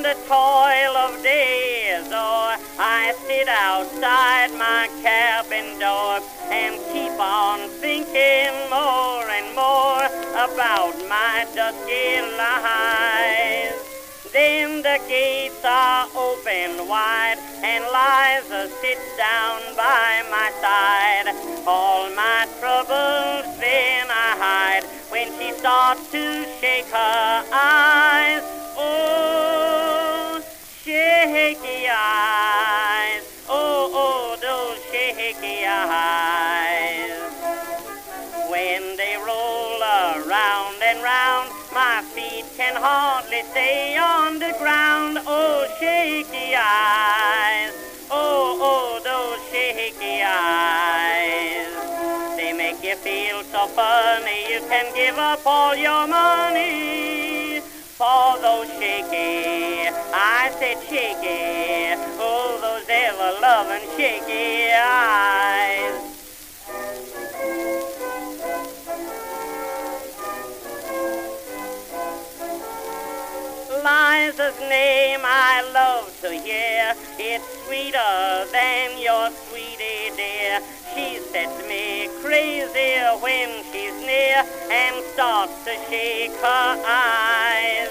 the 0.03 0.13
toil 0.27 0.95
of 0.95 1.23
day 1.23 1.97
is 1.97 2.05
o'er, 2.05 2.13
oh, 2.13 2.57
I 2.77 3.15
sit 3.25 3.47
outside 3.47 4.51
my 4.53 4.89
cabin 5.01 5.80
door 5.80 6.19
and 6.51 6.75
keep 6.93 7.19
on 7.19 7.67
thinking 7.81 8.53
more 8.69 9.27
and 9.27 9.55
more 9.55 10.05
about 10.38 10.93
my 11.09 11.47
dusky 11.55 12.21
lies. 12.38 13.72
The 14.94 14.99
gates 15.10 15.65
are 15.65 16.06
open 16.15 16.88
wide 16.88 17.40
and 17.64 17.84
Liza 17.84 18.70
sits 18.80 19.18
down 19.18 19.76
by 19.76 20.22
my 20.30 20.52
side. 20.61 21.34
All 21.65 22.11
my 22.14 22.48
troubles 22.60 23.57
then 23.57 24.06
I 24.11 24.38
hide 24.38 24.84
when 25.10 25.34
she 25.40 25.52
starts 25.57 26.11
to 26.11 26.45
shake 26.61 26.86
her 26.91 27.44
eyes. 27.52 28.44
Oh, 28.78 30.40
shaky 30.84 31.88
eyes. 31.90 32.62
Can 42.64 42.81
hardly 42.81 43.41
stay 43.52 43.98
on 43.98 44.40
the 44.40 44.56
ground. 44.57 45.19
Oh, 45.27 45.68
shaky 45.80 46.56
eyes. 46.56 47.73
Oh, 48.10 48.57
oh, 48.69 49.02
those 49.03 49.41
shaky 49.52 50.23
eyes. 50.23 51.68
They 52.38 52.53
make 52.53 52.81
you 52.81 52.95
feel 52.95 53.44
so 53.44 53.68
funny, 53.68 54.53
you 54.53 54.61
can 54.69 54.88
give 54.95 55.18
up 55.18 55.41
all 55.45 55.76
your 55.76 56.07
money. 56.07 57.60
For 57.99 58.40
those 58.40 58.69
shaky, 58.80 59.91
I 60.14 60.49
said 60.57 60.80
shaky. 60.88 61.99
Oh, 62.18 62.60
those 62.64 62.88
ever 62.88 63.41
loving 63.41 63.90
shaky 63.98 64.72
eyes. 64.72 66.12
Liza's 74.14 74.60
name 74.69 75.22
I 75.23 75.65
love 75.73 76.06
to 76.22 76.30
hear. 76.30 76.94
It's 77.18 77.65
sweeter 77.65 78.45
than 78.52 79.02
your 79.02 79.31
sweetie 79.49 80.14
dear. 80.15 80.61
She 80.94 81.18
sets 81.18 81.57
me 81.68 82.10
crazy 82.22 82.94
when 83.26 83.49
she's 83.72 83.98
near 84.06 84.45
and 84.69 85.03
starts 85.14 85.57
to 85.65 85.73
shake 85.90 86.35
her 86.45 86.69
eyes. 86.85 87.90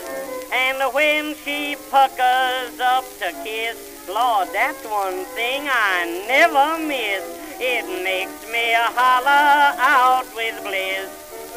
And 0.53 0.79
when 0.95 1.35
she 1.43 1.75
puckers 1.91 2.79
up 2.79 3.05
to 3.19 3.33
kiss, 3.43 4.07
Lord, 4.09 4.47
that's 4.53 4.85
one 4.87 5.25
thing 5.35 5.67
I 5.67 6.23
never 6.29 6.79
miss. 6.87 7.25
It 7.59 7.85
makes 8.05 8.47
me 8.47 8.75
holler 8.95 9.75
out 9.77 10.27
with 10.37 10.55
bliss. 10.63 11.11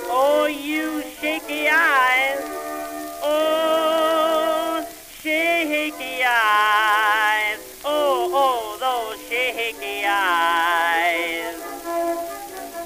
Oh, 0.09 0.47
you 0.47 1.03
shaky 1.21 1.69
eyes. 1.69 2.41
Oh, 3.21 4.14
shaky 5.25 6.21
eyes. 6.23 7.57
Oh, 7.83 8.29
oh, 8.31 8.77
those 8.77 9.19
shaky 9.27 10.05
eyes. 10.05 11.57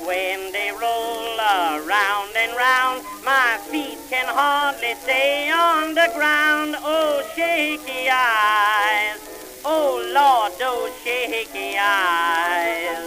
When 0.07 0.53
they 0.53 0.71
roll 0.71 1.35
around 1.35 2.31
and 2.37 2.55
round, 2.55 3.03
my 3.25 3.59
feet 3.69 3.97
can 4.09 4.23
hardly 4.25 4.95
stay 5.03 5.51
on 5.51 5.93
the 5.95 6.09
ground. 6.15 6.77
Oh, 6.79 7.21
shaky 7.35 8.07
eyes. 8.09 9.19
Oh, 9.65 9.99
Lord, 10.15 10.53
those 10.57 10.95
shaky 11.03 11.75
eyes. 11.77 13.03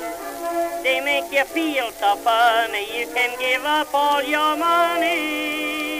They 0.82 1.00
make 1.00 1.32
you 1.32 1.44
feel 1.46 1.90
so 1.92 2.16
funny, 2.16 2.84
you 3.00 3.06
can 3.06 3.38
give 3.38 3.64
up 3.64 3.94
all 3.94 4.22
your 4.22 4.58
money. 4.58 5.91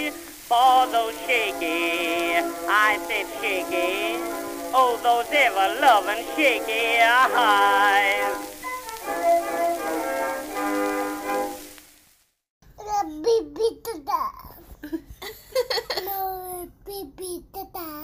For 0.53 0.87
those 0.93 1.16
shaky, 1.24 2.37
I 2.69 3.01
said 3.09 3.27
shaky. 3.41 4.20
Oh, 4.74 5.01
those 5.03 5.24
ever-loving 5.33 6.27
shaky 6.37 7.01
eyes. 7.01 8.37
Baby, 13.23 13.49
baby, 13.57 14.05
baby, 16.85 17.41
baby. 17.55 18.03